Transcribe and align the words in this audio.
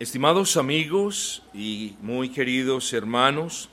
Estimados 0.00 0.56
amigos 0.56 1.42
y 1.52 1.96
muy 2.00 2.28
queridos 2.28 2.92
hermanos, 2.92 3.68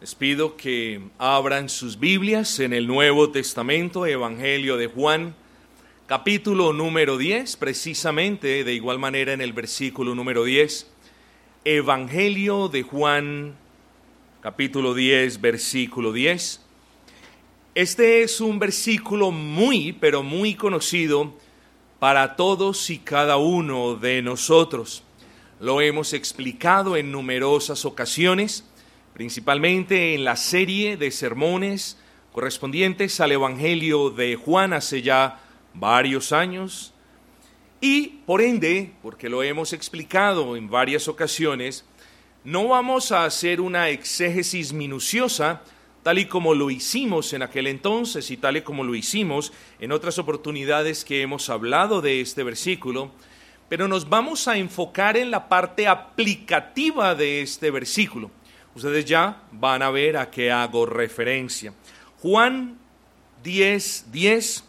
les 0.00 0.12
pido 0.12 0.56
que 0.56 1.02
abran 1.18 1.68
sus 1.68 2.00
Biblias 2.00 2.58
en 2.58 2.72
el 2.72 2.88
Nuevo 2.88 3.30
Testamento, 3.30 4.06
Evangelio 4.06 4.76
de 4.76 4.88
Juan, 4.88 5.36
capítulo 6.08 6.72
número 6.72 7.16
10, 7.16 7.56
precisamente 7.58 8.64
de 8.64 8.74
igual 8.74 8.98
manera 8.98 9.32
en 9.32 9.40
el 9.40 9.52
versículo 9.52 10.16
número 10.16 10.42
10. 10.42 10.90
Evangelio 11.64 12.66
de 12.68 12.82
Juan, 12.82 13.54
capítulo 14.40 14.94
10, 14.94 15.40
versículo 15.40 16.12
10. 16.12 16.60
Este 17.76 18.24
es 18.24 18.40
un 18.40 18.58
versículo 18.58 19.30
muy, 19.30 19.92
pero 19.92 20.24
muy 20.24 20.56
conocido 20.56 21.38
para 22.04 22.36
todos 22.36 22.90
y 22.90 22.98
cada 22.98 23.38
uno 23.38 23.94
de 23.94 24.20
nosotros. 24.20 25.02
Lo 25.58 25.80
hemos 25.80 26.12
explicado 26.12 26.98
en 26.98 27.10
numerosas 27.10 27.86
ocasiones, 27.86 28.62
principalmente 29.14 30.14
en 30.14 30.22
la 30.22 30.36
serie 30.36 30.98
de 30.98 31.10
sermones 31.10 31.96
correspondientes 32.30 33.20
al 33.20 33.32
Evangelio 33.32 34.10
de 34.10 34.36
Juan 34.36 34.74
hace 34.74 35.00
ya 35.00 35.40
varios 35.72 36.32
años. 36.32 36.92
Y 37.80 38.18
por 38.26 38.42
ende, 38.42 38.92
porque 39.02 39.30
lo 39.30 39.42
hemos 39.42 39.72
explicado 39.72 40.56
en 40.56 40.68
varias 40.68 41.08
ocasiones, 41.08 41.86
no 42.44 42.68
vamos 42.68 43.12
a 43.12 43.24
hacer 43.24 43.62
una 43.62 43.88
exégesis 43.88 44.74
minuciosa 44.74 45.62
tal 46.04 46.18
y 46.18 46.26
como 46.26 46.54
lo 46.54 46.70
hicimos 46.70 47.32
en 47.32 47.42
aquel 47.42 47.66
entonces 47.66 48.30
y 48.30 48.36
tal 48.36 48.58
y 48.58 48.62
como 48.62 48.84
lo 48.84 48.94
hicimos 48.94 49.54
en 49.80 49.90
otras 49.90 50.18
oportunidades 50.18 51.02
que 51.02 51.22
hemos 51.22 51.48
hablado 51.48 52.02
de 52.02 52.20
este 52.20 52.42
versículo, 52.42 53.10
pero 53.70 53.88
nos 53.88 54.10
vamos 54.10 54.46
a 54.46 54.58
enfocar 54.58 55.16
en 55.16 55.30
la 55.30 55.48
parte 55.48 55.88
aplicativa 55.88 57.14
de 57.14 57.40
este 57.40 57.70
versículo. 57.70 58.30
Ustedes 58.74 59.06
ya 59.06 59.44
van 59.50 59.82
a 59.82 59.90
ver 59.90 60.18
a 60.18 60.30
qué 60.30 60.52
hago 60.52 60.84
referencia. 60.84 61.72
Juan 62.20 62.76
10, 63.42 64.12
10. 64.12 64.64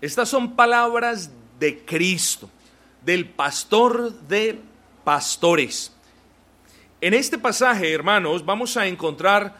Estas 0.00 0.28
son 0.28 0.54
palabras 0.54 1.32
de 1.58 1.84
Cristo, 1.84 2.48
del 3.04 3.28
pastor 3.28 4.12
de 4.28 4.60
pastores. 5.02 5.92
En 7.00 7.14
este 7.14 7.36
pasaje, 7.36 7.92
hermanos, 7.92 8.44
vamos 8.44 8.76
a 8.76 8.86
encontrar 8.86 9.56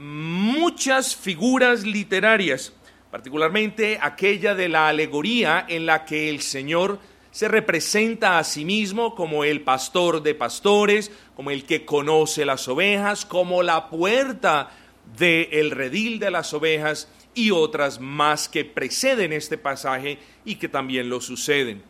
muchas 0.00 1.14
figuras 1.14 1.84
literarias, 1.84 2.72
particularmente 3.10 3.98
aquella 4.00 4.54
de 4.54 4.70
la 4.70 4.88
alegoría 4.88 5.66
en 5.68 5.84
la 5.84 6.06
que 6.06 6.30
el 6.30 6.40
Señor 6.40 6.98
se 7.30 7.48
representa 7.48 8.38
a 8.38 8.44
sí 8.44 8.64
mismo 8.64 9.14
como 9.14 9.44
el 9.44 9.60
pastor 9.60 10.22
de 10.22 10.34
pastores, 10.34 11.12
como 11.36 11.50
el 11.50 11.64
que 11.64 11.84
conoce 11.84 12.46
las 12.46 12.66
ovejas, 12.66 13.26
como 13.26 13.62
la 13.62 13.90
puerta 13.90 14.70
del 15.18 15.70
redil 15.70 16.18
de 16.18 16.30
las 16.30 16.54
ovejas 16.54 17.08
y 17.34 17.50
otras 17.50 18.00
más 18.00 18.48
que 18.48 18.64
preceden 18.64 19.34
este 19.34 19.58
pasaje 19.58 20.18
y 20.46 20.54
que 20.54 20.70
también 20.70 21.10
lo 21.10 21.20
suceden. 21.20 21.82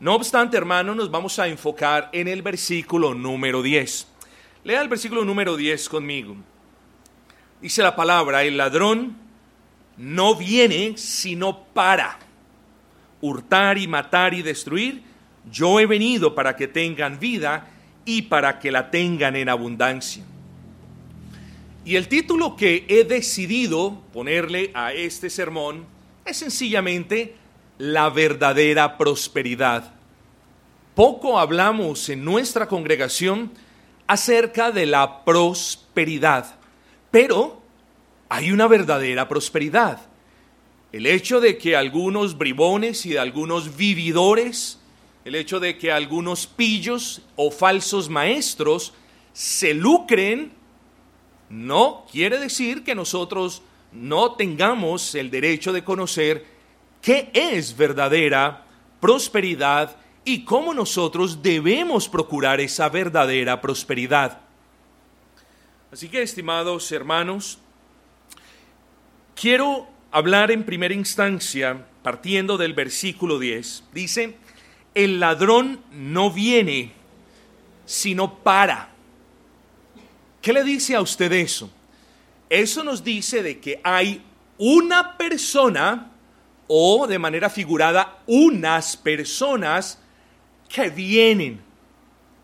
No 0.00 0.14
obstante, 0.14 0.58
hermano, 0.58 0.94
nos 0.94 1.10
vamos 1.10 1.38
a 1.38 1.48
enfocar 1.48 2.10
en 2.12 2.28
el 2.28 2.42
versículo 2.42 3.14
número 3.14 3.62
10. 3.62 4.06
Lea 4.64 4.82
el 4.82 4.88
versículo 4.88 5.24
número 5.24 5.56
10 5.56 5.88
conmigo. 5.88 6.36
Dice 7.60 7.82
la 7.82 7.96
palabra, 7.96 8.44
el 8.44 8.56
ladrón 8.56 9.16
no 9.96 10.36
viene 10.36 10.96
sino 10.96 11.64
para 11.74 12.18
hurtar 13.20 13.78
y 13.78 13.88
matar 13.88 14.34
y 14.34 14.42
destruir, 14.42 15.02
yo 15.50 15.80
he 15.80 15.86
venido 15.86 16.34
para 16.34 16.54
que 16.54 16.68
tengan 16.68 17.18
vida 17.18 17.68
y 18.04 18.22
para 18.22 18.58
que 18.58 18.70
la 18.70 18.90
tengan 18.90 19.36
en 19.36 19.48
abundancia. 19.48 20.24
Y 21.84 21.96
el 21.96 22.08
título 22.08 22.54
que 22.54 22.84
he 22.88 23.04
decidido 23.04 24.02
ponerle 24.12 24.70
a 24.74 24.92
este 24.92 25.30
sermón 25.30 25.86
es 26.24 26.36
sencillamente 26.36 27.34
la 27.78 28.10
verdadera 28.10 28.98
prosperidad. 28.98 29.94
Poco 30.94 31.38
hablamos 31.38 32.08
en 32.08 32.24
nuestra 32.24 32.68
congregación 32.68 33.52
acerca 34.06 34.70
de 34.70 34.84
la 34.86 35.24
prosperidad, 35.24 36.57
pero 37.10 37.60
hay 38.28 38.50
una 38.52 38.66
verdadera 38.66 39.28
prosperidad. 39.28 40.00
El 40.92 41.06
hecho 41.06 41.40
de 41.40 41.58
que 41.58 41.76
algunos 41.76 42.36
bribones 42.36 43.04
y 43.06 43.10
de 43.10 43.18
algunos 43.18 43.76
vividores, 43.76 44.78
el 45.24 45.34
hecho 45.34 45.60
de 45.60 45.76
que 45.76 45.92
algunos 45.92 46.46
pillos 46.46 47.22
o 47.36 47.50
falsos 47.50 48.08
maestros 48.08 48.94
se 49.32 49.74
lucren, 49.74 50.52
no 51.50 52.06
quiere 52.10 52.38
decir 52.38 52.84
que 52.84 52.94
nosotros 52.94 53.62
no 53.92 54.32
tengamos 54.32 55.14
el 55.14 55.30
derecho 55.30 55.72
de 55.72 55.84
conocer 55.84 56.44
qué 57.00 57.30
es 57.32 57.76
verdadera 57.76 58.64
prosperidad 59.00 59.96
y 60.24 60.44
cómo 60.44 60.74
nosotros 60.74 61.42
debemos 61.42 62.08
procurar 62.08 62.60
esa 62.60 62.88
verdadera 62.88 63.60
prosperidad. 63.60 64.47
Así 65.90 66.08
que, 66.08 66.20
estimados 66.20 66.92
hermanos, 66.92 67.58
quiero 69.34 69.88
hablar 70.10 70.50
en 70.50 70.64
primera 70.64 70.92
instancia, 70.92 71.86
partiendo 72.02 72.58
del 72.58 72.74
versículo 72.74 73.38
10, 73.38 73.84
dice, 73.92 74.36
el 74.94 75.18
ladrón 75.18 75.80
no 75.92 76.30
viene 76.30 76.92
sino 77.86 78.38
para. 78.40 78.90
¿Qué 80.42 80.52
le 80.52 80.62
dice 80.62 80.94
a 80.94 81.00
usted 81.00 81.32
eso? 81.32 81.70
Eso 82.50 82.84
nos 82.84 83.02
dice 83.02 83.42
de 83.42 83.58
que 83.58 83.80
hay 83.82 84.22
una 84.58 85.16
persona 85.16 86.10
o 86.66 87.06
de 87.06 87.18
manera 87.18 87.48
figurada 87.48 88.18
unas 88.26 88.94
personas 88.94 89.98
que 90.68 90.90
vienen. 90.90 91.62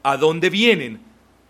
¿A 0.02 0.16
dónde 0.16 0.48
vienen? 0.48 1.03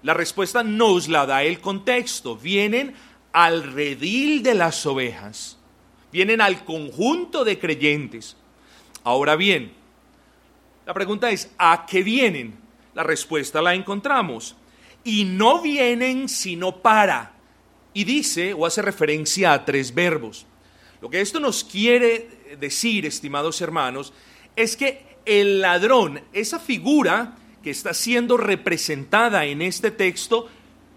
La 0.04 0.14
respuesta 0.14 0.62
nos 0.62 1.08
la 1.08 1.26
da 1.26 1.42
el 1.42 1.60
contexto. 1.60 2.36
Vienen 2.36 2.94
al 3.32 3.72
redil 3.72 4.44
de 4.44 4.54
las 4.54 4.86
ovejas 4.86 5.58
vienen 6.14 6.40
al 6.40 6.64
conjunto 6.64 7.44
de 7.44 7.58
creyentes. 7.58 8.36
Ahora 9.02 9.34
bien, 9.34 9.72
la 10.86 10.94
pregunta 10.94 11.28
es, 11.28 11.50
¿a 11.58 11.86
qué 11.90 12.04
vienen? 12.04 12.54
La 12.94 13.02
respuesta 13.02 13.60
la 13.60 13.74
encontramos. 13.74 14.54
Y 15.02 15.24
no 15.24 15.60
vienen 15.60 16.28
sino 16.28 16.76
para. 16.76 17.32
Y 17.92 18.04
dice 18.04 18.54
o 18.54 18.64
hace 18.64 18.80
referencia 18.80 19.52
a 19.52 19.64
tres 19.64 19.92
verbos. 19.92 20.46
Lo 21.02 21.10
que 21.10 21.20
esto 21.20 21.40
nos 21.40 21.64
quiere 21.64 22.28
decir, 22.60 23.06
estimados 23.06 23.60
hermanos, 23.60 24.12
es 24.54 24.76
que 24.76 25.16
el 25.24 25.60
ladrón, 25.60 26.20
esa 26.32 26.60
figura 26.60 27.34
que 27.64 27.70
está 27.70 27.94
siendo 27.94 28.36
representada 28.36 29.44
en 29.46 29.62
este 29.62 29.90
texto, 29.90 30.48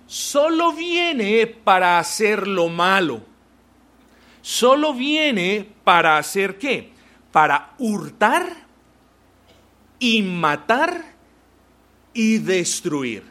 solo 0.05 0.73
viene 0.73 1.47
para 1.47 1.97
hacer 1.97 2.47
lo 2.47 2.69
malo 2.69 3.23
solo 4.47 4.93
viene 4.93 5.69
para 5.83 6.17
hacer 6.17 6.57
qué? 6.57 6.93
Para 7.33 7.73
hurtar 7.79 8.47
y 9.99 10.21
matar 10.21 11.03
y 12.13 12.37
destruir. 12.37 13.23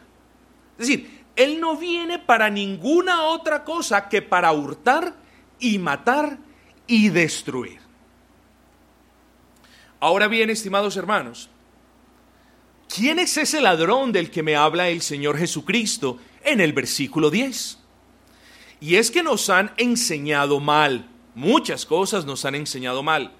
Es 0.77 0.87
decir, 0.87 1.25
Él 1.35 1.59
no 1.59 1.75
viene 1.75 2.19
para 2.19 2.51
ninguna 2.51 3.23
otra 3.23 3.63
cosa 3.63 4.09
que 4.09 4.21
para 4.21 4.51
hurtar 4.51 5.15
y 5.59 5.79
matar 5.79 6.37
y 6.85 7.09
destruir. 7.09 7.79
Ahora 9.99 10.27
bien, 10.27 10.51
estimados 10.51 10.97
hermanos, 10.97 11.49
¿quién 12.93 13.19
es 13.19 13.37
ese 13.37 13.61
ladrón 13.61 14.11
del 14.11 14.31
que 14.31 14.43
me 14.43 14.55
habla 14.55 14.89
el 14.89 15.01
Señor 15.01 15.37
Jesucristo 15.37 16.19
en 16.43 16.61
el 16.61 16.73
versículo 16.73 17.29
10? 17.29 17.79
Y 18.79 18.95
es 18.95 19.11
que 19.11 19.23
nos 19.23 19.49
han 19.49 19.71
enseñado 19.77 20.59
mal. 20.59 21.09
Muchas 21.35 21.85
cosas 21.85 22.25
nos 22.25 22.45
han 22.45 22.55
enseñado 22.55 23.03
mal. 23.03 23.31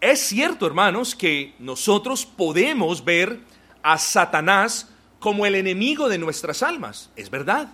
Es 0.00 0.20
cierto, 0.20 0.66
hermanos, 0.66 1.14
que 1.14 1.54
nosotros 1.58 2.24
podemos 2.24 3.04
ver 3.04 3.40
a 3.82 3.98
Satanás 3.98 4.88
como 5.18 5.44
el 5.44 5.54
enemigo 5.54 6.08
de 6.08 6.18
nuestras 6.18 6.62
almas. 6.62 7.10
Es 7.16 7.30
verdad. 7.30 7.68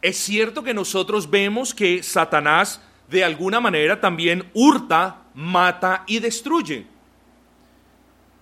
Es 0.00 0.16
cierto 0.16 0.62
que 0.62 0.74
nosotros 0.74 1.28
vemos 1.28 1.74
que 1.74 2.02
Satanás 2.02 2.80
de 3.08 3.24
alguna 3.24 3.60
manera 3.60 4.00
también 4.00 4.50
hurta, 4.54 5.22
mata 5.34 6.04
y 6.06 6.18
destruye. 6.18 6.86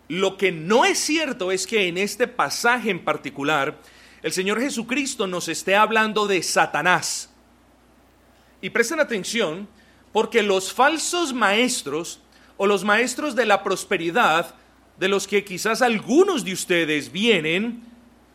Lo 0.08 0.36
que 0.36 0.52
no 0.52 0.84
es 0.84 0.98
cierto 0.98 1.50
es 1.50 1.66
que 1.66 1.88
en 1.88 1.98
este 1.98 2.28
pasaje 2.28 2.90
en 2.90 3.04
particular 3.04 3.80
el 4.22 4.32
Señor 4.32 4.60
Jesucristo 4.60 5.26
nos 5.26 5.48
esté 5.48 5.76
hablando 5.76 6.26
de 6.26 6.42
Satanás. 6.42 7.30
Y 8.60 8.70
presten 8.70 9.00
atención, 9.00 9.68
porque 10.12 10.42
los 10.42 10.72
falsos 10.72 11.34
maestros 11.34 12.20
o 12.56 12.66
los 12.66 12.84
maestros 12.84 13.34
de 13.34 13.44
la 13.44 13.62
prosperidad 13.62 14.54
de 14.98 15.08
los 15.08 15.26
que 15.26 15.44
quizás 15.44 15.82
algunos 15.82 16.44
de 16.44 16.52
ustedes 16.52 17.12
vienen 17.12 17.82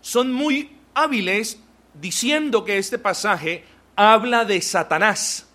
son 0.01 0.31
muy 0.31 0.77
hábiles 0.93 1.59
diciendo 1.93 2.65
que 2.65 2.77
este 2.77 2.99
pasaje 2.99 3.63
habla 3.95 4.45
de 4.45 4.61
Satanás. 4.61 5.47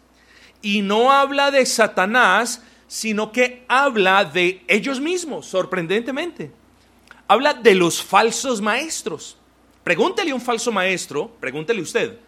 Y 0.63 0.83
no 0.83 1.13
habla 1.13 1.51
de 1.51 1.67
Satanás, 1.67 2.63
sino 2.87 3.33
que 3.33 3.65
habla 3.69 4.25
de 4.25 4.63
ellos 4.69 5.01
mismos, 5.01 5.47
sorprendentemente. 5.47 6.51
Habla 7.27 7.55
de 7.55 7.75
los 7.75 8.03
falsos 8.03 8.61
maestros. 8.61 9.37
Pregúntele 9.83 10.31
a 10.31 10.35
un 10.35 10.41
falso 10.41 10.73
maestro, 10.73 11.31
pregúntele 11.41 11.83
usted, 11.83 12.19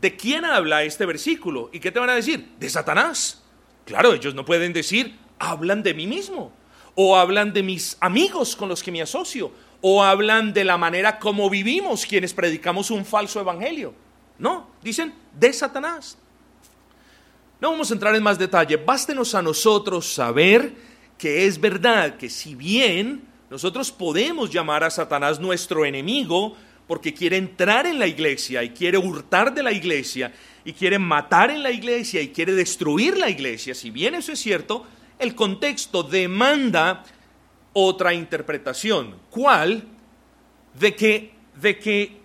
¿de 0.00 0.16
quién 0.16 0.44
habla 0.44 0.84
este 0.84 1.04
versículo? 1.06 1.70
¿Y 1.72 1.80
qué 1.80 1.90
te 1.90 1.98
van 1.98 2.10
a 2.10 2.14
decir? 2.14 2.52
De 2.58 2.70
Satanás. 2.70 3.42
Claro, 3.84 4.14
ellos 4.14 4.34
no 4.34 4.44
pueden 4.44 4.72
decir, 4.72 5.18
hablan 5.38 5.82
de 5.82 5.94
mí 5.94 6.06
mismo, 6.06 6.52
o 6.94 7.16
hablan 7.16 7.52
de 7.52 7.62
mis 7.62 7.96
amigos 8.00 8.54
con 8.54 8.68
los 8.68 8.82
que 8.82 8.92
me 8.92 9.02
asocio, 9.02 9.50
o 9.80 10.02
hablan 10.02 10.52
de 10.52 10.64
la 10.64 10.76
manera 10.76 11.18
como 11.18 11.50
vivimos 11.50 12.06
quienes 12.06 12.34
predicamos 12.34 12.90
un 12.90 13.04
falso 13.04 13.40
evangelio. 13.40 13.94
No, 14.38 14.70
dicen 14.82 15.12
de 15.38 15.52
Satanás. 15.52 16.18
No 17.60 17.72
vamos 17.72 17.90
a 17.90 17.94
entrar 17.94 18.14
en 18.14 18.22
más 18.22 18.38
detalle, 18.38 18.76
bástenos 18.78 19.34
a 19.34 19.42
nosotros 19.42 20.06
saber 20.06 20.72
que 21.18 21.46
es 21.46 21.60
verdad 21.60 22.16
que 22.16 22.30
si 22.30 22.54
bien 22.54 23.22
nosotros 23.50 23.92
podemos 23.92 24.50
llamar 24.50 24.82
a 24.82 24.90
Satanás 24.90 25.38
nuestro 25.38 25.84
enemigo 25.84 26.56
porque 26.86 27.12
quiere 27.12 27.36
entrar 27.36 27.84
en 27.84 27.98
la 27.98 28.06
iglesia 28.06 28.62
y 28.62 28.70
quiere 28.70 28.96
hurtar 28.96 29.52
de 29.52 29.62
la 29.62 29.72
iglesia 29.72 30.32
y 30.64 30.72
quiere 30.72 30.98
matar 30.98 31.50
en 31.50 31.62
la 31.62 31.70
iglesia 31.70 32.22
y 32.22 32.30
quiere 32.30 32.54
destruir 32.54 33.18
la 33.18 33.28
iglesia. 33.28 33.74
Si 33.74 33.90
bien 33.90 34.14
eso 34.14 34.32
es 34.32 34.38
cierto, 34.38 34.86
el 35.18 35.34
contexto 35.34 36.02
demanda 36.02 37.04
otra 37.74 38.14
interpretación. 38.14 39.16
¿Cuál? 39.28 39.84
De 40.78 40.96
que, 40.96 41.34
de 41.60 41.78
que 41.78 42.20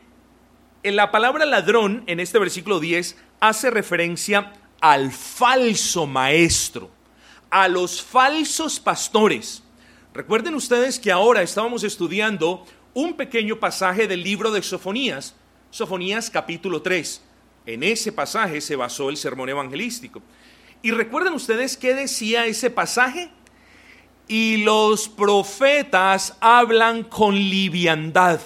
la 0.84 1.12
palabra 1.12 1.46
ladrón 1.46 2.06
en 2.08 2.22
este 2.22 2.40
versículo 2.40 2.80
10 2.80 3.18
hace 3.42 3.70
referencia 3.70 4.54
al 4.82 5.12
falso 5.12 6.06
maestro, 6.06 6.90
a 7.50 7.68
los 7.68 8.02
falsos 8.02 8.80
pastores. 8.80 9.64
Recuerden 10.14 10.56
ustedes 10.56 11.00
que 11.00 11.12
ahora 11.12 11.42
estábamos 11.42 11.84
estudiando 11.84 12.66
un 12.94 13.16
pequeño 13.16 13.60
pasaje 13.60 14.08
del 14.08 14.24
libro 14.24 14.52
de 14.52 14.62
Sofonías, 14.62 15.36
Sofonías 15.70 16.30
capítulo 16.30 16.82
3. 16.82 17.22
En 17.66 17.84
ese 17.84 18.12
pasaje 18.12 18.62
se 18.62 18.76
basó 18.76 19.10
el 19.10 19.18
sermón 19.18 19.50
evangelístico. 19.50 20.22
¿Y 20.82 20.92
recuerdan 20.92 21.34
ustedes 21.34 21.76
qué 21.76 21.94
decía 21.94 22.46
ese 22.46 22.70
pasaje? 22.70 23.30
Y 24.28 24.58
los 24.58 25.10
profetas 25.10 26.38
hablan 26.40 27.04
con 27.04 27.36
liviandad. 27.36 28.40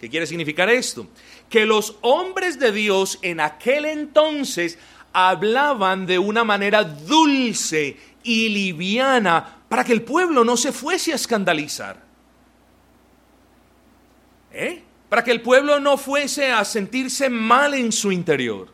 ¿Qué 0.00 0.08
quiere 0.08 0.26
significar 0.26 0.68
esto? 0.70 1.06
Que 1.48 1.66
los 1.66 1.96
hombres 2.00 2.58
de 2.58 2.72
Dios 2.72 3.18
en 3.22 3.40
aquel 3.40 3.84
entonces 3.84 4.78
hablaban 5.14 6.04
de 6.04 6.18
una 6.18 6.42
manera 6.44 6.82
dulce 6.82 7.96
y 8.24 8.48
liviana 8.48 9.60
para 9.68 9.84
que 9.84 9.92
el 9.92 10.02
pueblo 10.02 10.44
no 10.44 10.56
se 10.56 10.72
fuese 10.72 11.12
a 11.12 11.14
escandalizar. 11.14 12.02
¿Eh? 14.52 14.82
Para 15.08 15.22
que 15.22 15.30
el 15.30 15.40
pueblo 15.40 15.78
no 15.78 15.96
fuese 15.96 16.50
a 16.50 16.64
sentirse 16.64 17.30
mal 17.30 17.74
en 17.74 17.92
su 17.92 18.10
interior. 18.10 18.68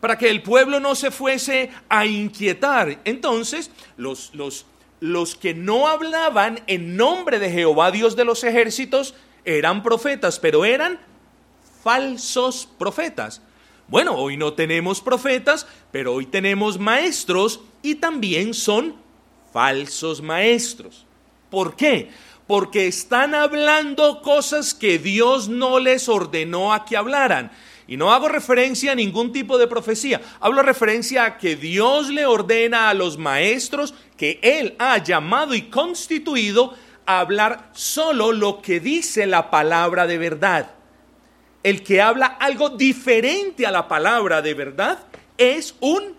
Para 0.00 0.16
que 0.16 0.30
el 0.30 0.42
pueblo 0.42 0.80
no 0.80 0.94
se 0.94 1.10
fuese 1.10 1.70
a 1.88 2.06
inquietar. 2.06 3.00
Entonces, 3.04 3.70
los, 3.98 4.34
los, 4.34 4.64
los 5.00 5.36
que 5.36 5.52
no 5.52 5.88
hablaban 5.88 6.60
en 6.66 6.96
nombre 6.96 7.38
de 7.38 7.50
Jehová, 7.50 7.90
Dios 7.90 8.16
de 8.16 8.24
los 8.24 8.44
ejércitos, 8.44 9.14
eran 9.44 9.82
profetas, 9.82 10.38
pero 10.38 10.64
eran 10.64 11.00
falsos 11.82 12.68
profetas. 12.78 13.42
Bueno, 13.88 14.16
hoy 14.16 14.36
no 14.36 14.52
tenemos 14.54 15.00
profetas, 15.00 15.66
pero 15.92 16.14
hoy 16.14 16.26
tenemos 16.26 16.78
maestros 16.78 17.60
y 17.82 17.96
también 17.96 18.52
son 18.52 18.96
falsos 19.52 20.20
maestros. 20.20 21.06
¿Por 21.50 21.76
qué? 21.76 22.10
Porque 22.48 22.88
están 22.88 23.34
hablando 23.34 24.22
cosas 24.22 24.74
que 24.74 24.98
Dios 24.98 25.48
no 25.48 25.78
les 25.78 26.08
ordenó 26.08 26.72
a 26.72 26.84
que 26.84 26.96
hablaran. 26.96 27.52
Y 27.86 27.96
no 27.96 28.12
hago 28.12 28.28
referencia 28.28 28.90
a 28.90 28.96
ningún 28.96 29.32
tipo 29.32 29.56
de 29.56 29.68
profecía, 29.68 30.20
hablo 30.40 30.62
referencia 30.62 31.24
a 31.24 31.38
que 31.38 31.54
Dios 31.54 32.08
le 32.08 32.26
ordena 32.26 32.90
a 32.90 32.94
los 32.94 33.16
maestros 33.16 33.94
que 34.16 34.40
Él 34.42 34.74
ha 34.80 34.98
llamado 34.98 35.54
y 35.54 35.62
constituido 35.62 36.74
a 37.06 37.20
hablar 37.20 37.70
solo 37.72 38.32
lo 38.32 38.60
que 38.60 38.80
dice 38.80 39.26
la 39.26 39.50
palabra 39.50 40.08
de 40.08 40.18
verdad. 40.18 40.75
El 41.66 41.82
que 41.82 42.00
habla 42.00 42.26
algo 42.38 42.70
diferente 42.70 43.66
a 43.66 43.72
la 43.72 43.88
palabra 43.88 44.40
de 44.40 44.54
verdad 44.54 45.00
es 45.36 45.74
un 45.80 46.14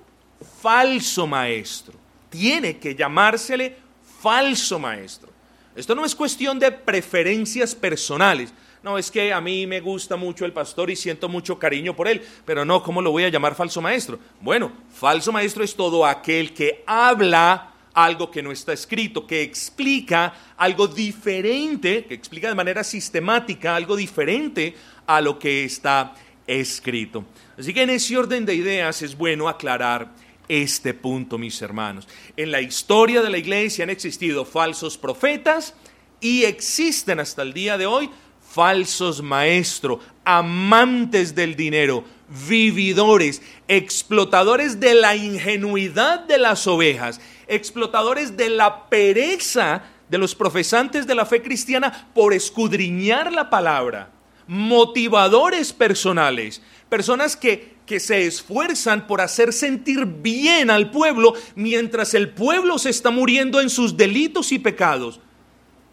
falso 0.62 1.26
maestro 1.26 1.98
tiene 2.30 2.78
que 2.78 2.96
llamársele 2.96 3.76
falso 4.22 4.80
maestro. 4.80 5.30
Esto 5.76 5.94
no 5.96 6.06
es 6.06 6.16
cuestión 6.16 6.60
de 6.60 6.72
preferencias 6.72 7.76
personales. 7.76 8.54
No, 8.82 8.98
es 8.98 9.12
que 9.12 9.34
a 9.34 9.42
mí 9.42 9.68
me 9.68 9.80
gusta 9.80 10.16
mucho 10.16 10.46
el 10.46 10.54
pastor 10.54 10.90
y 10.90 10.96
siento 10.96 11.28
mucho 11.28 11.60
cariño 11.60 11.96
por 11.96 12.08
él, 12.08 12.22
pero 12.46 12.64
no, 12.64 12.82
¿cómo 12.82 13.02
lo 13.02 13.12
voy 13.12 13.24
a 13.24 13.30
llamar 13.30 13.56
falso 13.56 13.82
maestro? 13.82 14.20
Bueno, 14.40 14.72
falso 14.92 15.32
maestro 15.32 15.64
es 15.64 15.76
todo 15.76 16.06
aquel 16.06 16.54
que 16.54 16.84
habla 16.86 17.74
algo 17.98 18.30
que 18.30 18.44
no 18.44 18.52
está 18.52 18.74
escrito, 18.74 19.26
que 19.26 19.42
explica 19.42 20.54
algo 20.56 20.88
diferente, 20.88 22.06
que 22.06 22.14
explica 22.14 22.48
de 22.48 22.54
manera 22.54 22.84
sistemática 22.84 23.76
algo 23.76 23.96
diferente 23.96 24.76
a 25.08 25.20
lo 25.20 25.40
que 25.40 25.64
está 25.64 26.14
escrito. 26.46 27.26
Así 27.58 27.74
que 27.74 27.82
en 27.82 27.90
ese 27.90 28.16
orden 28.16 28.46
de 28.46 28.54
ideas 28.54 29.02
es 29.02 29.18
bueno 29.18 29.50
aclarar 29.50 30.12
este 30.48 30.94
punto, 30.94 31.40
mis 31.40 31.60
hermanos. 31.64 32.08
En 32.38 32.52
la 32.52 32.62
historia 32.62 33.24
de 33.24 33.32
la 33.32 33.40
iglesia 33.40 33.84
han 33.84 33.90
existido 33.90 34.46
falsos 34.46 34.96
profetas 34.96 35.74
y 36.22 36.44
existen 36.44 37.20
hasta 37.20 37.42
el 37.42 37.52
día 37.52 37.80
de 37.80 37.88
hoy 37.88 38.12
falsos 38.48 39.24
maestros, 39.24 40.02
amantes 40.24 41.34
del 41.34 41.56
dinero, 41.56 42.04
vividores, 42.48 43.42
explotadores 43.68 44.80
de 44.80 44.94
la 44.94 45.16
ingenuidad 45.16 46.26
de 46.26 46.38
las 46.38 46.68
ovejas, 46.68 47.20
explotadores 47.48 48.36
de 48.36 48.50
la 48.50 48.90
pereza 48.90 49.84
de 50.10 50.18
los 50.18 50.36
profesantes 50.36 51.06
de 51.08 51.16
la 51.16 51.26
fe 51.26 51.42
cristiana 51.42 52.10
por 52.14 52.34
escudriñar 52.34 53.32
la 53.34 53.50
palabra, 53.50 54.10
motivadores 54.48 55.74
personales, 55.74 56.62
personas 56.90 57.36
que 57.36 57.78
que 57.88 58.00
se 58.02 58.28
esfuerzan 58.28 59.08
por 59.08 59.22
hacer 59.22 59.54
sentir 59.54 60.06
bien 60.06 60.70
al 60.70 60.92
pueblo 60.92 61.34
mientras 61.56 62.14
el 62.14 62.30
pueblo 62.30 62.78
se 62.78 62.90
está 62.90 63.10
muriendo 63.10 63.62
en 63.62 63.70
sus 63.70 63.96
delitos 63.96 64.52
y 64.52 64.60
pecados. 64.60 65.22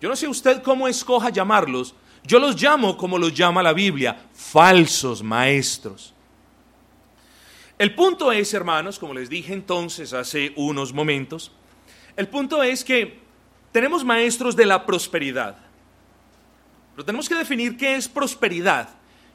Yo 0.03 0.09
no 0.09 0.17
sé 0.17 0.27
usted 0.27 0.61
cómo 0.61 0.89
escoja 0.89 1.31
llamarlos, 1.31 1.95
yo 2.25 2.41
los 2.41 2.61
llamo 2.61 2.97
como 2.99 3.17
los 3.17 3.33
llama 3.33 3.63
la 3.63 3.73
Biblia, 3.73 4.27
falsos 4.35 5.23
maestros. 5.23 6.13
El 7.85 7.95
punto 7.95 8.33
es, 8.33 8.55
hermanos, 8.55 8.99
como 8.99 9.13
les 9.13 9.29
dije 9.29 9.53
entonces 9.53 10.15
hace 10.15 10.55
unos 10.57 10.95
momentos, 10.95 11.53
el 12.17 12.29
punto 12.29 12.63
es 12.63 12.83
que 12.83 13.19
tenemos 13.73 14.03
maestros 14.03 14.57
de 14.57 14.65
la 14.65 14.87
prosperidad, 14.87 15.59
pero 16.95 17.05
tenemos 17.05 17.29
que 17.29 17.35
definir 17.35 17.77
qué 17.77 17.97
es 17.97 18.09
prosperidad. 18.09 18.89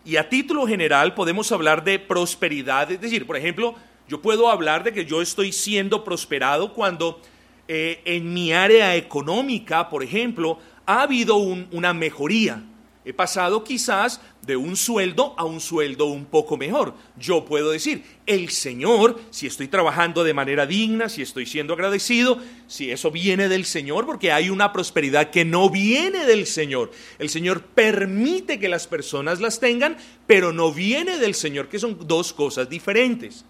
Y 0.03 0.15
a 0.15 0.27
título 0.27 0.65
general 0.65 1.13
podemos 1.13 1.51
hablar 1.51 1.83
de 1.83 1.99
prosperidad, 1.99 2.91
es 2.91 2.99
decir, 2.99 3.27
por 3.27 3.37
ejemplo, 3.37 3.75
yo 4.07 4.19
puedo 4.19 4.49
hablar 4.49 4.83
de 4.83 4.93
que 4.93 5.05
yo 5.05 5.21
estoy 5.21 5.51
siendo 5.51 6.03
prosperado 6.03 6.73
cuando 6.73 7.21
eh, 7.67 8.01
en 8.03 8.33
mi 8.33 8.51
área 8.51 8.95
económica, 8.95 9.89
por 9.89 10.01
ejemplo, 10.01 10.57
ha 10.87 11.03
habido 11.03 11.35
una 11.35 11.93
mejoría. 11.93 12.63
He 13.09 13.13
pasado 13.13 13.63
quizás 13.63 14.21
de 14.43 14.55
un 14.55 14.75
sueldo 14.75 15.33
a 15.35 15.43
un 15.43 15.59
sueldo 15.61 16.05
un 16.05 16.25
poco 16.25 16.57
mejor. 16.57 16.93
Yo 17.17 17.43
puedo 17.43 17.71
decir, 17.71 18.03
el 18.27 18.49
Señor, 18.49 19.19
si 19.31 19.47
estoy 19.47 19.67
trabajando 19.67 20.23
de 20.23 20.35
manera 20.35 20.67
digna, 20.67 21.09
si 21.09 21.23
estoy 21.23 21.47
siendo 21.47 21.73
agradecido, 21.73 22.37
si 22.67 22.91
eso 22.91 23.09
viene 23.09 23.49
del 23.49 23.65
Señor, 23.65 24.05
porque 24.05 24.31
hay 24.31 24.51
una 24.51 24.71
prosperidad 24.71 25.31
que 25.31 25.43
no 25.43 25.71
viene 25.71 26.23
del 26.27 26.45
Señor. 26.45 26.91
El 27.17 27.29
Señor 27.29 27.63
permite 27.63 28.59
que 28.59 28.69
las 28.69 28.85
personas 28.85 29.39
las 29.39 29.59
tengan, 29.59 29.97
pero 30.27 30.53
no 30.53 30.71
viene 30.71 31.17
del 31.17 31.33
Señor, 31.33 31.67
que 31.67 31.79
son 31.79 31.97
dos 32.05 32.31
cosas 32.31 32.69
diferentes. 32.69 33.43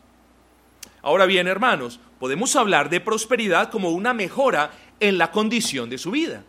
Ahora 1.02 1.26
bien, 1.26 1.48
hermanos, 1.48 2.00
podemos 2.18 2.56
hablar 2.56 2.90
de 2.90 3.02
prosperidad 3.02 3.70
como 3.72 3.90
una 3.90 4.14
mejora 4.14 4.72
en 5.02 5.18
la 5.18 5.32
condición 5.32 5.90
de 5.90 5.98
su 5.98 6.12
vida. 6.12 6.46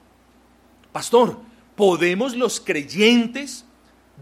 Pastor, 0.93 1.50
¿Podemos 1.81 2.37
los 2.37 2.61
creyentes 2.61 3.65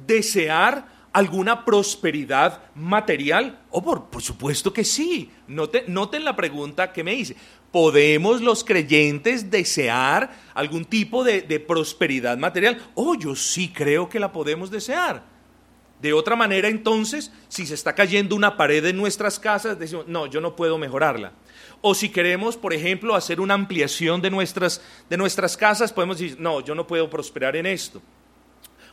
desear 0.07 0.87
alguna 1.13 1.65
prosperidad 1.65 2.63
material? 2.77 3.59
Oh, 3.71 3.83
por, 3.83 4.23
supuesto 4.23 4.73
que 4.73 4.85
sí. 4.85 5.33
Noten, 5.49 5.93
noten 5.93 6.25
la 6.25 6.37
pregunta 6.37 6.93
que 6.93 7.03
me 7.03 7.15
hice. 7.15 7.35
¿Podemos 7.73 8.43
los 8.43 8.63
creyentes 8.63 9.51
desear 9.51 10.31
algún 10.55 10.85
tipo 10.85 11.25
de, 11.25 11.43
de, 11.43 11.59
prosperidad 11.59 12.39
material? 12.39 12.81
Oh, 12.95 13.17
yo 13.17 13.35
sí 13.35 13.73
creo 13.73 14.09
que 14.09 14.21
la 14.21 14.31
podemos 14.31 14.71
desear. 14.71 15.25
De 16.01 16.13
otra 16.13 16.37
manera, 16.37 16.69
entonces, 16.69 17.33
si 17.49 17.67
se 17.67 17.75
está 17.75 17.93
cayendo 17.93 18.37
una 18.37 18.57
pared 18.57 18.87
en 18.87 18.97
nuestras 18.97 19.41
casas, 19.41 19.81
decimos, 19.81 20.07
no, 20.07 20.27
yo 20.27 20.41
no 20.41 20.55
puedo 20.55 20.79
mejorarla. 20.79 21.33
O 21.81 21.95
si 21.95 22.09
queremos, 22.09 22.57
por 22.57 22.73
ejemplo, 22.73 23.15
hacer 23.15 23.41
una 23.41 23.55
ampliación 23.55 24.21
de 24.21 24.31
nuestras, 24.31 24.83
de 25.09 25.17
nuestras 25.17 25.57
casas, 25.57 25.93
podemos 25.93 26.19
decir, 26.19 26.37
no, 26.41 26.61
yo 26.61 26.75
no 26.75 26.87
puedo 26.87 27.09
prosperar 27.09 27.55
en 27.57 27.67
esto. 27.67 28.03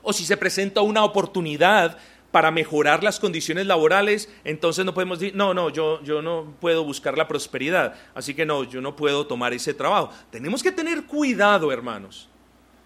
O 0.04 0.14
si 0.14 0.24
se 0.24 0.38
presenta 0.38 0.82
una 0.82 1.04
oportunidad 1.04 1.98
para 2.36 2.52
mejorar 2.52 3.02
las 3.02 3.20
condiciones 3.20 3.66
laborales, 3.66 4.30
entonces 4.44 4.86
no 4.86 4.94
podemos 4.94 5.20
decir, 5.20 5.36
no, 5.36 5.54
no, 5.54 5.70
yo, 5.70 6.04
yo 6.04 6.22
no 6.22 6.54
puedo 6.60 6.84
buscar 6.84 7.18
la 7.18 7.28
prosperidad, 7.28 7.96
así 8.14 8.34
que 8.34 8.46
no, 8.46 8.66
yo 8.66 8.82
no 8.82 8.96
puedo 8.96 9.26
tomar 9.26 9.54
ese 9.54 9.74
trabajo. 9.74 10.12
Tenemos 10.32 10.62
que 10.62 10.72
tener 10.72 11.06
cuidado, 11.06 11.72
hermanos, 11.72 12.28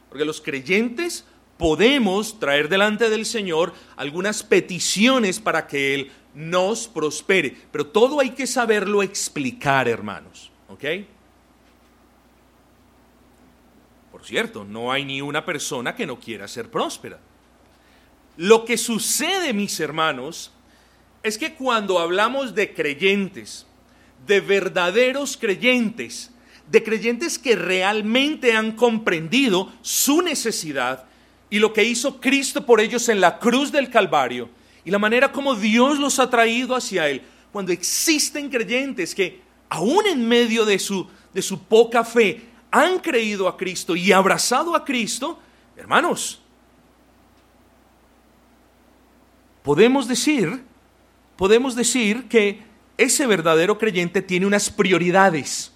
porque 0.08 0.24
los 0.24 0.40
creyentes 0.40 1.26
podemos 1.58 2.40
traer 2.40 2.70
delante 2.70 3.10
del 3.10 3.26
Señor 3.26 3.74
algunas 3.98 4.44
peticiones 4.44 5.40
para 5.40 5.68
que 5.68 5.96
Él 5.96 6.12
nos 6.40 6.88
prospere. 6.88 7.56
Pero 7.72 7.88
todo 7.88 8.22
hay 8.22 8.30
que 8.30 8.48
saberlo 8.48 9.04
explicar, 9.04 9.90
hermanos. 9.90 10.50
¿Ok? 10.70 10.86
Por 14.10 14.26
cierto, 14.26 14.64
no 14.64 14.92
hay 14.92 15.04
ni 15.04 15.22
una 15.22 15.44
persona 15.44 15.96
que 15.96 16.06
no 16.06 16.18
quiera 16.18 16.48
ser 16.48 16.72
próspera. 16.72 17.20
Lo 18.38 18.64
que 18.64 18.78
sucede, 18.78 19.54
mis 19.54 19.78
hermanos, 19.82 20.52
es 21.24 21.38
que 21.38 21.56
cuando 21.56 22.00
hablamos 22.00 22.56
de 22.56 22.74
creyentes, 22.74 23.66
de 24.26 24.40
verdaderos 24.40 25.36
creyentes, 25.36 26.32
de 26.72 26.84
creyentes 26.84 27.38
que 27.38 27.58
realmente 27.58 28.54
han 28.54 28.74
comprendido 28.74 29.74
su 29.82 30.22
necesidad 30.22 31.06
y 31.50 31.60
lo 31.60 31.74
que 31.74 31.84
hizo 31.84 32.22
Cristo 32.22 32.66
por 32.66 32.80
ellos 32.80 33.10
en 33.10 33.20
la 33.20 33.40
cruz 33.40 33.74
del 33.74 33.90
Calvario, 33.90 34.50
y 34.86 34.92
la 34.92 35.00
manera 35.00 35.32
como 35.32 35.56
Dios 35.56 36.00
los 36.00 36.20
ha 36.20 36.30
traído 36.30 36.76
hacia 36.76 37.08
Él. 37.08 37.22
Cuando 37.52 37.72
existen 37.72 38.50
creyentes 38.50 39.14
que, 39.14 39.42
aún 39.70 40.06
en 40.08 40.28
medio 40.28 40.66
de 40.66 40.80
su, 40.80 41.08
de 41.34 41.42
su 41.42 41.64
poca 41.64 42.04
fe, 42.04 42.46
han 42.72 43.00
creído 43.00 43.48
a 43.48 43.58
Cristo 43.58 43.96
y 43.96 44.12
abrazado 44.12 44.76
a 44.76 44.86
Cristo, 44.86 45.40
hermanos, 45.76 46.42
podemos 49.64 50.08
decir, 50.08 50.64
podemos 51.36 51.76
decir 51.76 52.28
que 52.28 52.64
ese 52.98 53.26
verdadero 53.26 53.78
creyente 53.78 54.22
tiene 54.22 54.46
unas 54.46 54.70
prioridades. 54.70 55.72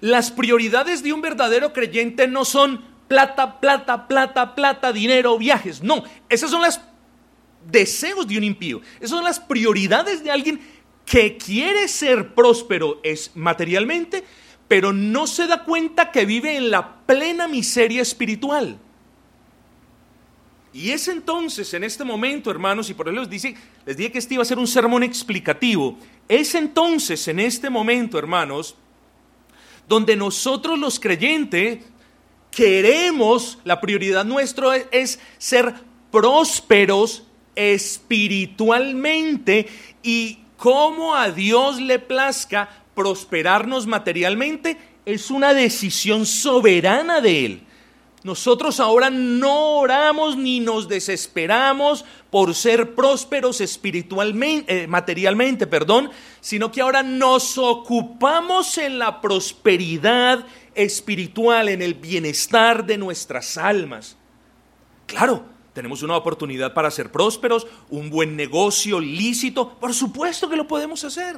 Las 0.00 0.30
prioridades 0.30 1.02
de 1.02 1.12
un 1.12 1.22
verdadero 1.22 1.72
creyente 1.72 2.26
no 2.28 2.44
son 2.44 2.84
plata, 3.08 3.60
plata, 3.60 4.08
plata, 4.08 4.54
plata, 4.54 4.92
dinero, 4.92 5.38
viajes. 5.38 5.82
No, 5.82 6.02
esas 6.28 6.50
son 6.50 6.62
las 6.62 6.80
deseos 7.70 8.26
de 8.26 8.38
un 8.38 8.44
impío. 8.44 8.80
Esas 8.96 9.10
son 9.10 9.24
las 9.24 9.40
prioridades 9.40 10.22
de 10.22 10.30
alguien 10.30 10.60
que 11.04 11.36
quiere 11.36 11.88
ser 11.88 12.34
próspero 12.34 13.00
es 13.02 13.30
materialmente, 13.34 14.24
pero 14.68 14.92
no 14.92 15.26
se 15.26 15.46
da 15.46 15.62
cuenta 15.64 16.10
que 16.10 16.26
vive 16.26 16.56
en 16.56 16.70
la 16.70 16.96
plena 17.06 17.46
miseria 17.46 18.02
espiritual. 18.02 18.78
Y 20.72 20.90
es 20.90 21.08
entonces, 21.08 21.72
en 21.72 21.84
este 21.84 22.04
momento, 22.04 22.50
hermanos, 22.50 22.90
y 22.90 22.94
por 22.94 23.08
eso 23.08 23.20
les, 23.20 23.30
dice, 23.30 23.54
les 23.86 23.96
dije 23.96 24.12
que 24.12 24.18
este 24.18 24.34
iba 24.34 24.42
a 24.42 24.46
ser 24.46 24.58
un 24.58 24.66
sermón 24.66 25.02
explicativo, 25.02 25.96
es 26.28 26.54
entonces, 26.54 27.26
en 27.28 27.40
este 27.40 27.70
momento, 27.70 28.18
hermanos, 28.18 28.74
donde 29.88 30.16
nosotros 30.16 30.78
los 30.78 31.00
creyentes 31.00 31.78
queremos, 32.50 33.58
la 33.64 33.80
prioridad 33.80 34.24
nuestra 34.24 34.76
es 34.76 35.20
ser 35.38 35.72
prósperos 36.10 37.22
espiritualmente 37.56 39.66
y 40.02 40.38
cómo 40.56 41.16
a 41.16 41.30
Dios 41.30 41.80
le 41.80 41.98
plazca 41.98 42.68
prosperarnos 42.94 43.86
materialmente 43.86 44.76
es 45.04 45.30
una 45.30 45.52
decisión 45.54 46.26
soberana 46.26 47.20
de 47.20 47.46
Él. 47.46 47.62
Nosotros 48.24 48.80
ahora 48.80 49.08
no 49.08 49.78
oramos 49.78 50.36
ni 50.36 50.58
nos 50.58 50.88
desesperamos 50.88 52.04
por 52.28 52.56
ser 52.56 52.96
prósperos 52.96 53.60
espiritualmente, 53.60 54.82
eh, 54.82 54.88
materialmente, 54.88 55.68
perdón, 55.68 56.10
sino 56.40 56.72
que 56.72 56.80
ahora 56.80 57.04
nos 57.04 57.56
ocupamos 57.56 58.78
en 58.78 58.98
la 58.98 59.20
prosperidad 59.20 60.44
espiritual, 60.74 61.68
en 61.68 61.82
el 61.82 61.94
bienestar 61.94 62.84
de 62.84 62.98
nuestras 62.98 63.56
almas. 63.56 64.16
Claro, 65.06 65.44
tenemos 65.76 66.02
una 66.02 66.16
oportunidad 66.16 66.72
para 66.72 66.90
ser 66.90 67.12
prósperos, 67.12 67.66
un 67.90 68.08
buen 68.08 68.34
negocio 68.34 68.98
lícito, 68.98 69.74
por 69.78 69.92
supuesto 69.92 70.48
que 70.48 70.56
lo 70.56 70.66
podemos 70.66 71.04
hacer. 71.04 71.36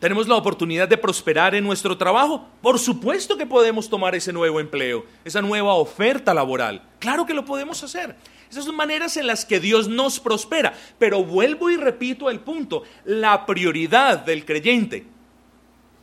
Tenemos 0.00 0.26
la 0.26 0.36
oportunidad 0.36 0.88
de 0.88 0.96
prosperar 0.96 1.54
en 1.54 1.64
nuestro 1.64 1.98
trabajo, 1.98 2.46
por 2.62 2.78
supuesto 2.78 3.36
que 3.36 3.44
podemos 3.44 3.90
tomar 3.90 4.14
ese 4.14 4.32
nuevo 4.32 4.58
empleo, 4.58 5.04
esa 5.22 5.42
nueva 5.42 5.74
oferta 5.74 6.32
laboral. 6.32 6.82
Claro 6.98 7.26
que 7.26 7.34
lo 7.34 7.44
podemos 7.44 7.84
hacer. 7.84 8.16
Esas 8.50 8.64
son 8.64 8.74
maneras 8.74 9.18
en 9.18 9.26
las 9.26 9.44
que 9.44 9.60
Dios 9.60 9.86
nos 9.86 10.18
prospera. 10.18 10.72
Pero 10.98 11.22
vuelvo 11.22 11.68
y 11.68 11.76
repito 11.76 12.30
el 12.30 12.40
punto, 12.40 12.84
la 13.04 13.44
prioridad 13.44 14.20
del 14.20 14.46
creyente 14.46 15.11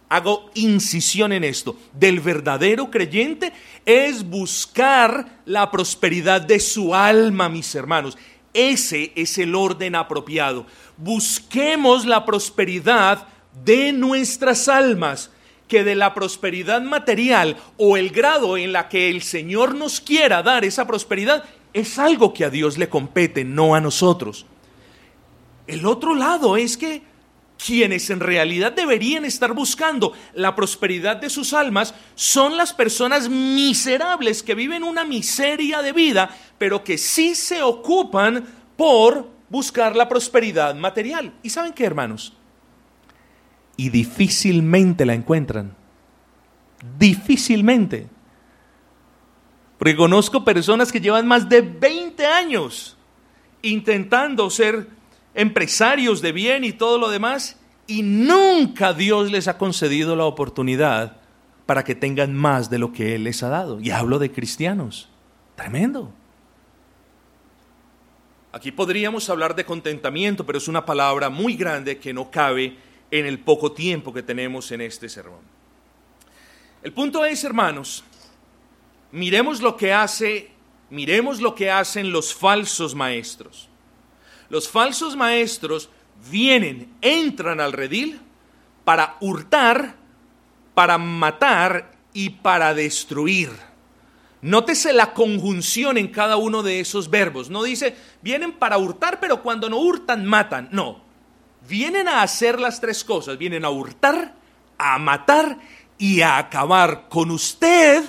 hago 0.09 0.49
incisión 0.55 1.31
en 1.31 1.43
esto, 1.43 1.77
del 1.93 2.19
verdadero 2.19 2.89
creyente 2.89 3.53
es 3.85 4.27
buscar 4.27 5.41
la 5.45 5.71
prosperidad 5.71 6.41
de 6.41 6.59
su 6.59 6.93
alma, 6.93 7.47
mis 7.47 7.73
hermanos. 7.75 8.17
Ese 8.53 9.13
es 9.15 9.37
el 9.37 9.53
orden 9.53 9.95
apropiado. 9.95 10.65
Busquemos 10.97 12.05
la 12.05 12.25
prosperidad 12.25 13.27
de 13.63 13.93
nuestras 13.93 14.67
almas, 14.67 15.31
que 15.67 15.83
de 15.83 15.93
la 15.93 16.15
prosperidad 16.15 16.81
material 16.81 17.55
o 17.77 17.95
el 17.95 18.09
grado 18.09 18.57
en 18.57 18.73
la 18.73 18.89
que 18.89 19.11
el 19.11 19.21
Señor 19.21 19.75
nos 19.75 20.01
quiera 20.01 20.41
dar 20.41 20.65
esa 20.65 20.87
prosperidad 20.87 21.43
es 21.73 21.99
algo 21.99 22.33
que 22.33 22.43
a 22.43 22.49
Dios 22.49 22.79
le 22.79 22.89
compete, 22.89 23.43
no 23.43 23.75
a 23.75 23.79
nosotros. 23.79 24.47
El 25.67 25.85
otro 25.85 26.15
lado 26.15 26.57
es 26.57 26.75
que 26.75 27.03
quienes 27.63 28.09
en 28.09 28.21
realidad 28.21 28.71
deberían 28.71 29.25
estar 29.25 29.53
buscando 29.53 30.13
la 30.33 30.55
prosperidad 30.55 31.17
de 31.17 31.29
sus 31.29 31.53
almas 31.53 31.93
son 32.15 32.55
las 32.55 32.73
personas 32.73 33.29
miserables 33.29 34.41
que 34.43 34.55
viven 34.55 34.83
una 34.83 35.03
miseria 35.03 35.81
de 35.81 35.91
vida, 35.91 36.35
pero 36.57 36.83
que 36.83 36.97
sí 36.97 37.35
se 37.35 37.61
ocupan 37.61 38.45
por 38.77 39.29
buscar 39.49 39.95
la 39.95 40.07
prosperidad 40.07 40.73
material. 40.75 41.33
¿Y 41.43 41.49
saben 41.49 41.73
qué, 41.73 41.85
hermanos? 41.85 42.33
Y 43.75 43.89
difícilmente 43.89 45.05
la 45.05 45.13
encuentran. 45.13 45.75
Difícilmente. 46.97 48.07
Porque 49.77 49.95
conozco 49.95 50.45
personas 50.45 50.91
que 50.91 51.01
llevan 51.01 51.27
más 51.27 51.49
de 51.49 51.61
20 51.61 52.25
años 52.25 52.97
intentando 53.61 54.49
ser 54.49 54.98
empresarios 55.39 56.21
de 56.21 56.33
bien 56.33 56.65
y 56.65 56.73
todo 56.73 56.97
lo 56.97 57.09
demás, 57.09 57.57
y 57.87 58.03
nunca 58.03 58.93
Dios 58.93 59.31
les 59.31 59.47
ha 59.47 59.57
concedido 59.57 60.15
la 60.17 60.25
oportunidad 60.25 61.17
para 61.65 61.85
que 61.85 61.95
tengan 61.95 62.35
más 62.35 62.69
de 62.69 62.77
lo 62.77 62.91
que 62.91 63.15
Él 63.15 63.23
les 63.23 63.41
ha 63.41 63.47
dado. 63.47 63.79
Y 63.79 63.91
hablo 63.91 64.19
de 64.19 64.31
cristianos. 64.31 65.07
Tremendo. 65.55 66.11
Aquí 68.51 68.71
podríamos 68.71 69.29
hablar 69.29 69.55
de 69.55 69.63
contentamiento, 69.63 70.45
pero 70.45 70.57
es 70.57 70.67
una 70.67 70.85
palabra 70.85 71.29
muy 71.29 71.55
grande 71.55 71.99
que 71.99 72.13
no 72.13 72.29
cabe 72.29 72.75
en 73.09 73.25
el 73.25 73.39
poco 73.39 73.71
tiempo 73.71 74.11
que 74.11 74.23
tenemos 74.23 74.69
en 74.71 74.81
este 74.81 75.07
sermón. 75.07 75.41
El 76.83 76.91
punto 76.91 77.23
es, 77.23 77.43
hermanos, 77.45 78.03
miremos 79.13 79.61
lo 79.61 79.77
que 79.77 79.93
hace, 79.93 80.51
miremos 80.89 81.39
lo 81.39 81.55
que 81.55 81.71
hacen 81.71 82.11
los 82.11 82.33
falsos 82.33 82.93
maestros. 82.93 83.68
Los 84.49 84.67
falsos 84.67 85.15
maestros 85.15 85.89
vienen, 86.29 86.93
entran 87.01 87.59
al 87.59 87.73
redil 87.73 88.19
para 88.83 89.17
hurtar, 89.21 89.95
para 90.73 90.97
matar 90.97 91.91
y 92.13 92.29
para 92.29 92.73
destruir. 92.73 93.51
Nótese 94.41 94.93
la 94.93 95.13
conjunción 95.13 95.97
en 95.97 96.07
cada 96.07 96.37
uno 96.37 96.63
de 96.63 96.79
esos 96.79 97.09
verbos. 97.09 97.49
No 97.49 97.63
dice, 97.63 97.95
vienen 98.21 98.53
para 98.53 98.77
hurtar, 98.77 99.19
pero 99.19 99.43
cuando 99.43 99.69
no 99.69 99.77
hurtan, 99.77 100.25
matan. 100.25 100.69
No, 100.71 101.03
vienen 101.67 102.07
a 102.07 102.21
hacer 102.21 102.59
las 102.59 102.79
tres 102.79 103.03
cosas. 103.03 103.37
Vienen 103.37 103.65
a 103.65 103.69
hurtar, 103.69 104.33
a 104.77 104.97
matar 104.97 105.59
y 105.97 106.21
a 106.21 106.37
acabar 106.37 107.09
con 107.09 107.31
usted, 107.31 108.03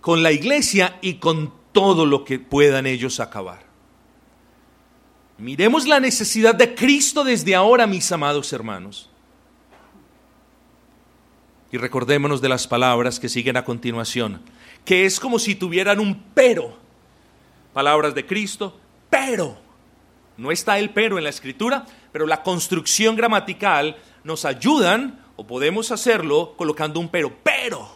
con 0.00 0.22
la 0.22 0.32
iglesia 0.32 0.98
y 1.00 1.14
con 1.14 1.52
todo 1.72 2.04
lo 2.04 2.24
que 2.24 2.38
puedan 2.38 2.86
ellos 2.86 3.18
acabar. 3.18 3.65
Miremos 5.38 5.86
la 5.86 6.00
necesidad 6.00 6.54
de 6.54 6.74
Cristo 6.74 7.22
desde 7.22 7.54
ahora, 7.54 7.86
mis 7.86 8.10
amados 8.10 8.52
hermanos. 8.52 9.10
Y 11.70 11.76
recordémonos 11.76 12.40
de 12.40 12.48
las 12.48 12.66
palabras 12.66 13.20
que 13.20 13.28
siguen 13.28 13.56
a 13.56 13.64
continuación, 13.64 14.40
que 14.84 15.04
es 15.04 15.20
como 15.20 15.38
si 15.38 15.54
tuvieran 15.54 16.00
un 16.00 16.22
pero. 16.32 16.78
Palabras 17.74 18.14
de 18.14 18.24
Cristo, 18.24 18.78
pero. 19.10 19.58
No 20.38 20.50
está 20.52 20.78
el 20.78 20.90
pero 20.90 21.18
en 21.18 21.24
la 21.24 21.30
escritura, 21.30 21.84
pero 22.12 22.26
la 22.26 22.42
construcción 22.42 23.16
gramatical 23.16 23.96
nos 24.24 24.44
ayudan, 24.44 25.22
o 25.36 25.46
podemos 25.46 25.90
hacerlo 25.90 26.54
colocando 26.56 26.98
un 26.98 27.10
pero. 27.10 27.36
Pero, 27.42 27.86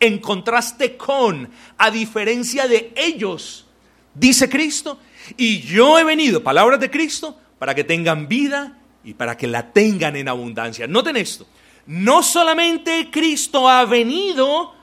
en 0.00 0.18
contraste 0.18 0.96
con, 0.96 1.50
a 1.76 1.90
diferencia 1.90 2.66
de 2.66 2.92
ellos, 2.96 3.66
dice 4.14 4.48
Cristo, 4.48 4.98
y 5.36 5.60
yo 5.60 5.98
he 5.98 6.04
venido, 6.04 6.42
palabras 6.42 6.80
de 6.80 6.90
Cristo, 6.90 7.38
para 7.58 7.74
que 7.74 7.84
tengan 7.84 8.28
vida 8.28 8.78
y 9.04 9.14
para 9.14 9.36
que 9.36 9.46
la 9.46 9.72
tengan 9.72 10.16
en 10.16 10.28
abundancia. 10.28 10.86
Noten 10.86 11.16
esto, 11.16 11.46
no 11.86 12.22
solamente 12.22 13.10
Cristo 13.10 13.68
ha 13.68 13.84
venido 13.84 14.74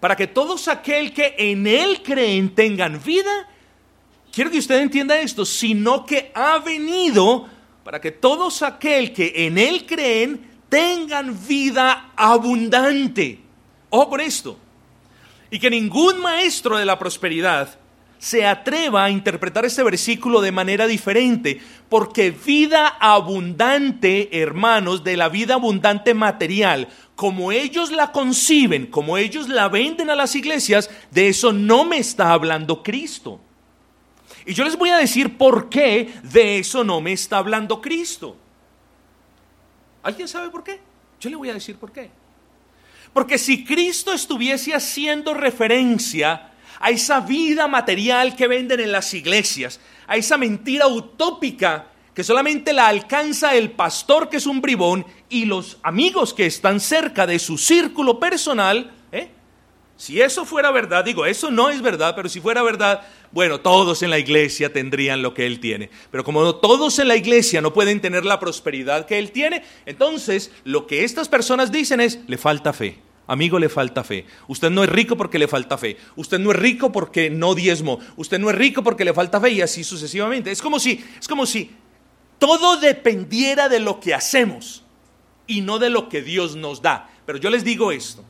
para 0.00 0.16
que 0.16 0.26
todos 0.26 0.68
aquel 0.68 1.12
que 1.12 1.34
en 1.38 1.66
Él 1.66 2.02
creen 2.02 2.54
tengan 2.54 3.02
vida, 3.02 3.48
quiero 4.32 4.50
que 4.50 4.58
usted 4.58 4.80
entienda 4.80 5.18
esto, 5.18 5.44
sino 5.44 6.06
que 6.06 6.30
ha 6.34 6.58
venido 6.58 7.48
para 7.84 8.00
que 8.00 8.12
todos 8.12 8.62
aquel 8.62 9.12
que 9.12 9.32
en 9.34 9.58
Él 9.58 9.86
creen 9.86 10.48
tengan 10.68 11.36
vida 11.46 12.12
abundante. 12.16 13.40
Ojo 13.90 14.10
con 14.10 14.20
esto. 14.20 14.58
Y 15.50 15.58
que 15.58 15.70
ningún 15.70 16.20
maestro 16.20 16.76
de 16.76 16.84
la 16.84 16.98
prosperidad 16.98 17.78
se 18.18 18.44
atreva 18.44 19.04
a 19.04 19.10
interpretar 19.10 19.64
este 19.64 19.82
versículo 19.82 20.40
de 20.40 20.52
manera 20.52 20.86
diferente, 20.86 21.60
porque 21.88 22.30
vida 22.30 22.88
abundante, 23.00 24.40
hermanos, 24.42 25.04
de 25.04 25.16
la 25.16 25.28
vida 25.28 25.54
abundante 25.54 26.14
material, 26.14 26.88
como 27.14 27.52
ellos 27.52 27.90
la 27.90 28.12
conciben, 28.12 28.86
como 28.86 29.16
ellos 29.16 29.48
la 29.48 29.68
venden 29.68 30.10
a 30.10 30.16
las 30.16 30.34
iglesias, 30.34 30.90
de 31.10 31.28
eso 31.28 31.52
no 31.52 31.84
me 31.84 31.98
está 31.98 32.32
hablando 32.32 32.82
Cristo. 32.82 33.40
Y 34.44 34.54
yo 34.54 34.64
les 34.64 34.76
voy 34.76 34.90
a 34.90 34.98
decir 34.98 35.36
por 35.36 35.68
qué 35.68 36.12
de 36.22 36.58
eso 36.58 36.82
no 36.82 37.00
me 37.00 37.12
está 37.12 37.38
hablando 37.38 37.80
Cristo. 37.80 38.36
¿Alguien 40.02 40.26
sabe 40.26 40.48
por 40.48 40.64
qué? 40.64 40.80
Yo 41.20 41.28
le 41.30 41.36
voy 41.36 41.50
a 41.50 41.54
decir 41.54 41.76
por 41.76 41.92
qué. 41.92 42.10
Porque 43.12 43.38
si 43.38 43.64
Cristo 43.64 44.12
estuviese 44.12 44.74
haciendo 44.74 45.34
referencia 45.34 46.47
a 46.80 46.90
esa 46.90 47.20
vida 47.20 47.66
material 47.66 48.36
que 48.36 48.46
venden 48.46 48.80
en 48.80 48.92
las 48.92 49.12
iglesias, 49.14 49.80
a 50.06 50.16
esa 50.16 50.36
mentira 50.36 50.86
utópica 50.86 51.86
que 52.14 52.24
solamente 52.24 52.72
la 52.72 52.88
alcanza 52.88 53.54
el 53.54 53.70
pastor 53.70 54.28
que 54.28 54.38
es 54.38 54.46
un 54.46 54.60
bribón 54.60 55.06
y 55.28 55.44
los 55.44 55.78
amigos 55.84 56.34
que 56.34 56.46
están 56.46 56.80
cerca 56.80 57.28
de 57.28 57.38
su 57.38 57.56
círculo 57.56 58.18
personal, 58.18 58.92
¿eh? 59.12 59.28
si 59.96 60.20
eso 60.20 60.44
fuera 60.44 60.72
verdad, 60.72 61.04
digo, 61.04 61.26
eso 61.26 61.50
no 61.52 61.70
es 61.70 61.80
verdad, 61.80 62.14
pero 62.16 62.28
si 62.28 62.40
fuera 62.40 62.62
verdad, 62.62 63.02
bueno, 63.30 63.60
todos 63.60 64.02
en 64.02 64.10
la 64.10 64.18
iglesia 64.18 64.72
tendrían 64.72 65.22
lo 65.22 65.32
que 65.32 65.46
él 65.46 65.60
tiene. 65.60 65.90
Pero 66.10 66.24
como 66.24 66.56
todos 66.56 66.98
en 66.98 67.06
la 67.06 67.16
iglesia 67.16 67.60
no 67.60 67.72
pueden 67.72 68.00
tener 68.00 68.24
la 68.24 68.40
prosperidad 68.40 69.06
que 69.06 69.18
él 69.18 69.30
tiene, 69.30 69.62
entonces 69.86 70.50
lo 70.64 70.88
que 70.88 71.04
estas 71.04 71.28
personas 71.28 71.70
dicen 71.70 72.00
es, 72.00 72.18
le 72.26 72.36
falta 72.36 72.72
fe. 72.72 72.98
Amigo, 73.28 73.58
le 73.58 73.68
falta 73.68 74.02
fe. 74.02 74.24
Usted 74.48 74.70
no 74.70 74.82
es 74.82 74.88
rico 74.88 75.14
porque 75.14 75.38
le 75.38 75.46
falta 75.46 75.76
fe. 75.76 75.98
Usted 76.16 76.38
no 76.38 76.50
es 76.50 76.56
rico 76.56 76.90
porque 76.90 77.28
no 77.28 77.54
diezmo. 77.54 78.00
Usted 78.16 78.38
no 78.38 78.48
es 78.48 78.56
rico 78.56 78.82
porque 78.82 79.04
le 79.04 79.12
falta 79.12 79.38
fe 79.38 79.50
y 79.50 79.60
así 79.60 79.84
sucesivamente. 79.84 80.50
Es 80.50 80.62
como 80.62 80.80
si, 80.80 81.04
es 81.20 81.28
como 81.28 81.44
si 81.44 81.70
todo 82.38 82.78
dependiera 82.78 83.68
de 83.68 83.80
lo 83.80 84.00
que 84.00 84.14
hacemos 84.14 84.82
y 85.46 85.60
no 85.60 85.78
de 85.78 85.90
lo 85.90 86.08
que 86.08 86.22
Dios 86.22 86.56
nos 86.56 86.80
da. 86.80 87.10
Pero 87.26 87.38
yo 87.38 87.50
les 87.50 87.64
digo 87.64 87.92
esto. 87.92 88.24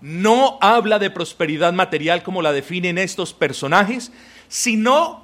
No 0.00 0.58
habla 0.60 1.00
de 1.00 1.10
prosperidad 1.10 1.72
material 1.72 2.22
como 2.22 2.40
la 2.40 2.52
definen 2.52 2.98
estos 2.98 3.34
personajes, 3.34 4.12
sino 4.46 5.23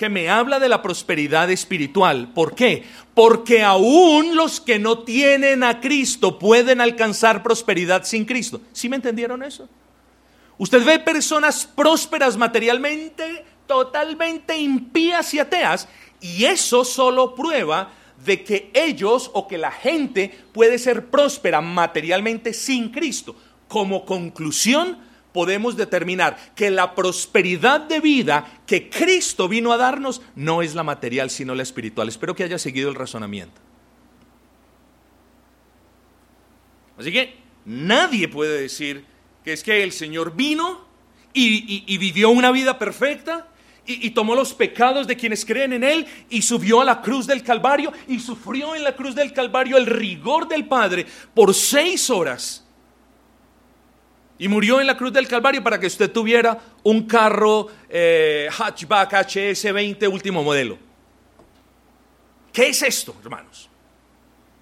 que 0.00 0.08
me 0.08 0.30
habla 0.30 0.58
de 0.58 0.70
la 0.70 0.80
prosperidad 0.80 1.50
espiritual. 1.50 2.32
¿Por 2.32 2.54
qué? 2.54 2.84
Porque 3.12 3.62
aún 3.62 4.34
los 4.34 4.58
que 4.58 4.78
no 4.78 5.00
tienen 5.00 5.62
a 5.62 5.78
Cristo 5.78 6.38
pueden 6.38 6.80
alcanzar 6.80 7.42
prosperidad 7.42 8.04
sin 8.04 8.24
Cristo. 8.24 8.62
¿Sí 8.72 8.88
me 8.88 8.96
entendieron 8.96 9.42
eso? 9.42 9.68
Usted 10.56 10.82
ve 10.86 11.00
personas 11.00 11.66
prósperas 11.66 12.38
materialmente, 12.38 13.44
totalmente 13.66 14.56
impías 14.56 15.34
y 15.34 15.38
ateas, 15.38 15.86
y 16.18 16.46
eso 16.46 16.82
solo 16.82 17.34
prueba 17.34 17.92
de 18.24 18.42
que 18.42 18.70
ellos 18.72 19.30
o 19.34 19.46
que 19.46 19.58
la 19.58 19.70
gente 19.70 20.34
puede 20.54 20.78
ser 20.78 21.10
próspera 21.10 21.60
materialmente 21.60 22.54
sin 22.54 22.88
Cristo. 22.88 23.36
Como 23.68 24.06
conclusión, 24.06 24.96
podemos 25.32 25.76
determinar 25.76 26.54
que 26.54 26.70
la 26.70 26.94
prosperidad 26.94 27.80
de 27.80 28.00
vida 28.00 28.60
que 28.66 28.88
Cristo 28.88 29.48
vino 29.48 29.72
a 29.72 29.76
darnos 29.76 30.22
no 30.34 30.62
es 30.62 30.74
la 30.74 30.82
material, 30.82 31.30
sino 31.30 31.54
la 31.54 31.62
espiritual. 31.62 32.08
Espero 32.08 32.34
que 32.34 32.44
haya 32.44 32.58
seguido 32.58 32.88
el 32.88 32.94
razonamiento. 32.94 33.60
Así 36.98 37.12
que 37.12 37.36
nadie 37.64 38.28
puede 38.28 38.60
decir 38.60 39.04
que 39.44 39.52
es 39.54 39.62
que 39.62 39.82
el 39.82 39.92
Señor 39.92 40.34
vino 40.34 40.84
y, 41.32 41.96
vivió 41.96 42.30
una 42.30 42.50
vida 42.50 42.78
perfecta 42.78 43.48
y, 43.86 44.06
y, 44.06 44.10
tomó 44.10 44.34
los 44.34 44.52
pecados 44.52 45.06
de 45.06 45.16
quienes 45.16 45.44
creen 45.44 45.72
en 45.72 45.84
Él 45.84 46.06
y 46.28 46.42
subió 46.42 46.80
a 46.80 46.84
la 46.84 47.00
cruz 47.00 47.26
del 47.26 47.42
Calvario 47.42 47.92
y 48.06 48.18
sufrió 48.18 48.74
en 48.74 48.84
la 48.84 48.94
cruz 48.94 49.14
del 49.14 49.32
Calvario 49.32 49.76
el 49.76 49.86
rigor 49.86 50.46
del 50.46 50.66
Padre 50.66 51.06
por 51.34 51.54
seis 51.54 52.10
horas 52.10 52.66
y 54.40 54.48
murió 54.48 54.80
en 54.80 54.86
la 54.86 54.96
cruz 54.96 55.12
del 55.12 55.28
Calvario 55.28 55.62
para 55.62 55.78
que 55.78 55.86
usted 55.86 56.10
tuviera 56.10 56.58
un 56.82 57.06
carro 57.06 57.68
eh, 57.90 58.48
hatchback 58.50 59.12
HS20 59.12 60.10
último 60.10 60.42
modelo. 60.42 60.78
¿Qué 62.50 62.68
es 62.68 62.82
esto, 62.82 63.14
hermanos? 63.22 63.68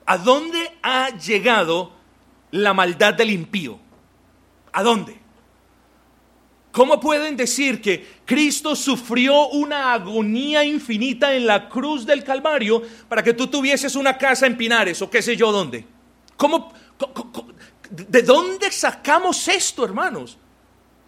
¿A 0.05 0.19
dónde 0.19 0.59
ha 0.83 1.17
llegado 1.17 1.93
la 2.51 2.75
maldad 2.75 3.15
del 3.15 3.31
impío? 3.31 3.79
¿A 4.73 4.83
dónde? 4.83 5.17
¿Cómo 6.73 6.99
pueden 6.99 7.37
decir 7.37 7.81
que 7.81 8.05
Cristo 8.25 8.75
sufrió 8.75 9.47
una 9.51 9.93
agonía 9.93 10.65
infinita 10.65 11.37
en 11.37 11.47
la 11.47 11.69
cruz 11.69 12.05
del 12.05 12.25
Calvario 12.25 12.83
para 13.09 13.23
que 13.23 13.33
tú 13.33 13.47
tuvieses 13.47 13.95
una 13.95 14.19
casa 14.19 14.45
en 14.45 14.57
Pinares 14.57 15.01
o 15.03 15.09
qué 15.09 15.23
sé 15.23 15.37
yo 15.37 15.53
dónde? 15.53 15.87
¿Cómo, 16.37 16.73
cómo 16.99 17.48
¿De 18.07 18.23
dónde 18.23 18.71
sacamos 18.71 19.49
esto, 19.49 19.85
hermanos? 19.85 20.39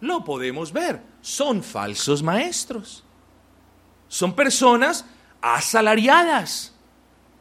Lo 0.01 0.23
podemos 0.23 0.73
ver. 0.73 1.01
Son 1.21 1.63
falsos 1.63 2.21
maestros. 2.21 3.03
Son 4.07 4.33
personas 4.33 5.05
asalariadas. 5.41 6.73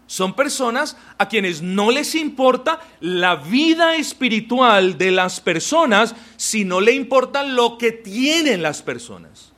Son 0.07 0.35
personas 0.35 0.97
a 1.19 1.29
quienes 1.29 1.63
no 1.63 1.91
les 1.91 2.15
importa 2.15 2.81
la 3.01 3.37
vida 3.37 3.95
espiritual 3.95 4.99
de 4.99 5.13
las 5.13 5.41
personas, 5.41 6.15
sino 6.37 6.81
le 6.81 6.93
importa 6.93 7.45
lo 7.45 7.79
que 7.79 7.93
tienen 7.93 8.63
las 8.63 8.83
personas. 8.83 9.53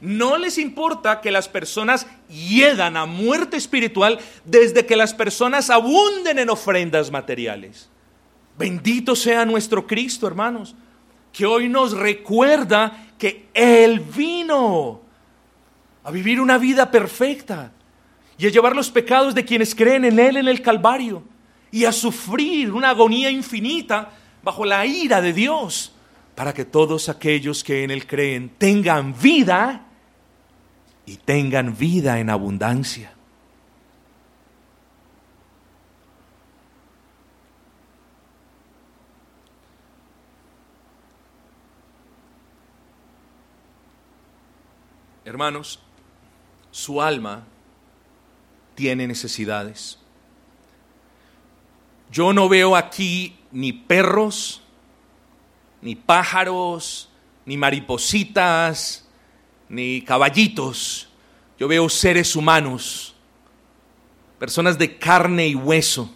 No 0.00 0.38
les 0.38 0.58
importa 0.58 1.20
que 1.20 1.30
las 1.30 1.48
personas 1.48 2.06
hiedan 2.28 2.96
a 2.96 3.04
muerte 3.04 3.56
espiritual 3.56 4.18
desde 4.44 4.86
que 4.86 4.96
las 4.96 5.12
personas 5.12 5.70
abunden 5.70 6.38
en 6.38 6.50
ofrendas 6.50 7.10
materiales. 7.10 7.90
Bendito 8.60 9.16
sea 9.16 9.46
nuestro 9.46 9.86
Cristo, 9.86 10.26
hermanos, 10.26 10.74
que 11.32 11.46
hoy 11.46 11.66
nos 11.66 11.92
recuerda 11.92 13.06
que 13.16 13.48
Él 13.54 14.00
vino 14.00 15.00
a 16.04 16.10
vivir 16.10 16.38
una 16.42 16.58
vida 16.58 16.90
perfecta 16.90 17.72
y 18.36 18.46
a 18.46 18.50
llevar 18.50 18.76
los 18.76 18.90
pecados 18.90 19.34
de 19.34 19.46
quienes 19.46 19.74
creen 19.74 20.04
en 20.04 20.18
Él 20.18 20.36
en 20.36 20.46
el 20.46 20.60
Calvario 20.60 21.22
y 21.70 21.86
a 21.86 21.92
sufrir 21.92 22.70
una 22.70 22.90
agonía 22.90 23.30
infinita 23.30 24.10
bajo 24.42 24.66
la 24.66 24.84
ira 24.84 25.22
de 25.22 25.32
Dios 25.32 25.94
para 26.34 26.52
que 26.52 26.66
todos 26.66 27.08
aquellos 27.08 27.64
que 27.64 27.82
en 27.82 27.90
Él 27.90 28.06
creen 28.06 28.50
tengan 28.58 29.18
vida 29.18 29.86
y 31.06 31.16
tengan 31.16 31.78
vida 31.78 32.20
en 32.20 32.28
abundancia. 32.28 33.14
Hermanos, 45.30 45.78
su 46.72 47.00
alma 47.00 47.46
tiene 48.74 49.06
necesidades. 49.06 49.96
Yo 52.10 52.32
no 52.32 52.48
veo 52.48 52.74
aquí 52.74 53.36
ni 53.52 53.72
perros, 53.72 54.60
ni 55.82 55.94
pájaros, 55.94 57.10
ni 57.46 57.56
maripositas, 57.56 59.06
ni 59.68 60.02
caballitos. 60.02 61.08
Yo 61.60 61.68
veo 61.68 61.88
seres 61.88 62.34
humanos, 62.34 63.14
personas 64.36 64.78
de 64.78 64.98
carne 64.98 65.46
y 65.46 65.54
hueso, 65.54 66.12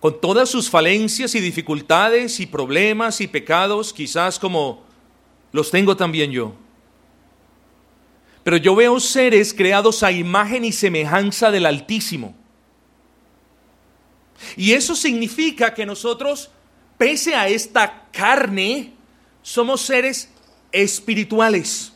con 0.00 0.20
todas 0.20 0.48
sus 0.48 0.68
falencias 0.68 1.36
y 1.36 1.40
dificultades 1.40 2.40
y 2.40 2.46
problemas 2.46 3.20
y 3.20 3.28
pecados, 3.28 3.92
quizás 3.92 4.40
como 4.40 4.82
los 5.52 5.70
tengo 5.70 5.96
también 5.96 6.32
yo. 6.32 6.56
Pero 8.44 8.56
yo 8.56 8.74
veo 8.74 8.98
seres 8.98 9.54
creados 9.54 10.02
a 10.02 10.10
imagen 10.10 10.64
y 10.64 10.72
semejanza 10.72 11.50
del 11.50 11.66
Altísimo. 11.66 12.34
Y 14.56 14.72
eso 14.72 14.96
significa 14.96 15.72
que 15.74 15.86
nosotros, 15.86 16.50
pese 16.98 17.34
a 17.34 17.48
esta 17.48 18.08
carne, 18.10 18.94
somos 19.42 19.82
seres 19.82 20.28
espirituales. 20.72 21.92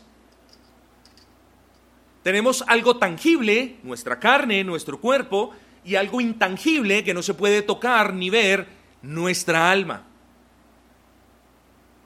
Tenemos 2.22 2.62
algo 2.66 2.96
tangible, 2.96 3.76
nuestra 3.82 4.20
carne, 4.20 4.62
nuestro 4.64 5.00
cuerpo, 5.00 5.52
y 5.84 5.94
algo 5.94 6.20
intangible 6.20 7.04
que 7.04 7.14
no 7.14 7.22
se 7.22 7.34
puede 7.34 7.62
tocar 7.62 8.12
ni 8.12 8.30
ver, 8.30 8.68
nuestra 9.02 9.70
alma. 9.70 10.04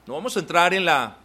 No 0.05 0.13
vamos 0.13 0.35
a 0.37 0.39
entrar 0.39 0.73
en 0.73 0.85
la, 0.85 1.17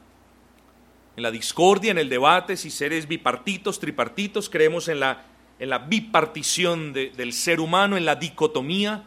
en 1.17 1.23
la 1.23 1.31
discordia, 1.31 1.91
en 1.91 1.99
el 1.99 2.11
debate, 2.11 2.57
si 2.57 2.71
seres 2.71 3.09
bipartitos, 3.09 3.81
tripartitos, 3.81 4.51
creemos 4.51 4.89
en 4.89 5.01
la, 5.01 5.25
en 5.59 5.71
la 5.71 5.79
bipartición 5.79 6.93
del 6.93 7.33
ser 7.33 7.59
humano, 7.61 7.97
en 7.97 8.05
la 8.05 8.17
dicotomía. 8.17 9.03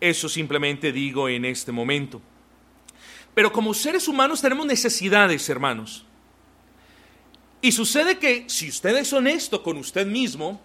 Eso 0.00 0.28
simplemente 0.28 0.90
digo 0.92 1.28
en 1.28 1.44
este 1.44 1.70
momento. 1.70 2.20
Pero 3.32 3.52
como 3.52 3.72
seres 3.74 4.08
humanos 4.08 4.42
tenemos 4.42 4.66
necesidades, 4.66 5.48
hermanos. 5.48 6.04
Y 7.62 7.72
sucede 7.72 8.18
que 8.18 8.44
si 8.48 8.68
usted 8.68 8.96
es 8.96 9.12
honesto 9.12 9.62
con 9.62 9.76
usted 9.76 10.06
mismo, 10.06 10.60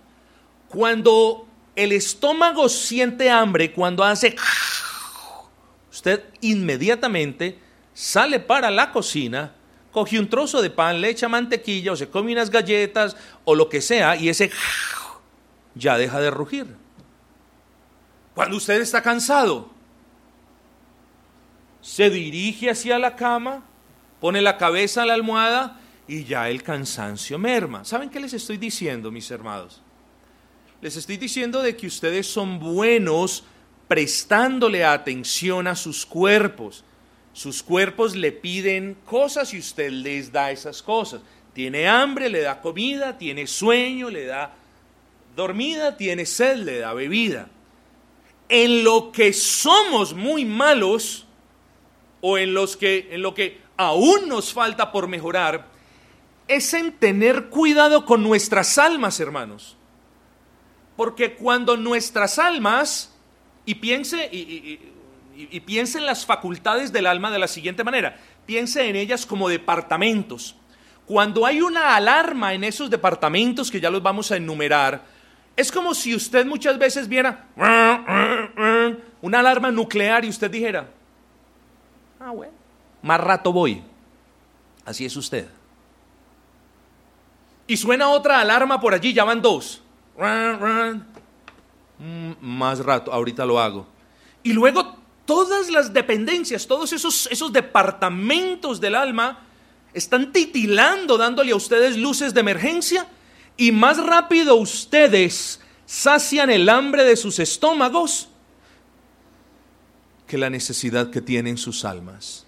cuando 0.67 1.47
el 1.75 1.91
estómago 1.91 2.69
siente 2.69 3.29
hambre, 3.29 3.71
cuando 3.71 4.03
hace... 4.03 4.35
Usted 5.91 6.25
inmediatamente 6.41 7.57
sale 7.93 8.41
para 8.41 8.69
la 8.69 8.91
cocina, 8.91 9.53
coge 9.95 10.19
un 10.19 10.27
trozo 10.27 10.61
de 10.61 10.69
pan, 10.69 10.99
le 10.99 11.07
echa 11.07 11.29
mantequilla 11.29 11.93
o 11.93 11.95
se 11.95 12.09
come 12.09 12.33
unas 12.33 12.49
galletas 12.49 13.15
o 13.45 13.55
lo 13.55 13.69
que 13.69 13.79
sea 13.79 14.17
y 14.17 14.27
ese 14.27 14.51
ya 15.73 15.97
deja 15.97 16.19
de 16.19 16.29
rugir. 16.29 16.67
Cuando 18.33 18.57
usted 18.57 18.81
está 18.81 19.01
cansado, 19.01 19.69
se 21.79 22.09
dirige 22.09 22.69
hacia 22.69 22.99
la 22.99 23.15
cama, 23.15 23.63
pone 24.19 24.41
la 24.41 24.57
cabeza 24.57 25.03
a 25.03 25.05
la 25.05 25.13
almohada 25.13 25.79
y 26.09 26.25
ya 26.25 26.49
el 26.49 26.61
cansancio 26.61 27.39
merma. 27.39 27.85
¿Saben 27.85 28.09
qué 28.09 28.19
les 28.19 28.33
estoy 28.33 28.57
diciendo, 28.57 29.11
mis 29.11 29.31
hermanos? 29.31 29.81
Les 30.81 30.97
estoy 30.97 31.15
diciendo 31.15 31.61
de 31.61 31.77
que 31.77 31.87
ustedes 31.87 32.27
son 32.27 32.59
buenos 32.59 33.45
prestándole 33.87 34.83
atención 34.83 35.67
a 35.67 35.75
sus 35.75 36.05
cuerpos. 36.05 36.83
Sus 37.35 37.61
cuerpos 37.61 38.15
le 38.15 38.31
piden 38.31 38.95
cosas 39.05 39.53
y 39.53 39.59
usted 39.59 39.91
les 39.91 40.31
da 40.31 40.51
esas 40.51 40.81
cosas. 40.81 41.19
Tiene 41.53 41.85
hambre, 41.85 42.29
le 42.29 42.39
da 42.39 42.61
comida, 42.61 43.17
tiene 43.17 43.45
sueño, 43.45 44.09
le 44.09 44.25
da 44.25 44.55
dormida, 45.35 45.97
tiene 45.97 46.25
sed, 46.25 46.59
le 46.59 46.77
da 46.77 46.93
bebida. 46.93 47.49
En 48.47 48.85
lo 48.85 49.11
que 49.11 49.33
somos 49.33 50.13
muy 50.13 50.45
malos, 50.45 51.27
o 52.21 52.37
en, 52.37 52.53
los 52.53 52.77
que, 52.77 53.09
en 53.11 53.21
lo 53.21 53.33
que 53.33 53.59
aún 53.75 54.29
nos 54.29 54.53
falta 54.53 54.93
por 54.93 55.09
mejorar, 55.09 55.67
es 56.47 56.73
en 56.73 56.93
tener 56.93 57.49
cuidado 57.49 58.05
con 58.05 58.23
nuestras 58.23 58.77
almas, 58.77 59.19
hermanos. 59.19 59.75
Porque 60.95 61.33
cuando 61.33 61.75
nuestras 61.75 62.39
almas, 62.39 63.13
y 63.65 63.75
piense, 63.75 64.29
y, 64.31 64.94
piense 65.65 65.97
en 65.97 66.05
las 66.05 66.25
facultades 66.25 66.91
del 66.91 67.07
alma 67.07 67.31
de 67.31 67.39
la 67.39 67.47
siguiente 67.47 67.83
manera, 67.83 68.17
piense 68.45 68.87
en 68.87 68.95
ellas 68.95 69.25
como 69.25 69.49
departamentos. 69.49 70.55
Cuando 71.05 71.45
hay 71.45 71.61
una 71.61 71.95
alarma 71.95 72.53
en 72.53 72.63
esos 72.63 72.89
departamentos, 72.89 73.69
que 73.69 73.79
ya 73.79 73.89
los 73.89 74.01
vamos 74.01 74.31
a 74.31 74.37
enumerar, 74.37 75.03
es 75.55 75.71
como 75.71 75.93
si 75.93 76.15
usted 76.15 76.45
muchas 76.45 76.77
veces 76.77 77.07
viera 77.07 77.45
una 79.21 79.39
alarma 79.39 79.71
nuclear 79.71 80.25
y 80.25 80.29
usted 80.29 80.49
dijera, 80.49 80.89
Ah, 82.19 82.31
bueno. 82.31 82.53
Más 83.03 83.19
rato 83.19 83.53
voy. 83.53 83.83
Así 84.83 85.05
es 85.05 85.15
usted. 85.15 85.47
Y 87.67 87.77
suena 87.77 88.09
otra 88.09 88.39
alarma 88.39 88.79
por 88.79 88.95
allí, 88.95 89.13
ya 89.13 89.23
van 89.23 89.43
dos. 89.43 89.83
Mm, 91.99 92.31
más 92.41 92.79
rato, 92.79 93.13
ahorita 93.13 93.45
lo 93.45 93.59
hago. 93.59 93.85
Y 94.41 94.53
luego 94.53 94.97
todas 95.25 95.69
las 95.69 95.93
dependencias, 95.93 96.67
todos 96.67 96.93
esos, 96.93 97.27
esos 97.31 97.51
departamentos 97.51 98.79
del 98.79 98.95
alma 98.95 99.45
están 99.93 100.31
titilando, 100.31 101.17
dándole 101.17 101.51
a 101.51 101.55
ustedes 101.55 101.97
luces 101.97 102.33
de 102.33 102.41
emergencia. 102.41 103.07
Y 103.57 103.71
más 103.71 104.03
rápido 104.03 104.55
ustedes 104.55 105.61
sacian 105.85 106.49
el 106.49 106.67
hambre 106.69 107.03
de 107.03 107.15
sus 107.15 107.39
estómagos 107.39 108.27
que 110.27 110.37
la 110.37 110.49
necesidad 110.49 111.09
que 111.09 111.21
tienen 111.21 111.57
sus 111.57 111.85
almas. 111.85 112.45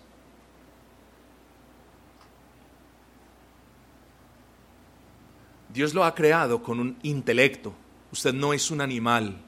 Dios 5.74 5.94
lo 5.94 6.04
ha 6.04 6.16
creado 6.16 6.64
con 6.64 6.80
un 6.80 6.98
intelecto. 7.04 7.74
Usted 8.12 8.34
no 8.34 8.52
es 8.52 8.72
un 8.72 8.82
animal, 8.82 9.40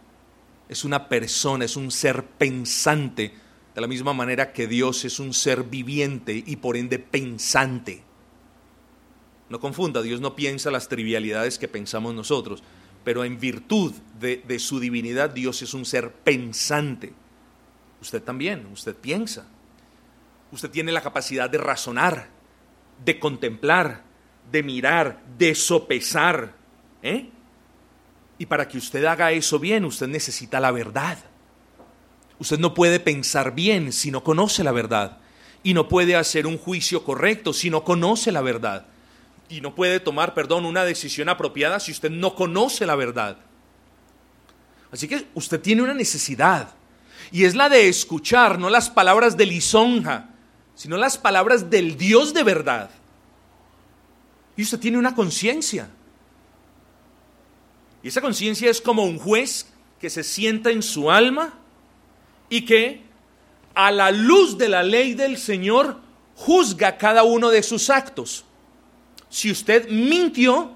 es 0.69 0.86
una 0.86 1.10
persona, 1.10 1.65
es 1.65 1.75
un 1.75 1.91
ser 1.91 2.23
pensante, 2.23 3.34
de 3.73 3.82
la 3.82 3.88
misma 3.88 4.13
manera 4.13 4.53
que 4.53 4.67
Dios 4.67 5.03
es 5.03 5.19
un 5.19 5.34
ser 5.34 5.63
viviente 5.63 6.43
y 6.45 6.55
por 6.58 6.77
ende 6.77 6.99
pensante. 6.99 8.03
No 9.49 9.60
confunda, 9.60 10.03
Dios 10.03 10.21
no 10.21 10.36
piensa 10.36 10.69
las 10.69 10.88
trivialidades 10.88 11.58
que 11.58 11.67
pensamos 11.67 12.13
nosotros, 12.13 12.63
pero 13.03 13.23
en 13.23 13.39
virtud 13.39 13.93
de, 14.19 14.60
su 14.60 14.79
divinidad 14.79 15.32
Dios 15.32 15.62
es 15.63 15.73
un 15.73 15.86
ser 15.86 16.12
pensante. 16.12 17.13
Usted 17.99 18.21
también, 18.21 18.67
usted 18.71 18.95
piensa. 18.95 19.47
Usted 20.51 20.69
tiene 20.69 20.91
la 20.91 21.01
capacidad 21.01 21.49
de 21.49 21.58
razonar, 21.58 22.29
de 23.03 23.19
contemplar, 23.19 24.03
de 24.51 24.62
mirar, 24.62 25.23
de 25.38 25.55
sopesar. 25.55 26.55
¿eh? 27.01 27.29
Y 28.39 28.47
para 28.47 28.67
que 28.67 28.80
usted 28.80 29.06
haga 29.06 29.32
eso 29.32 29.60
bien, 29.60 29.86
usted 29.86 30.08
necesita 30.08 30.60
la 30.60 30.71
verdad. 30.71 31.19
Usted 32.39 32.58
no 32.58 32.73
puede 32.73 32.99
pensar 32.99 33.54
bien 33.54 33.91
si 33.91 34.10
no 34.10 34.23
conoce 34.23 34.63
la 34.63 34.71
verdad. 34.71 35.17
Y 35.62 35.73
no 35.73 35.89
puede 35.89 36.15
hacer 36.15 36.47
un 36.47 36.58
juicio 36.58 37.04
correcto 37.04 37.54
si 37.54 37.69
no 37.69 37.84
conoce 37.84 38.32
la 38.32 38.41
verdad. 38.41 38.88
Y 39.49 39.60
no 39.60 39.75
puede 39.75 39.99
tomar, 39.99 40.34
perdón, 40.34 40.65
una 40.65 40.86
decisión 40.86 41.28
apropiada 41.28 41.82
si 41.82 41.91
usted 41.91 42.10
no 42.10 42.34
conoce 42.34 42.86
la 42.86 42.95
verdad. 42.95 43.38
Así 44.91 45.08
que 45.08 45.28
usted 45.34 45.60
tiene 45.60 45.82
una 45.82 45.93
necesidad 45.93 46.69
y 47.32 47.43
es 47.43 47.56
la 47.56 47.69
de 47.69 47.89
escuchar 47.89 48.58
no 48.58 48.69
las 48.69 48.89
palabras 48.89 49.38
de 49.38 49.45
lisonja, 49.45 50.30
sino 50.75 50.97
las 50.97 51.17
palabras 51.17 51.69
del 51.69 51.97
Dios 51.97 52.34
de 52.34 52.43
verdad. 52.43 52.89
Y 54.56 54.63
usted 54.63 54.80
tiene 54.80 54.97
una 54.97 55.13
conciencia. 55.13 55.89
Y 58.04 58.08
esa 58.08 58.22
conciencia 58.22 58.70
es 58.70 58.82
como 58.82 59.04
un 59.04 59.20
juez 59.20 59.68
que 60.00 60.10
se 60.10 60.24
sienta 60.24 60.72
en 60.72 60.82
su 60.82 61.12
alma 61.12 61.54
y 62.50 62.66
que 62.66 63.02
a 63.76 63.92
la 63.92 64.12
luz 64.12 64.58
de 64.58 64.70
la 64.70 64.84
ley 64.84 65.14
del 65.14 65.38
Señor 65.38 66.00
juzga 66.36 66.98
cada 66.98 67.24
uno 67.24 67.50
de 67.50 67.64
sus 67.64 67.90
actos. 67.90 68.46
Si 69.30 69.52
usted 69.52 69.90
mintió, 69.90 70.72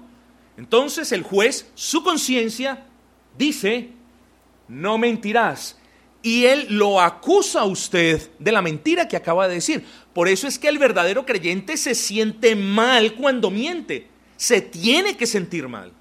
entonces 0.56 1.10
el 1.12 1.22
juez, 1.22 1.70
su 1.74 2.02
conciencia, 2.02 2.86
dice, 3.36 3.90
no 4.68 4.98
mentirás 4.98 5.76
y 6.24 6.46
él 6.46 6.66
lo 6.70 7.02
acusa 7.02 7.60
a 7.60 7.64
usted 7.66 8.30
de 8.38 8.50
la 8.50 8.62
mentira 8.62 9.06
que 9.06 9.16
acaba 9.16 9.46
de 9.46 9.56
decir. 9.56 9.84
Por 10.14 10.26
eso 10.26 10.48
es 10.48 10.58
que 10.58 10.68
el 10.68 10.78
verdadero 10.78 11.26
creyente 11.26 11.76
se 11.76 11.94
siente 11.94 12.56
mal 12.56 13.14
cuando 13.14 13.50
miente. 13.50 14.08
Se 14.38 14.62
tiene 14.62 15.18
que 15.18 15.26
sentir 15.26 15.68
mal. 15.68 15.92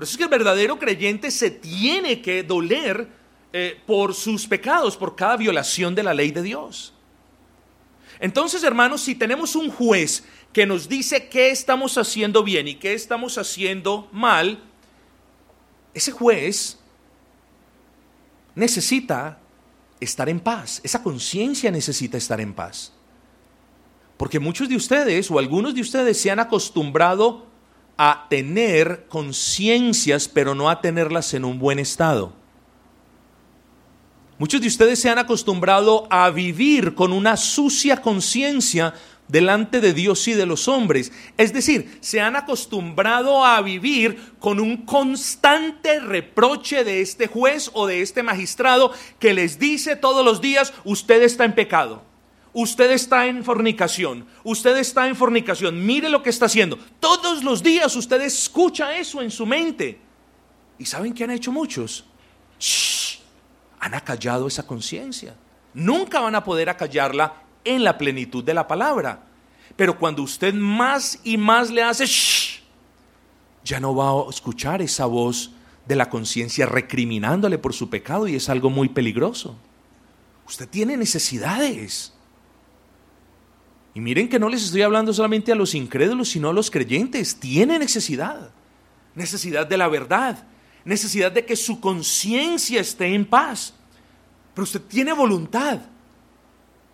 Por 0.00 0.04
eso 0.04 0.12
es 0.12 0.16
que 0.16 0.24
el 0.24 0.30
verdadero 0.30 0.78
creyente 0.78 1.30
se 1.30 1.50
tiene 1.50 2.22
que 2.22 2.42
doler 2.42 3.06
eh, 3.52 3.78
por 3.86 4.14
sus 4.14 4.46
pecados, 4.46 4.96
por 4.96 5.14
cada 5.14 5.36
violación 5.36 5.94
de 5.94 6.02
la 6.02 6.14
ley 6.14 6.30
de 6.30 6.40
Dios. 6.40 6.94
Entonces, 8.18 8.64
hermanos, 8.64 9.02
si 9.02 9.14
tenemos 9.14 9.54
un 9.54 9.70
juez 9.70 10.24
que 10.54 10.64
nos 10.64 10.88
dice 10.88 11.28
qué 11.28 11.50
estamos 11.50 11.98
haciendo 11.98 12.42
bien 12.42 12.66
y 12.66 12.76
qué 12.76 12.94
estamos 12.94 13.36
haciendo 13.36 14.08
mal, 14.10 14.62
ese 15.92 16.12
juez 16.12 16.78
necesita 18.54 19.38
estar 20.00 20.30
en 20.30 20.40
paz, 20.40 20.80
esa 20.82 21.02
conciencia 21.02 21.70
necesita 21.70 22.16
estar 22.16 22.40
en 22.40 22.54
paz. 22.54 22.94
Porque 24.16 24.40
muchos 24.40 24.66
de 24.66 24.76
ustedes 24.76 25.30
o 25.30 25.38
algunos 25.38 25.74
de 25.74 25.82
ustedes 25.82 26.18
se 26.18 26.30
han 26.30 26.40
acostumbrado 26.40 27.49
a 28.02 28.28
tener 28.30 29.04
conciencias, 29.10 30.26
pero 30.26 30.54
no 30.54 30.70
a 30.70 30.80
tenerlas 30.80 31.34
en 31.34 31.44
un 31.44 31.58
buen 31.58 31.78
estado. 31.78 32.32
Muchos 34.38 34.62
de 34.62 34.68
ustedes 34.68 34.98
se 34.98 35.10
han 35.10 35.18
acostumbrado 35.18 36.06
a 36.08 36.30
vivir 36.30 36.94
con 36.94 37.12
una 37.12 37.36
sucia 37.36 38.00
conciencia 38.00 38.94
delante 39.28 39.82
de 39.82 39.92
Dios 39.92 40.26
y 40.28 40.32
de 40.32 40.46
los 40.46 40.66
hombres. 40.66 41.12
Es 41.36 41.52
decir, 41.52 41.98
se 42.00 42.22
han 42.22 42.36
acostumbrado 42.36 43.44
a 43.44 43.60
vivir 43.60 44.32
con 44.38 44.60
un 44.60 44.78
constante 44.78 46.00
reproche 46.00 46.84
de 46.84 47.02
este 47.02 47.26
juez 47.26 47.70
o 47.74 47.86
de 47.86 48.00
este 48.00 48.22
magistrado 48.22 48.94
que 49.18 49.34
les 49.34 49.58
dice 49.58 49.94
todos 49.94 50.24
los 50.24 50.40
días, 50.40 50.72
usted 50.84 51.20
está 51.20 51.44
en 51.44 51.54
pecado. 51.54 52.09
Usted 52.52 52.90
está 52.90 53.26
en 53.26 53.44
fornicación, 53.44 54.26
usted 54.42 54.76
está 54.76 55.06
en 55.06 55.14
fornicación, 55.14 55.86
mire 55.86 56.08
lo 56.08 56.22
que 56.22 56.30
está 56.30 56.46
haciendo. 56.46 56.78
Todos 56.98 57.44
los 57.44 57.62
días 57.62 57.94
usted 57.94 58.20
escucha 58.22 58.96
eso 58.96 59.22
en 59.22 59.30
su 59.30 59.46
mente. 59.46 60.00
¿Y 60.78 60.84
saben 60.84 61.14
qué 61.14 61.24
han 61.24 61.30
hecho 61.30 61.52
muchos? 61.52 62.04
han 63.80 63.94
acallado 63.94 64.46
esa 64.46 64.66
conciencia. 64.66 65.34
Nunca 65.72 66.20
van 66.20 66.34
a 66.34 66.44
poder 66.44 66.68
acallarla 66.68 67.34
en 67.64 67.82
la 67.82 67.96
plenitud 67.96 68.44
de 68.44 68.54
la 68.54 68.68
palabra. 68.68 69.24
Pero 69.74 69.98
cuando 69.98 70.22
usted 70.22 70.52
más 70.52 71.18
y 71.24 71.38
más 71.38 71.70
le 71.70 71.82
hace, 71.82 72.04
ya 73.64 73.80
no 73.80 73.94
va 73.94 74.10
a 74.10 74.30
escuchar 74.30 74.82
esa 74.82 75.06
voz 75.06 75.52
de 75.86 75.96
la 75.96 76.10
conciencia 76.10 76.66
recriminándole 76.66 77.56
por 77.56 77.72
su 77.72 77.88
pecado 77.88 78.28
y 78.28 78.34
es 78.34 78.48
algo 78.48 78.68
muy 78.68 78.90
peligroso. 78.90 79.56
Usted 80.46 80.68
tiene 80.68 80.96
necesidades. 80.96 82.12
Y 83.94 84.00
miren 84.00 84.28
que 84.28 84.38
no 84.38 84.48
les 84.48 84.64
estoy 84.64 84.82
hablando 84.82 85.12
solamente 85.12 85.52
a 85.52 85.56
los 85.56 85.74
incrédulos, 85.74 86.28
sino 86.28 86.50
a 86.50 86.52
los 86.52 86.70
creyentes. 86.70 87.38
Tiene 87.40 87.78
necesidad. 87.78 88.50
Necesidad 89.14 89.66
de 89.66 89.76
la 89.76 89.88
verdad 89.88 90.46
necesidad 90.84 91.32
de 91.32 91.44
que 91.44 91.56
su 91.56 91.80
conciencia 91.80 92.80
esté 92.80 93.06
en 93.14 93.24
paz. 93.24 93.74
Pero 94.54 94.64
usted 94.64 94.80
tiene 94.82 95.12
voluntad. 95.12 95.80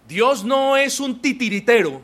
Dios 0.09 0.45
no 0.45 0.77
es 0.77 1.01
un 1.01 1.21
titiritero 1.21 2.03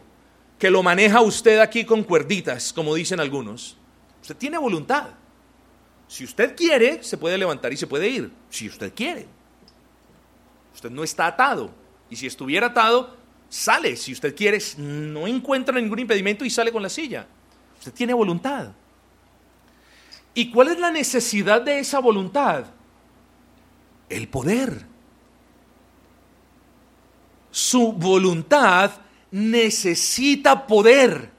que 0.58 0.70
lo 0.70 0.82
maneja 0.82 1.20
usted 1.20 1.58
aquí 1.58 1.84
con 1.84 2.02
cuerditas, 2.02 2.72
como 2.72 2.94
dicen 2.94 3.20
algunos. 3.20 3.76
Usted 4.20 4.36
tiene 4.36 4.58
voluntad. 4.58 5.10
Si 6.08 6.24
usted 6.24 6.54
quiere, 6.56 7.02
se 7.02 7.16
puede 7.16 7.38
levantar 7.38 7.72
y 7.72 7.76
se 7.76 7.86
puede 7.86 8.08
ir. 8.08 8.32
Si 8.50 8.68
usted 8.68 8.92
quiere. 8.94 9.26
Usted 10.74 10.90
no 10.90 11.04
está 11.04 11.26
atado. 11.26 11.70
Y 12.10 12.16
si 12.16 12.26
estuviera 12.26 12.68
atado, 12.68 13.16
sale. 13.52 13.96
Si 13.96 14.12
usted 14.12 14.34
quiere, 14.34 14.58
no 14.78 15.26
encuentra 15.26 15.78
ningún 15.78 15.98
impedimento 15.98 16.44
y 16.44 16.50
sale 16.50 16.72
con 16.72 16.82
la 16.82 16.88
silla. 16.88 17.26
Usted 17.78 17.92
tiene 17.92 18.14
voluntad. 18.14 18.72
¿Y 20.34 20.50
cuál 20.50 20.68
es 20.68 20.78
la 20.78 20.90
necesidad 20.90 21.60
de 21.60 21.78
esa 21.78 21.98
voluntad? 21.98 22.64
El 24.08 24.28
poder. 24.28 24.86
Su 27.50 27.92
voluntad 27.92 28.92
necesita 29.30 30.66
poder. 30.66 31.30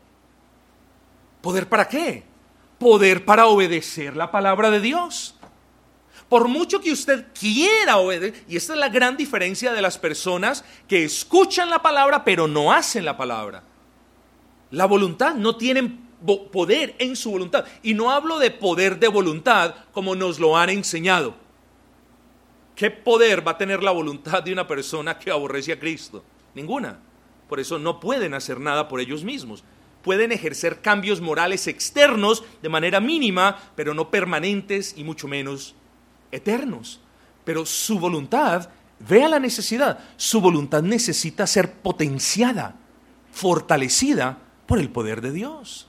¿Poder 1.41 1.67
para 1.67 1.87
qué? 1.87 2.23
Poder 2.77 3.25
para 3.25 3.47
obedecer 3.47 4.15
la 4.15 4.29
palabra 4.29 4.69
de 4.69 4.81
Dios. 4.81 5.35
Por 6.33 6.47
mucho 6.47 6.81
que 6.81 6.91
usted 6.91 7.27
quiera 7.39 7.97
obedecer, 7.97 8.43
y 8.49 8.55
esta 8.55 8.73
es 8.73 8.79
la 8.79 8.89
gran 8.89 9.15
diferencia 9.15 9.71
de 9.71 9.83
las 9.83 9.99
personas 9.99 10.65
que 10.87 11.03
escuchan 11.03 11.69
la 11.69 11.83
palabra 11.83 12.23
pero 12.25 12.47
no 12.47 12.73
hacen 12.73 13.05
la 13.05 13.15
palabra. 13.15 13.61
La 14.71 14.87
voluntad 14.87 15.35
no 15.35 15.57
tienen 15.57 16.09
poder 16.51 16.95
en 16.97 17.15
su 17.15 17.29
voluntad. 17.29 17.65
Y 17.83 17.93
no 17.93 18.09
hablo 18.09 18.39
de 18.39 18.49
poder 18.49 18.97
de 18.97 19.09
voluntad 19.09 19.75
como 19.91 20.15
nos 20.15 20.39
lo 20.39 20.57
han 20.57 20.71
enseñado. 20.71 21.35
¿Qué 22.75 22.89
poder 22.89 23.47
va 23.47 23.51
a 23.51 23.57
tener 23.59 23.83
la 23.83 23.91
voluntad 23.91 24.41
de 24.41 24.53
una 24.53 24.65
persona 24.65 25.19
que 25.19 25.29
aborrece 25.29 25.73
a 25.73 25.79
Cristo? 25.79 26.23
Ninguna. 26.55 26.97
Por 27.47 27.59
eso 27.59 27.77
no 27.77 27.99
pueden 27.99 28.33
hacer 28.33 28.59
nada 28.59 28.87
por 28.87 28.99
ellos 28.99 29.23
mismos. 29.23 29.63
Pueden 30.01 30.31
ejercer 30.31 30.81
cambios 30.81 31.21
morales 31.21 31.67
externos 31.67 32.43
de 32.63 32.69
manera 32.69 32.99
mínima, 32.99 33.71
pero 33.75 33.93
no 33.93 34.09
permanentes 34.09 34.95
y 34.97 35.03
mucho 35.03 35.27
menos 35.27 35.75
eternos. 36.33 36.99
Pero 37.45 37.65
su 37.65 37.99
voluntad, 37.99 38.69
vea 38.99 39.27
la 39.27 39.39
necesidad, 39.39 39.99
su 40.17 40.41
voluntad 40.41 40.81
necesita 40.81 41.47
ser 41.47 41.73
potenciada, 41.73 42.75
fortalecida 43.31 44.37
por 44.65 44.79
el 44.79 44.89
poder 44.89 45.21
de 45.21 45.31
Dios 45.31 45.87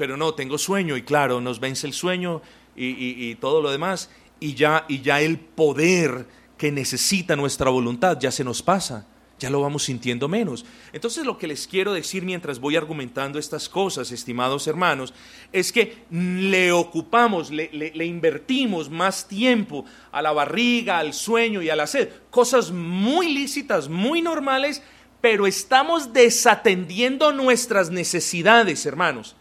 pero 0.00 0.16
no, 0.16 0.32
tengo 0.32 0.56
sueño 0.56 0.96
y 0.96 1.02
claro, 1.02 1.42
nos 1.42 1.60
vence 1.60 1.86
el 1.86 1.92
sueño 1.92 2.40
y, 2.74 3.34
todo 3.34 3.60
lo 3.60 3.70
demás 3.70 4.08
y 4.40 4.54
ya, 4.54 4.86
y 4.88 5.02
ya 5.02 5.20
el 5.20 5.38
poder 5.38 6.26
que 6.56 6.72
necesita 6.72 7.36
nuestra 7.36 7.68
voluntad 7.68 8.18
ya 8.18 8.30
se 8.30 8.42
nos 8.42 8.62
pasa, 8.62 9.06
ya 9.40 9.50
lo 9.50 9.62
vamos 9.62 9.84
sintiendo 9.84 10.28
menos. 10.28 10.64
Entonces 10.92 11.24
lo 11.24 11.38
que 11.38 11.48
les 11.48 11.66
quiero 11.66 11.92
decir 11.92 12.24
mientras 12.24 12.60
voy 12.60 12.76
argumentando 12.76 13.38
estas 13.38 13.68
cosas, 13.68 14.12
estimados 14.12 14.66
hermanos, 14.68 15.12
es 15.50 15.72
que 15.72 16.04
le 16.10 16.70
ocupamos, 16.70 17.50
le, 17.50 18.04
invertimos 18.04 18.90
más 18.90 19.26
tiempo 19.26 19.84
a 20.12 20.22
la 20.22 20.32
barriga, 20.32 20.98
al 20.98 21.14
sueño 21.14 21.62
y 21.62 21.70
a 21.70 21.76
la 21.76 21.86
sed, 21.86 22.10
cosas 22.30 22.70
muy 22.70 23.32
lícitas, 23.32 23.88
muy 23.88 24.20
normales, 24.20 24.82
pero 25.20 25.46
estamos 25.46 26.12
desatendiendo 26.12 27.32
nuestras 27.32 27.90
necesidades, 27.90 28.84
hermanos. 28.86 29.36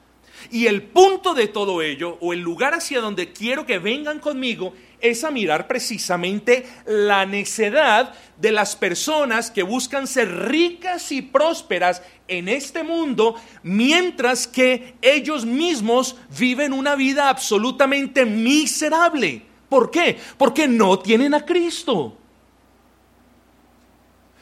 Y 0.51 0.67
el 0.67 0.83
punto 0.83 1.33
de 1.33 1.47
todo 1.47 1.81
ello, 1.81 2.17
o 2.21 2.33
el 2.33 2.39
lugar 2.39 2.73
hacia 2.73 3.01
donde 3.01 3.31
quiero 3.31 3.65
que 3.65 3.79
vengan 3.79 4.19
conmigo, 4.19 4.73
es 5.01 5.23
a 5.23 5.31
mirar 5.31 5.67
precisamente 5.67 6.65
la 6.85 7.25
necedad 7.25 8.13
de 8.37 8.51
las 8.51 8.75
personas 8.75 9.51
que 9.51 9.63
buscan 9.63 10.07
ser 10.07 10.49
ricas 10.49 11.11
y 11.11 11.21
prósperas 11.21 12.01
en 12.27 12.47
este 12.47 12.83
mundo, 12.83 13.35
mientras 13.63 14.47
que 14.47 14.95
ellos 15.01 15.45
mismos 15.45 16.15
viven 16.37 16.73
una 16.73 16.95
vida 16.95 17.29
absolutamente 17.29 18.25
miserable. 18.25 19.43
¿Por 19.69 19.91
qué? 19.91 20.17
Porque 20.37 20.67
no 20.67 20.99
tienen 20.99 21.33
a 21.33 21.45
Cristo. 21.45 22.15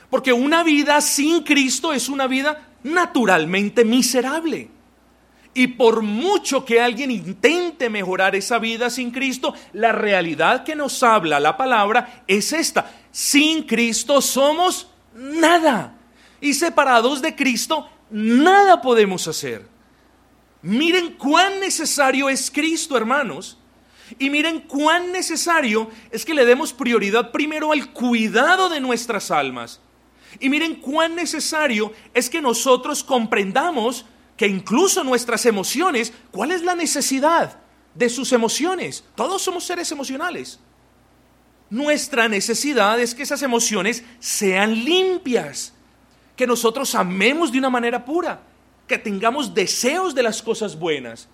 Porque 0.09 0.31
una 0.31 0.63
vida 0.63 1.01
sin 1.01 1.43
Cristo 1.43 1.91
es 1.93 2.07
una 2.07 2.27
vida 2.27 2.69
naturalmente 2.83 3.83
miserable. 3.83 4.69
Y 5.57 5.69
por 5.69 6.03
mucho 6.03 6.63
que 6.63 6.79
alguien 6.79 7.09
intente 7.09 7.89
mejorar 7.89 8.35
esa 8.35 8.59
vida 8.59 8.91
sin 8.91 9.09
Cristo, 9.09 9.55
la 9.73 9.91
realidad 9.91 10.63
que 10.63 10.75
nos 10.75 11.01
habla 11.01 11.39
la 11.39 11.57
palabra 11.57 12.23
es 12.27 12.53
esta. 12.53 12.93
Sin 13.09 13.63
Cristo 13.63 14.21
somos 14.21 14.87
nada. 15.15 15.97
Y 16.39 16.53
separados 16.53 17.23
de 17.23 17.35
Cristo, 17.35 17.89
nada 18.11 18.83
podemos 18.83 19.27
hacer. 19.27 19.67
Miren 20.61 21.13
cuán 21.13 21.59
necesario 21.59 22.29
es 22.29 22.51
Cristo, 22.51 22.95
hermanos. 22.95 23.57
Y 24.19 24.29
miren 24.29 24.59
cuán 24.59 25.11
necesario 25.11 25.89
es 26.11 26.23
que 26.23 26.35
le 26.35 26.45
demos 26.45 26.71
prioridad 26.71 27.31
primero 27.31 27.71
al 27.71 27.91
cuidado 27.93 28.69
de 28.69 28.79
nuestras 28.79 29.31
almas. 29.31 29.81
Y 30.39 30.49
miren 30.49 30.75
cuán 30.75 31.15
necesario 31.15 31.93
es 32.13 32.29
que 32.29 32.41
nosotros 32.41 33.03
comprendamos 33.03 34.05
que 34.37 34.47
incluso 34.47 35.03
nuestras 35.03 35.45
emociones, 35.47 36.13
¿cuál 36.31 36.51
es 36.51 36.63
la 36.63 36.75
necesidad 36.75 37.59
de 37.95 38.07
sus 38.07 38.31
emociones? 38.31 39.03
Todos 39.15 39.41
somos 39.41 39.65
seres 39.65 39.91
emocionales. 39.91 40.59
Nuestra 41.69 42.29
necesidad 42.29 42.99
es 42.99 43.13
que 43.13 43.23
esas 43.23 43.41
emociones 43.41 44.03
sean 44.19 44.85
limpias, 44.85 45.73
que 46.35 46.47
nosotros 46.47 46.93
amemos 46.93 47.51
de 47.51 47.57
una 47.57 47.71
manera 47.71 48.05
pura, 48.05 48.41
que 48.87 48.99
tengamos 48.99 49.53
deseos 49.53 50.13
de 50.13 50.23
las 50.23 50.41
cosas 50.41 50.77
buenas, 50.77 51.27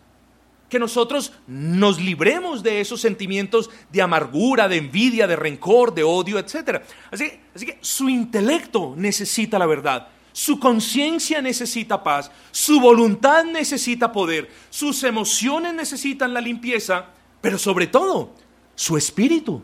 que 0.69 0.79
nosotros 0.79 1.33
nos 1.45 2.01
libremos 2.01 2.63
de 2.63 2.81
esos 2.81 3.01
sentimientos 3.01 3.69
de 3.91 4.01
amargura, 4.01 4.67
de 4.67 4.77
envidia, 4.77 5.27
de 5.27 5.35
rencor, 5.35 5.93
de 5.93 6.03
odio, 6.03 6.39
etc. 6.39 6.81
Así, 7.11 7.31
así 7.53 7.65
que 7.65 7.77
su 7.81 8.09
intelecto 8.09 8.95
necesita 8.97 9.59
la 9.59 9.67
verdad. 9.67 10.07
Su 10.33 10.59
conciencia 10.59 11.41
necesita 11.43 12.03
paz, 12.03 12.31
su 12.51 12.79
voluntad 12.79 13.45
necesita 13.45 14.11
poder, 14.11 14.49
sus 14.71 15.03
emociones 15.03 15.75
necesitan 15.75 16.33
la 16.33 16.41
limpieza, 16.41 17.05
pero 17.39 17.59
sobre 17.59 17.85
todo, 17.85 18.33
su 18.73 18.97
espíritu 18.97 19.61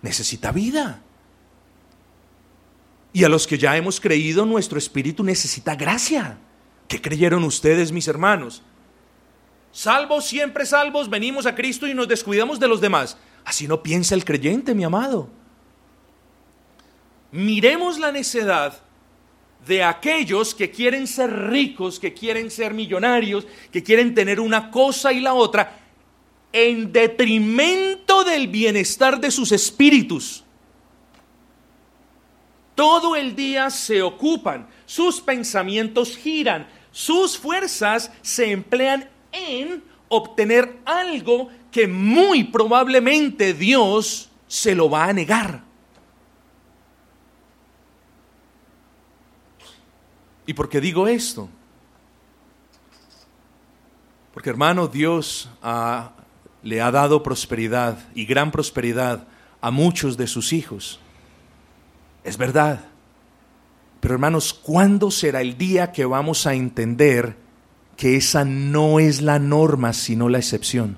necesita 0.00 0.52
vida. 0.52 1.02
Y 3.12 3.24
a 3.24 3.28
los 3.28 3.48
que 3.48 3.58
ya 3.58 3.76
hemos 3.76 4.00
creído, 4.00 4.46
nuestro 4.46 4.78
espíritu 4.78 5.24
necesita 5.24 5.74
gracia. 5.74 6.38
¿Qué 6.86 7.02
creyeron 7.02 7.42
ustedes, 7.42 7.90
mis 7.90 8.06
hermanos? 8.06 8.62
Salvos, 9.72 10.26
siempre 10.26 10.64
salvos, 10.64 11.10
venimos 11.10 11.44
a 11.46 11.56
Cristo 11.56 11.88
y 11.88 11.94
nos 11.94 12.06
descuidamos 12.06 12.60
de 12.60 12.68
los 12.68 12.80
demás. 12.80 13.18
Así 13.44 13.66
no 13.66 13.82
piensa 13.82 14.14
el 14.14 14.24
creyente, 14.24 14.74
mi 14.74 14.84
amado. 14.84 15.28
Miremos 17.32 17.98
la 17.98 18.12
necedad 18.12 18.80
de 19.66 19.82
aquellos 19.82 20.54
que 20.54 20.70
quieren 20.70 21.06
ser 21.06 21.30
ricos, 21.50 21.98
que 21.98 22.14
quieren 22.14 22.50
ser 22.50 22.72
millonarios, 22.72 23.46
que 23.70 23.82
quieren 23.82 24.14
tener 24.14 24.40
una 24.40 24.70
cosa 24.70 25.12
y 25.12 25.20
la 25.20 25.34
otra, 25.34 25.78
en 26.52 26.92
detrimento 26.92 28.24
del 28.24 28.48
bienestar 28.48 29.20
de 29.20 29.30
sus 29.30 29.52
espíritus. 29.52 30.44
Todo 32.74 33.16
el 33.16 33.34
día 33.34 33.70
se 33.70 34.02
ocupan, 34.02 34.68
sus 34.86 35.20
pensamientos 35.20 36.16
giran, 36.16 36.66
sus 36.90 37.36
fuerzas 37.36 38.10
se 38.22 38.50
emplean 38.50 39.08
en 39.32 39.82
obtener 40.08 40.78
algo 40.84 41.48
que 41.70 41.86
muy 41.86 42.44
probablemente 42.44 43.52
Dios 43.52 44.30
se 44.46 44.74
lo 44.74 44.88
va 44.88 45.04
a 45.04 45.12
negar. 45.12 45.67
¿Y 50.48 50.54
por 50.54 50.70
qué 50.70 50.80
digo 50.80 51.06
esto? 51.06 51.46
Porque 54.32 54.48
hermano, 54.48 54.88
Dios 54.88 55.50
le 56.62 56.80
ha 56.80 56.90
dado 56.90 57.22
prosperidad 57.22 57.98
y 58.14 58.24
gran 58.24 58.50
prosperidad 58.50 59.28
a 59.60 59.70
muchos 59.70 60.16
de 60.16 60.26
sus 60.26 60.54
hijos. 60.54 61.00
Es 62.24 62.38
verdad. 62.38 62.86
Pero 64.00 64.14
hermanos, 64.14 64.54
¿cuándo 64.54 65.10
será 65.10 65.42
el 65.42 65.58
día 65.58 65.92
que 65.92 66.06
vamos 66.06 66.46
a 66.46 66.54
entender 66.54 67.36
que 67.98 68.16
esa 68.16 68.46
no 68.46 69.00
es 69.00 69.20
la 69.20 69.38
norma, 69.38 69.92
sino 69.92 70.30
la 70.30 70.38
excepción? 70.38 70.96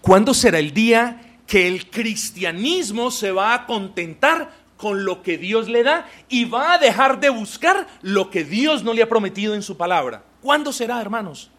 ¿Cuándo 0.00 0.34
será 0.34 0.58
el 0.58 0.74
día 0.74 1.38
que 1.46 1.68
el 1.68 1.88
cristianismo 1.88 3.12
se 3.12 3.30
va 3.30 3.54
a 3.54 3.66
contentar 3.66 4.59
con 4.80 5.04
lo 5.04 5.22
que 5.22 5.36
Dios 5.36 5.68
le 5.68 5.82
da 5.82 6.08
y 6.28 6.46
va 6.46 6.72
a 6.72 6.78
dejar 6.78 7.20
de 7.20 7.28
buscar 7.28 7.86
lo 8.00 8.30
que 8.30 8.42
Dios 8.42 8.82
no 8.82 8.94
le 8.94 9.02
ha 9.02 9.08
prometido 9.08 9.54
en 9.54 9.62
su 9.62 9.76
palabra? 9.76 10.24
¿Cuándo 10.40 10.72
será, 10.72 11.00
hermanos? 11.00 11.50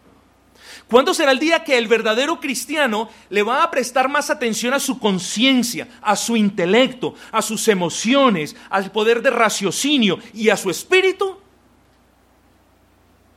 ¿Cuándo 0.88 1.14
será 1.14 1.32
el 1.32 1.40
día 1.40 1.64
que 1.64 1.78
el 1.78 1.88
verdadero 1.88 2.40
cristiano 2.40 3.10
le 3.30 3.44
va 3.44 3.64
a 3.64 3.72
prestar 3.72 4.10
más 4.10 4.30
atención 4.30 4.74
a 4.74 4.80
su 4.80 5.00
conciencia, 5.00 5.88
a 6.02 6.16
su 6.16 6.36
intelecto, 6.36 7.14
a 7.32 7.42
sus 7.42 7.68
emociones, 7.68 8.56
al 8.70 8.92
poder 8.92 9.22
de 9.22 9.30
raciocinio 9.30 10.18
y 10.34 10.50
a 10.50 10.58
su 10.58 10.70
espíritu? 10.70 11.38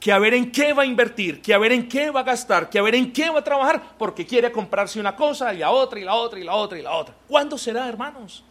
Que 0.01 0.12
a 0.12 0.18
ver 0.18 0.35
en 0.35 0.51
qué 0.51 0.73
va 0.73 0.83
a 0.83 0.87
invertir, 0.87 1.40
que 1.40 1.55
a 1.55 1.59
ver 1.59 1.73
en 1.73 1.88
qué 1.88 2.11
va 2.11 2.20
a 2.20 2.25
gastar, 2.25 2.70
que 2.70 2.79
a 2.79 2.83
ver 2.83 2.94
en 2.94 3.12
qué 3.12 3.31
va 3.31 3.40
a 3.40 3.44
trabajar, 3.44 3.94
porque 3.99 4.27
quiere 4.27 4.51
comprarse 4.51 4.99
una 4.99 5.14
cosa 5.14 5.53
y 5.53 5.59
la 5.59 5.70
otra 5.70 6.01
y 6.01 6.05
la 6.05 6.14
otra 6.14 6.38
y 6.38 6.44
la 6.44 6.55
otra 6.55 6.79
y 6.79 6.83
la 6.83 6.92
otra. 6.92 7.14
¿Cuándo 7.29 7.57
será, 7.59 7.88
hermanos? 7.88 8.44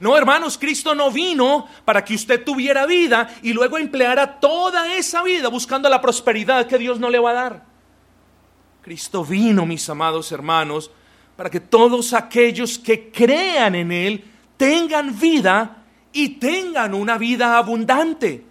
No, 0.00 0.16
hermanos, 0.16 0.58
Cristo 0.58 0.94
no 0.94 1.10
vino 1.10 1.66
para 1.84 2.04
que 2.04 2.14
usted 2.14 2.44
tuviera 2.44 2.86
vida 2.86 3.34
y 3.42 3.52
luego 3.52 3.78
empleara 3.78 4.40
toda 4.40 4.96
esa 4.96 5.22
vida 5.22 5.48
buscando 5.48 5.88
la 5.88 6.00
prosperidad 6.00 6.66
que 6.66 6.78
Dios 6.78 6.98
no 6.98 7.10
le 7.10 7.18
va 7.18 7.30
a 7.30 7.34
dar. 7.34 7.64
Cristo 8.82 9.24
vino, 9.24 9.64
mis 9.64 9.88
amados 9.88 10.32
hermanos, 10.32 10.90
para 11.36 11.50
que 11.50 11.60
todos 11.60 12.12
aquellos 12.12 12.78
que 12.78 13.10
crean 13.10 13.74
en 13.74 13.92
Él 13.92 14.24
tengan 14.56 15.18
vida 15.18 15.84
y 16.12 16.30
tengan 16.30 16.94
una 16.94 17.16
vida 17.18 17.56
abundante. 17.56 18.44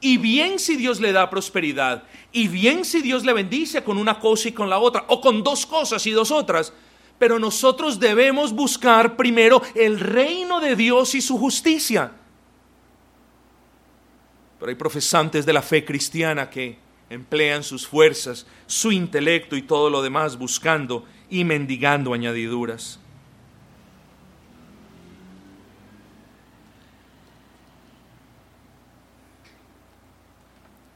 Y 0.00 0.16
bien 0.16 0.58
si 0.58 0.76
Dios 0.76 1.00
le 1.00 1.12
da 1.12 1.28
prosperidad, 1.28 2.04
y 2.30 2.46
bien 2.46 2.84
si 2.84 3.00
Dios 3.00 3.24
le 3.24 3.32
bendice 3.32 3.82
con 3.82 3.98
una 3.98 4.20
cosa 4.20 4.48
y 4.48 4.52
con 4.52 4.70
la 4.70 4.78
otra, 4.78 5.04
o 5.08 5.20
con 5.20 5.42
dos 5.42 5.66
cosas 5.66 6.06
y 6.06 6.12
dos 6.12 6.30
otras, 6.30 6.72
pero 7.18 7.38
nosotros 7.38 7.98
debemos 7.98 8.52
buscar 8.52 9.16
primero 9.16 9.62
el 9.74 9.98
reino 9.98 10.60
de 10.60 10.76
Dios 10.76 11.14
y 11.14 11.20
su 11.20 11.36
justicia. 11.38 12.12
Pero 14.58 14.70
hay 14.70 14.76
profesantes 14.76 15.44
de 15.44 15.52
la 15.52 15.62
fe 15.62 15.84
cristiana 15.84 16.50
que 16.50 16.78
emplean 17.10 17.62
sus 17.62 17.86
fuerzas, 17.86 18.46
su 18.66 18.92
intelecto 18.92 19.56
y 19.56 19.62
todo 19.62 19.90
lo 19.90 20.02
demás 20.02 20.36
buscando 20.36 21.04
y 21.30 21.44
mendigando 21.44 22.12
añadiduras. 22.12 23.00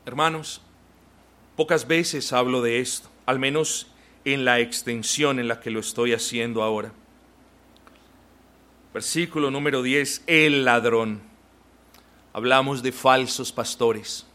Hermanos, 0.05 0.61
pocas 1.57 1.87
veces 1.87 2.33
hablo 2.33 2.61
de 2.61 2.81
esto, 2.81 3.09
al 3.25 3.39
menos 3.39 3.92
en 4.25 4.45
la 4.45 4.61
extensión 4.61 5.39
en 5.39 5.49
la 5.49 5.61
que 5.61 5.71
lo 5.71 5.81
estoy 5.81 6.13
haciendo 6.13 6.63
ahora. 6.63 6.93
Versículo 8.95 9.51
número 9.51 9.83
10, 9.83 10.25
el 10.27 10.65
ladrón. 10.65 11.23
Hablamos 12.33 12.83
de 12.83 12.93
falsos 12.93 13.51
pastores. 13.51 14.27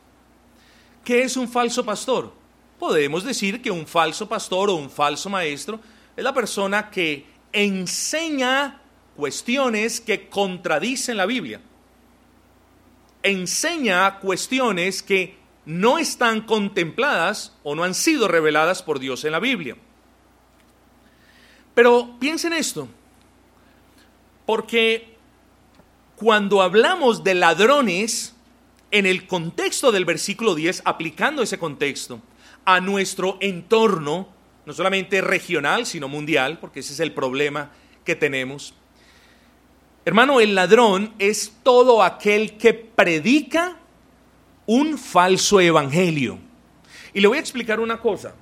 ¿Qué 1.04 1.21
es 1.21 1.38
un 1.38 1.47
falso 1.47 1.86
pastor? 1.86 2.34
Podemos 2.80 3.23
decir 3.23 3.62
que 3.62 3.71
un 3.71 3.88
falso 3.88 4.28
pastor 4.28 4.69
o 4.69 4.76
un 4.76 4.89
falso 4.89 5.30
maestro 5.30 5.80
es 6.15 6.23
la 6.23 6.34
persona 6.34 6.89
que 6.89 7.26
enseña 7.54 8.82
cuestiones 9.15 10.02
que 10.02 10.28
contradicen 10.28 11.17
la 11.17 11.26
Biblia. 11.26 11.62
Enseña 13.23 14.19
cuestiones 14.19 15.02
que 15.02 15.37
no 15.67 15.97
están 15.97 16.41
contempladas 16.41 17.53
o 17.62 17.75
no 17.75 17.84
han 17.84 17.93
sido 17.93 18.30
reveladas 18.30 18.82
por 18.82 18.99
Dios 18.99 19.25
en 19.25 19.34
la 19.34 19.39
Biblia. 19.39 19.75
Pero 21.75 22.15
piensen 22.19 22.53
esto, 22.53 22.88
porque 24.45 25.17
cuando 26.15 26.62
hablamos 26.62 27.23
de 27.23 27.36
ladrones, 27.36 28.34
en 28.91 29.06
el 29.06 29.27
contexto 29.27 29.91
del 29.91 30.06
versículo 30.06 30.56
10, 30.56 30.84
aplicando 30.86 31.43
ese 31.43 31.60
contexto 31.60 32.21
a 32.63 32.80
nuestro 32.80 33.38
entorno, 33.41 34.30
no 34.65 34.73
solamente 34.73 35.19
regional, 35.19 35.86
sino 35.86 36.08
mundial, 36.08 36.60
porque 36.60 36.80
ese 36.80 36.93
es 36.93 37.01
el 37.01 37.12
problema 37.12 37.71
que 38.06 38.15
tenemos. 38.15 38.73
Hermano, 40.06 40.39
el 40.39 40.56
ladrón 40.56 41.13
es 41.19 41.58
todo 41.62 42.01
aquel 42.01 42.58
que 42.58 42.73
predica 42.73 43.77
un 44.67 44.97
falso 44.99 45.60
evangelio. 45.60 46.38
Y 47.13 47.19
le 47.19 47.27
voy 47.27 47.38
a 47.38 47.41
explicar 47.41 47.80
una 47.80 47.99
cosa. 47.99 48.36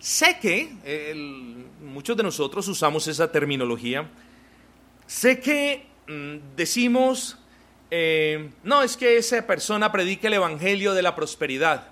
Sé 0.00 0.38
que 0.40 1.64
muchos 1.80 2.16
de 2.16 2.24
nosotros 2.24 2.66
usamos 2.66 3.06
esa 3.06 3.30
terminología. 3.30 4.10
Sé 5.06 5.38
que 5.38 5.86
mm, 6.08 6.56
decimos 6.56 7.38
eh, 7.90 8.50
no, 8.64 8.82
es 8.82 8.96
que 8.96 9.16
esa 9.16 9.46
persona 9.46 9.92
predica 9.92 10.28
el 10.28 10.34
Evangelio 10.34 10.94
de 10.94 11.02
la 11.02 11.14
prosperidad. 11.14 11.88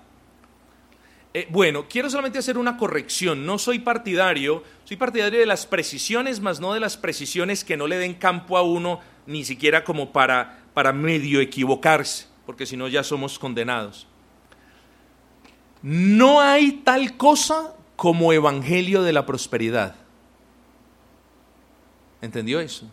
Eh, 1.33 1.47
bueno, 1.49 1.87
quiero 1.89 2.09
solamente 2.09 2.39
hacer 2.39 2.57
una 2.57 2.77
corrección. 2.77 3.45
No 3.45 3.57
soy 3.57 3.79
partidario, 3.79 4.63
soy 4.83 4.97
partidario 4.97 5.39
de 5.39 5.45
las 5.45 5.65
precisiones, 5.65 6.39
más 6.39 6.59
no 6.59 6.73
de 6.73 6.79
las 6.79 6.97
precisiones 6.97 7.63
que 7.63 7.77
no 7.77 7.87
le 7.87 7.97
den 7.97 8.13
campo 8.13 8.57
a 8.57 8.61
uno, 8.61 8.99
ni 9.25 9.43
siquiera 9.45 9.83
como 9.83 10.11
para, 10.11 10.63
para 10.73 10.93
medio 10.93 11.41
equivocarse, 11.41 12.27
porque 12.45 12.65
si 12.65 12.77
no 12.77 12.87
ya 12.87 13.03
somos 13.03 13.39
condenados. 13.39 14.07
No 15.81 16.41
hay 16.41 16.71
tal 16.83 17.17
cosa 17.17 17.75
como 17.95 18.33
Evangelio 18.33 19.03
de 19.03 19.13
la 19.13 19.25
prosperidad. 19.25 19.95
¿Entendió 22.21 22.59
eso? 22.59 22.87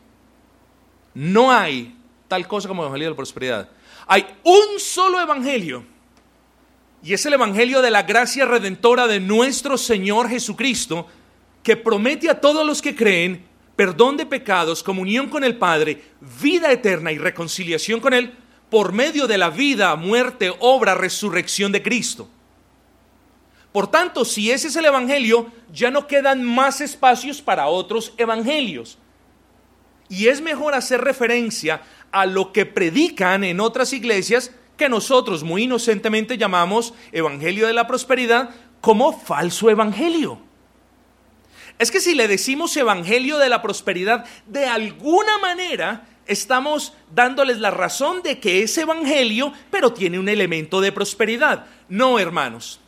No 1.15 1.51
hay 1.51 1.97
tal 2.29 2.47
cosa 2.47 2.69
como 2.69 2.83
Evangelio 2.83 3.07
de 3.07 3.11
la 3.11 3.17
Prosperidad. 3.17 3.69
Hay 4.07 4.27
un 4.43 4.79
solo 4.79 5.21
Evangelio. 5.21 5.85
Y 7.03 7.13
es 7.13 7.27
el 7.27 7.35
Evangelio 7.35 7.83
de 7.83 7.91
la 7.91 8.03
gracia 8.03 8.45
redentora 8.45 9.07
de 9.07 9.21
nuestro 9.21 9.77
Señor 9.77 10.29
Jesucristo, 10.29 11.07
que 11.63 11.77
promete 11.77 12.31
a 12.31 12.41
todos 12.41 12.67
los 12.67 12.81
que 12.81 12.95
creen 12.95 13.45
perdón 13.77 14.17
de 14.17 14.27
pecados, 14.27 14.83
comunión 14.83 15.29
con 15.29 15.45
el 15.45 15.57
Padre, 15.57 16.03
vida 16.43 16.71
eterna 16.71 17.11
y 17.11 17.19
reconciliación 17.19 18.01
con 18.01 18.13
Él 18.13 18.33
por 18.73 18.93
medio 18.95 19.27
de 19.27 19.37
la 19.37 19.51
vida, 19.51 19.95
muerte, 19.97 20.51
obra, 20.61 20.95
resurrección 20.95 21.73
de 21.73 21.83
Cristo. 21.83 22.27
Por 23.71 23.91
tanto, 23.91 24.25
si 24.25 24.51
ese 24.51 24.69
es 24.69 24.77
el 24.77 24.87
Evangelio, 24.87 25.53
ya 25.71 25.91
no 25.91 26.07
quedan 26.07 26.43
más 26.43 26.81
espacios 26.81 27.43
para 27.43 27.67
otros 27.67 28.15
evangelios. 28.17 28.97
Y 30.09 30.29
es 30.29 30.41
mejor 30.41 30.75
hacer 30.75 31.03
referencia 31.03 31.83
a 32.13 32.25
lo 32.25 32.51
que 32.51 32.65
predican 32.65 33.45
en 33.45 33.61
otras 33.61 33.93
iglesias 33.93 34.53
que 34.79 34.89
nosotros 34.89 35.43
muy 35.43 35.65
inocentemente 35.65 36.39
llamamos 36.39 36.95
Evangelio 37.13 37.67
de 37.67 37.75
la 37.75 37.87
Prosperidad 37.87 38.55
como 38.81 39.13
falso 39.21 39.69
Evangelio. 39.69 40.39
Es 41.79 41.91
que 41.91 42.01
si 42.01 42.15
le 42.15 42.27
decimos 42.27 42.75
Evangelio 42.75 43.37
de 43.37 43.51
la 43.51 43.61
Prosperidad, 43.61 44.25
de 44.47 44.65
alguna 44.65 45.37
manera 45.37 46.07
estamos 46.27 46.93
dándoles 47.15 47.59
la 47.59 47.71
razón 47.71 48.23
de 48.23 48.39
que 48.39 48.63
es 48.63 48.77
Evangelio, 48.79 49.53
pero 49.71 49.93
tiene 49.93 50.19
un 50.19 50.29
elemento 50.29 50.81
de 50.81 50.93
prosperidad. 50.93 51.67
No, 51.89 52.19
hermanos 52.19 52.81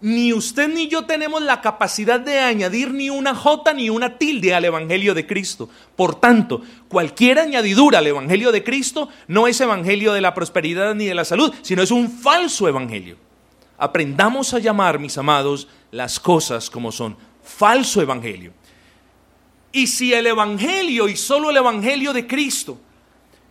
ni 0.00 0.32
usted 0.32 0.68
ni 0.68 0.88
yo 0.88 1.04
tenemos 1.04 1.42
la 1.42 1.60
capacidad 1.60 2.18
de 2.18 2.38
añadir 2.38 2.92
ni 2.92 3.10
una 3.10 3.34
jota 3.34 3.72
ni 3.72 3.90
una 3.90 4.16
tilde 4.16 4.54
al 4.54 4.64
Evangelio 4.64 5.14
de 5.14 5.26
Cristo. 5.26 5.68
Por 5.94 6.14
tanto, 6.14 6.62
cualquier 6.88 7.38
añadidura 7.38 7.98
al 7.98 8.06
Evangelio 8.06 8.50
de 8.52 8.64
Cristo 8.64 9.08
no 9.28 9.46
es 9.46 9.60
Evangelio 9.60 10.12
de 10.12 10.20
la 10.20 10.34
prosperidad 10.34 10.94
ni 10.94 11.06
de 11.06 11.14
la 11.14 11.24
salud, 11.24 11.52
sino 11.62 11.82
es 11.82 11.90
un 11.90 12.10
falso 12.10 12.66
Evangelio. 12.66 13.16
Aprendamos 13.76 14.54
a 14.54 14.58
llamar, 14.58 14.98
mis 14.98 15.16
amados, 15.18 15.68
las 15.90 16.18
cosas 16.20 16.70
como 16.70 16.92
son. 16.92 17.16
Falso 17.42 18.00
Evangelio. 18.00 18.52
Y 19.72 19.86
si 19.86 20.12
el 20.12 20.26
Evangelio 20.26 21.08
y 21.08 21.16
solo 21.16 21.50
el 21.50 21.56
Evangelio 21.56 22.12
de 22.12 22.26
Cristo, 22.26 22.78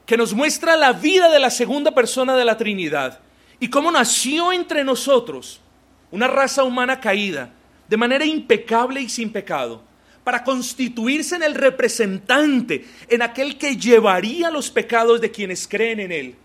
que 0.05 0.17
nos 0.17 0.33
muestra 0.33 0.75
la 0.75 0.91
vida 0.91 1.29
de 1.29 1.39
la 1.39 1.49
segunda 1.49 1.91
persona 1.91 2.35
de 2.35 2.43
la 2.43 2.57
Trinidad 2.57 3.19
y 3.59 3.69
cómo 3.69 3.91
nació 3.91 4.51
entre 4.51 4.83
nosotros 4.83 5.61
una 6.11 6.27
raza 6.27 6.63
humana 6.63 6.99
caída 6.99 7.51
de 7.87 7.97
manera 7.97 8.25
impecable 8.25 9.01
y 9.01 9.09
sin 9.09 9.31
pecado, 9.31 9.83
para 10.23 10.43
constituirse 10.43 11.35
en 11.35 11.43
el 11.43 11.55
representante, 11.55 12.85
en 13.07 13.21
aquel 13.21 13.57
que 13.57 13.77
llevaría 13.77 14.51
los 14.51 14.69
pecados 14.69 15.19
de 15.21 15.31
quienes 15.31 15.67
creen 15.67 15.99
en 15.99 16.11
Él. 16.11 16.35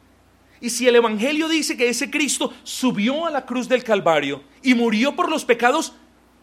Y 0.61 0.71
si 0.71 0.89
el 0.89 0.97
Evangelio 0.97 1.49
dice 1.49 1.77
que 1.77 1.89
ese 1.89 2.11
Cristo 2.11 2.55
subió 2.63 3.27
a 3.27 3.31
la 3.31 3.45
cruz 3.45 3.69
del 3.69 3.85
Calvario 3.85 4.43
y 4.63 4.73
murió 4.73 5.15
por 5.15 5.29
los 5.29 5.45
pecados 5.45 5.93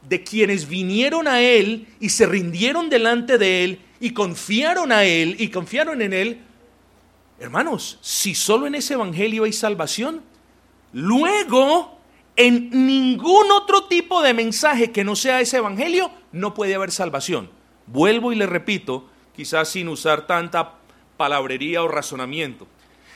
de 0.07 0.23
quienes 0.23 0.67
vinieron 0.67 1.27
a 1.27 1.41
Él 1.41 1.87
y 1.99 2.09
se 2.09 2.25
rindieron 2.25 2.89
delante 2.89 3.37
de 3.37 3.63
Él 3.63 3.79
y 3.99 4.11
confiaron 4.11 4.91
a 4.91 5.03
Él 5.03 5.35
y 5.39 5.49
confiaron 5.49 6.01
en 6.01 6.13
Él, 6.13 6.41
hermanos, 7.39 7.99
si 8.01 8.35
solo 8.35 8.67
en 8.67 8.75
ese 8.75 8.95
Evangelio 8.95 9.43
hay 9.43 9.53
salvación, 9.53 10.21
luego 10.93 11.99
en 12.35 12.69
ningún 12.87 13.51
otro 13.51 13.85
tipo 13.85 14.21
de 14.21 14.33
mensaje 14.33 14.91
que 14.91 15.03
no 15.03 15.15
sea 15.15 15.41
ese 15.41 15.57
Evangelio 15.57 16.11
no 16.31 16.53
puede 16.53 16.75
haber 16.75 16.91
salvación. 16.91 17.49
Vuelvo 17.87 18.31
y 18.31 18.35
le 18.35 18.45
repito, 18.45 19.09
quizás 19.35 19.69
sin 19.69 19.87
usar 19.89 20.25
tanta 20.25 20.75
palabrería 21.17 21.83
o 21.83 21.87
razonamiento. 21.87 22.67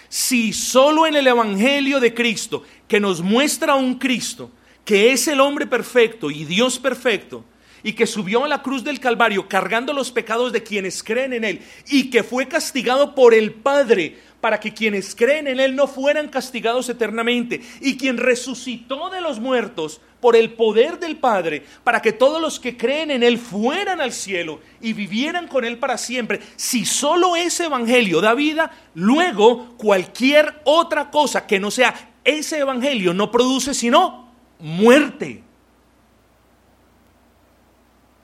Si 0.09 0.53
solo 0.53 1.07
en 1.07 1.15
el 1.15 1.27
Evangelio 1.27 1.99
de 1.99 2.13
Cristo, 2.13 2.63
que 2.87 2.99
nos 2.99 3.21
muestra 3.21 3.75
un 3.75 3.95
Cristo, 3.95 4.51
que 4.85 5.11
es 5.11 5.27
el 5.27 5.41
hombre 5.41 5.65
perfecto 5.65 6.31
y 6.31 6.45
Dios 6.45 6.79
perfecto, 6.79 7.43
y 7.83 7.93
que 7.93 8.07
subió 8.07 8.45
a 8.45 8.47
la 8.47 8.63
cruz 8.63 8.83
del 8.83 8.99
Calvario 8.99 9.47
cargando 9.47 9.93
los 9.93 10.11
pecados 10.11 10.51
de 10.51 10.63
quienes 10.63 11.03
creen 11.03 11.33
en 11.33 11.43
Él, 11.43 11.61
y 11.87 12.09
que 12.09 12.23
fue 12.23 12.47
castigado 12.47 13.13
por 13.13 13.33
el 13.33 13.51
Padre 13.51 14.17
para 14.41 14.59
que 14.59 14.73
quienes 14.73 15.15
creen 15.15 15.47
en 15.47 15.59
Él 15.59 15.75
no 15.75 15.87
fueran 15.87 16.29
castigados 16.29 16.87
eternamente, 16.89 17.61
y 17.81 17.97
quien 17.97 18.17
resucitó 18.17 19.09
de 19.09 19.21
los 19.21 19.39
muertos 19.39 20.01
por 20.19 20.35
el 20.35 20.53
poder 20.53 20.99
del 20.99 21.17
Padre, 21.17 21.63
para 21.83 22.01
que 22.01 22.11
todos 22.11 22.41
los 22.41 22.59
que 22.59 22.77
creen 22.77 23.11
en 23.11 23.21
Él 23.21 23.37
fueran 23.37 24.01
al 24.01 24.11
cielo 24.11 24.61
y 24.81 24.93
vivieran 24.93 25.47
con 25.47 25.65
Él 25.65 25.77
para 25.77 25.97
siempre. 25.99 26.39
Si 26.55 26.85
solo 26.85 27.35
ese 27.35 27.65
Evangelio 27.65 28.21
da 28.21 28.33
vida, 28.33 28.71
luego 28.95 29.75
cualquier 29.77 30.61
otra 30.63 31.11
cosa 31.11 31.45
que 31.45 31.59
no 31.59 31.69
sea 31.69 32.13
ese 32.23 32.57
Evangelio 32.57 33.13
no 33.13 33.31
produce 33.31 33.75
sino 33.75 34.24
muerte. 34.59 35.43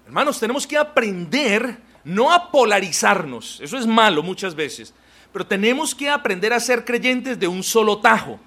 Hermanos, 0.05 0.39
tenemos 0.39 0.67
que 0.67 0.77
aprender 0.77 1.77
no 2.03 2.31
a 2.31 2.51
polarizarnos, 2.51 3.59
eso 3.61 3.77
es 3.77 3.85
malo 3.85 4.23
muchas 4.23 4.55
veces, 4.55 4.93
pero 5.31 5.45
tenemos 5.45 5.93
que 5.93 6.09
aprender 6.09 6.51
a 6.51 6.59
ser 6.59 6.83
creyentes 6.83 7.39
de 7.39 7.47
un 7.47 7.63
solo 7.63 7.99
tajo. 7.99 8.39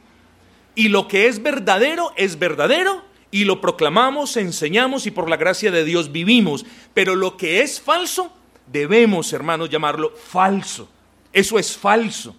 Y 0.75 0.89
lo 0.89 1.07
que 1.07 1.29
es 1.29 1.43
verdadero 1.43 2.13
es 2.17 2.39
verdadero 2.39 3.05
y 3.31 3.45
lo 3.45 3.61
proclamamos, 3.61 4.37
enseñamos 4.37 5.07
y 5.07 5.11
por 5.11 5.31
la 5.31 5.37
gracia 5.37 5.71
de 5.71 5.85
Dios 5.85 6.13
vivimos. 6.13 6.67
Pero 6.93 7.15
lo 7.15 7.37
que 7.37 7.63
es 7.63 7.81
falso, 7.81 8.33
debemos, 8.67 9.33
hermanos, 9.33 9.71
llamarlo 9.71 10.11
falso. 10.11 10.89
Eso 11.33 11.59
es 11.59 11.77
falso. 11.77 12.37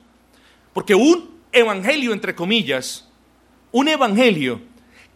Porque 0.73 0.95
un 0.95 1.39
evangelio, 1.51 2.13
entre 2.13 2.35
comillas, 2.35 3.07
un 3.71 3.87
evangelio 3.87 4.61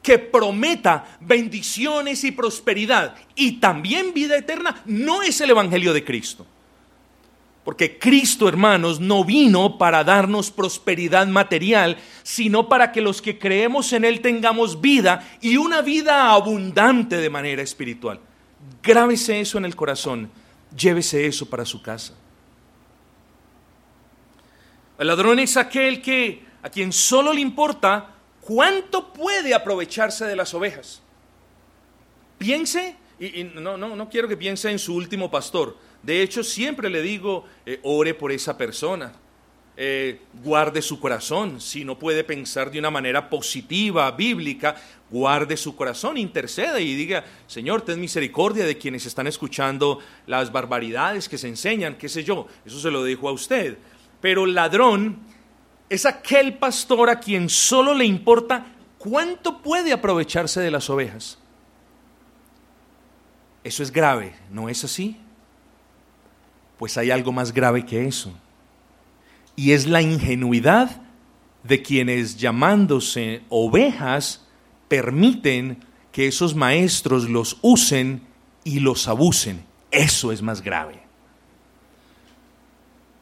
que 0.01 0.17
prometa 0.17 1.17
bendiciones 1.19 2.23
y 2.23 2.31
prosperidad 2.31 3.15
y 3.35 3.53
también 3.53 4.13
vida 4.13 4.37
eterna, 4.37 4.81
no 4.85 5.21
es 5.21 5.41
el 5.41 5.49
evangelio 5.49 5.93
de 5.93 6.03
Cristo. 6.03 6.45
Porque 7.63 7.99
Cristo, 7.99 8.47
hermanos, 8.47 8.99
no 8.99 9.23
vino 9.23 9.77
para 9.77 10.03
darnos 10.03 10.49
prosperidad 10.49 11.27
material, 11.27 11.97
sino 12.23 12.69
para 12.69 12.91
que 12.91 13.01
los 13.01 13.21
que 13.21 13.37
creemos 13.37 13.93
en 13.93 14.05
Él 14.05 14.21
tengamos 14.21 14.81
vida 14.81 15.27
y 15.41 15.57
una 15.57 15.81
vida 15.81 16.31
abundante 16.31 17.17
de 17.17 17.29
manera 17.29 17.61
espiritual. 17.61 18.19
Grábese 18.81 19.39
eso 19.41 19.57
en 19.57 19.65
el 19.65 19.75
corazón, 19.75 20.31
llévese 20.75 21.27
eso 21.27 21.47
para 21.47 21.65
su 21.65 21.81
casa. 21.81 22.15
El 24.97 25.07
ladrón 25.07 25.39
es 25.39 25.55
aquel 25.55 26.01
que 26.01 26.43
a 26.63 26.69
quien 26.69 26.91
solo 26.91 27.33
le 27.33 27.41
importa 27.41 28.15
cuánto 28.49 29.13
puede 29.13 29.53
aprovecharse 29.53 30.25
de 30.25 30.35
las 30.35 30.55
ovejas. 30.55 31.03
Piense, 32.39 32.95
y, 33.19 33.43
no, 33.43 33.77
no, 33.77 33.95
no 33.95 34.09
quiero 34.09 34.27
que 34.27 34.35
piense 34.35 34.71
en 34.71 34.79
su 34.79 34.95
último 34.95 35.29
pastor, 35.29 35.77
de 36.01 36.23
hecho, 36.23 36.43
siempre 36.43 36.89
le 36.89 37.03
digo, 37.03 37.45
eh, 37.63 37.79
ore 37.83 38.15
por 38.15 38.31
esa 38.31 38.57
persona. 38.57 39.13
Eh, 39.77 40.21
guarde 40.43 40.81
su 40.81 40.99
corazón. 40.99 41.61
Si 41.61 41.85
no 41.85 41.99
puede 41.99 42.23
pensar 42.23 42.71
de 42.71 42.79
una 42.79 42.89
manera 42.89 43.29
positiva, 43.29 44.09
bíblica, 44.11 44.75
guarde 45.11 45.55
su 45.55 45.75
corazón, 45.75 46.17
interceda 46.17 46.79
y 46.79 46.95
diga, 46.95 47.25
Señor, 47.45 47.83
ten 47.83 48.01
misericordia 48.01 48.65
de 48.65 48.79
quienes 48.79 49.05
están 49.05 49.27
escuchando 49.27 49.99
las 50.25 50.51
barbaridades 50.51 51.29
que 51.29 51.37
se 51.37 51.47
enseñan, 51.47 51.99
qué 51.99 52.09
sé 52.09 52.23
yo. 52.23 52.47
Eso 52.65 52.79
se 52.79 52.89
lo 52.89 53.03
dijo 53.03 53.29
a 53.29 53.31
usted. 53.31 53.77
Pero 54.21 54.47
ladrón 54.47 55.19
es 55.89 56.05
aquel 56.05 56.57
pastor 56.57 57.09
a 57.09 57.19
quien 57.19 57.49
solo 57.49 57.93
le 57.93 58.05
importa 58.05 58.67
cuánto 58.97 59.61
puede 59.61 59.91
aprovecharse 59.91 60.61
de 60.61 60.71
las 60.71 60.89
ovejas. 60.89 61.39
Eso 63.63 63.83
es 63.83 63.91
grave, 63.91 64.35
¿no 64.51 64.69
es 64.69 64.83
así? 64.83 65.17
Pues 66.77 66.97
hay 66.97 67.11
algo 67.11 67.31
más 67.31 67.51
grave 67.51 67.85
que 67.85 68.07
eso. 68.07 68.31
Y 69.55 69.71
es 69.71 69.87
la 69.87 70.01
ingenuidad 70.01 71.01
de 71.63 71.81
quienes 71.81 72.37
llamándose 72.37 73.41
ovejas 73.49 74.45
permiten 74.87 75.83
que 76.11 76.27
esos 76.27 76.55
maestros 76.55 77.29
los 77.29 77.57
usen 77.61 78.21
y 78.63 78.79
los 78.79 79.07
abusen. 79.07 79.65
Eso 79.91 80.31
es 80.31 80.41
más 80.41 80.61
grave. 80.61 80.98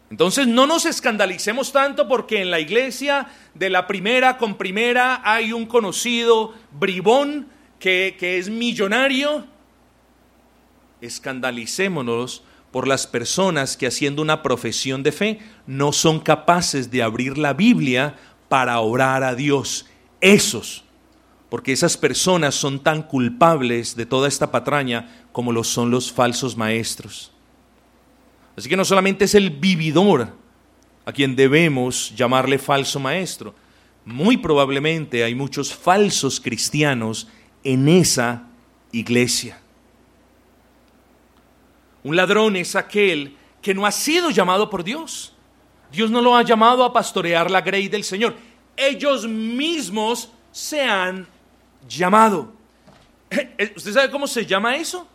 Entonces 0.10 0.48
no 0.48 0.68
nos 0.68 0.86
escandalicemos 0.86 1.72
tanto 1.72 2.08
porque 2.08 2.42
en 2.42 2.50
la 2.50 2.60
iglesia 2.60 3.28
de 3.54 3.70
la 3.70 3.88
primera 3.88 4.38
con 4.38 4.56
primera 4.56 5.22
hay 5.24 5.52
un 5.52 5.66
conocido 5.66 6.54
bribón 6.72 7.48
que, 7.80 8.16
que 8.18 8.38
es 8.38 8.50
millonario. 8.50 9.46
Escandalicémonos 11.02 12.44
por 12.72 12.88
las 12.88 13.06
personas 13.06 13.76
que 13.76 13.88
haciendo 13.88 14.22
una 14.22 14.44
profesión 14.44 15.04
de 15.04 15.12
fe 15.12 15.40
no 15.66 15.92
son 15.92 16.20
capaces 16.20 16.90
de 16.90 17.04
abrir 17.04 17.38
la 17.38 17.54
Biblia 17.54 18.16
para 18.48 18.80
orar 18.80 19.24
a 19.24 19.36
Dios. 19.36 19.88
Esos, 20.22 20.84
porque 21.50 21.72
esas 21.72 21.98
personas 21.98 22.56
son 22.56 22.80
tan 22.80 23.04
culpables 23.04 23.96
de 23.96 24.06
toda 24.06 24.28
esta 24.28 24.52
patraña 24.52 25.26
como 25.32 25.52
lo 25.52 25.64
son 25.64 25.92
los 25.92 26.12
falsos 26.12 26.58
maestros. 26.58 27.32
Así 28.58 28.68
que 28.68 28.76
no 28.76 28.84
solamente 28.84 29.26
es 29.26 29.36
el 29.36 29.52
vividor 29.52 30.34
a 31.06 31.12
quien 31.14 31.36
debemos 31.36 32.12
llamarle 32.16 32.58
falso 32.58 33.00
maestro, 33.00 33.54
muy 34.04 34.36
probablemente 34.38 35.24
hay 35.24 35.36
muchos 35.36 35.74
falsos 35.74 36.42
cristianos 36.42 37.28
en 37.64 37.88
esa 37.88 38.48
iglesia. 38.92 39.62
Un 42.04 42.16
ladrón 42.16 42.56
es 42.56 42.76
aquel 42.76 43.38
que 43.62 43.76
no 43.76 43.86
ha 43.86 43.92
sido 43.92 44.32
llamado 44.32 44.72
por 44.72 44.84
Dios. 44.84 45.34
Dios 45.92 46.10
no 46.10 46.22
lo 46.22 46.36
ha 46.36 46.42
llamado 46.42 46.84
a 46.84 46.92
pastorear 46.92 47.52
la 47.52 47.62
grey 47.62 47.88
del 47.90 48.04
Señor. 48.04 48.36
Ellos 48.76 49.28
mismos 49.28 50.32
se 50.52 50.82
han 50.82 51.28
llamado. 51.88 52.54
¿Usted 53.76 53.94
sabe 53.94 54.10
cómo 54.10 54.26
se 54.26 54.46
llama 54.48 54.78
eso? 54.78 55.08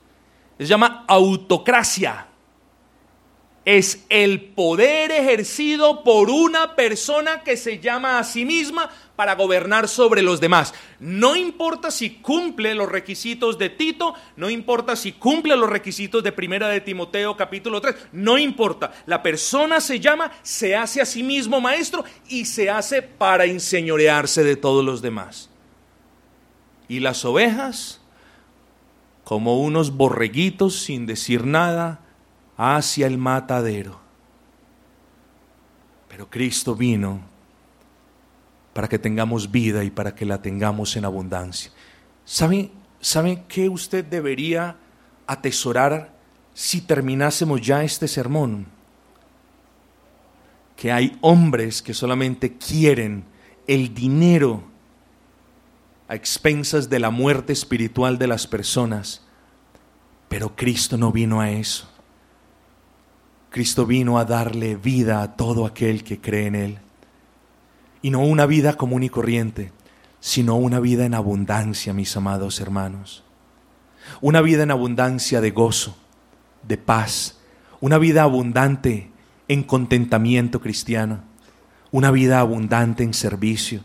Se 0.58 0.66
llama 0.66 1.04
autocracia 1.08 2.28
es 3.64 4.04
el 4.08 4.40
poder 4.40 5.12
ejercido 5.12 6.02
por 6.02 6.30
una 6.30 6.74
persona 6.74 7.42
que 7.42 7.56
se 7.56 7.78
llama 7.78 8.18
a 8.18 8.24
sí 8.24 8.44
misma 8.44 8.90
para 9.14 9.36
gobernar 9.36 9.86
sobre 9.88 10.20
los 10.22 10.40
demás. 10.40 10.74
No 10.98 11.36
importa 11.36 11.92
si 11.92 12.10
cumple 12.10 12.74
los 12.74 12.90
requisitos 12.90 13.58
de 13.58 13.70
Tito, 13.70 14.14
no 14.36 14.50
importa 14.50 14.96
si 14.96 15.12
cumple 15.12 15.56
los 15.56 15.70
requisitos 15.70 16.24
de 16.24 16.32
Primera 16.32 16.68
de 16.68 16.80
Timoteo 16.80 17.36
capítulo 17.36 17.80
3, 17.80 17.94
no 18.12 18.36
importa. 18.36 18.92
La 19.06 19.22
persona 19.22 19.80
se 19.80 20.00
llama, 20.00 20.32
se 20.42 20.74
hace 20.74 21.00
a 21.00 21.06
sí 21.06 21.22
mismo 21.22 21.60
maestro 21.60 22.04
y 22.28 22.46
se 22.46 22.68
hace 22.68 23.02
para 23.02 23.44
enseñorearse 23.44 24.42
de 24.42 24.56
todos 24.56 24.84
los 24.84 25.02
demás. 25.02 25.50
Y 26.88 26.98
las 26.98 27.24
ovejas, 27.24 28.00
como 29.22 29.60
unos 29.60 29.96
borreguitos 29.96 30.80
sin 30.80 31.06
decir 31.06 31.46
nada, 31.46 32.00
hacia 32.56 33.06
el 33.06 33.18
matadero. 33.18 34.00
Pero 36.08 36.28
Cristo 36.28 36.74
vino 36.74 37.20
para 38.72 38.88
que 38.88 38.98
tengamos 38.98 39.50
vida 39.50 39.84
y 39.84 39.90
para 39.90 40.14
que 40.14 40.24
la 40.24 40.40
tengamos 40.40 40.96
en 40.96 41.04
abundancia. 41.04 41.70
¿Sabe, 42.24 42.70
¿Sabe 43.00 43.44
qué 43.48 43.68
usted 43.68 44.04
debería 44.04 44.76
atesorar 45.26 46.12
si 46.54 46.82
terminásemos 46.82 47.60
ya 47.60 47.82
este 47.82 48.08
sermón, 48.08 48.66
que 50.76 50.92
hay 50.92 51.16
hombres 51.20 51.80
que 51.80 51.94
solamente 51.94 52.56
quieren 52.56 53.24
el 53.66 53.94
dinero 53.94 54.64
a 56.08 56.14
expensas 56.14 56.90
de 56.90 56.98
la 56.98 57.10
muerte 57.10 57.52
espiritual 57.52 58.18
de 58.18 58.26
las 58.26 58.46
personas, 58.46 59.22
pero 60.28 60.54
Cristo 60.56 60.96
no 60.96 61.12
vino 61.12 61.40
a 61.40 61.50
eso. 61.50 61.88
Cristo 63.52 63.84
vino 63.84 64.18
a 64.18 64.24
darle 64.24 64.76
vida 64.76 65.22
a 65.22 65.36
todo 65.36 65.66
aquel 65.66 66.04
que 66.04 66.18
cree 66.18 66.46
en 66.46 66.54
Él. 66.54 66.78
Y 68.00 68.08
no 68.08 68.20
una 68.20 68.46
vida 68.46 68.78
común 68.78 69.02
y 69.02 69.10
corriente, 69.10 69.72
sino 70.20 70.56
una 70.56 70.80
vida 70.80 71.04
en 71.04 71.12
abundancia, 71.12 71.92
mis 71.92 72.16
amados 72.16 72.60
hermanos. 72.60 73.24
Una 74.22 74.40
vida 74.40 74.62
en 74.62 74.70
abundancia 74.70 75.42
de 75.42 75.50
gozo, 75.50 75.94
de 76.66 76.78
paz, 76.78 77.40
una 77.80 77.98
vida 77.98 78.22
abundante 78.22 79.10
en 79.48 79.62
contentamiento 79.64 80.62
cristiano, 80.62 81.22
una 81.90 82.10
vida 82.10 82.40
abundante 82.40 83.04
en 83.04 83.12
servicio, 83.12 83.84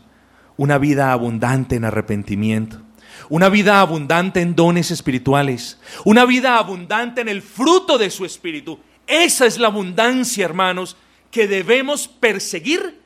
una 0.56 0.78
vida 0.78 1.12
abundante 1.12 1.76
en 1.76 1.84
arrepentimiento, 1.84 2.80
una 3.28 3.50
vida 3.50 3.82
abundante 3.82 4.40
en 4.40 4.54
dones 4.54 4.90
espirituales, 4.90 5.78
una 6.06 6.24
vida 6.24 6.56
abundante 6.56 7.20
en 7.20 7.28
el 7.28 7.42
fruto 7.42 7.98
de 7.98 8.08
su 8.08 8.24
espíritu. 8.24 8.80
Esa 9.08 9.46
es 9.46 9.58
la 9.58 9.68
abundancia, 9.68 10.44
hermanos, 10.44 10.96
que 11.30 11.48
debemos 11.48 12.06
perseguir 12.06 13.00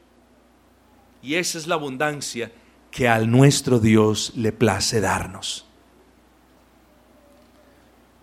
y 1.22 1.36
esa 1.36 1.58
es 1.58 1.66
la 1.66 1.76
abundancia 1.76 2.50
que 2.90 3.08
al 3.08 3.30
nuestro 3.30 3.78
Dios 3.78 4.32
le 4.36 4.52
place 4.52 5.00
darnos. 5.00 5.64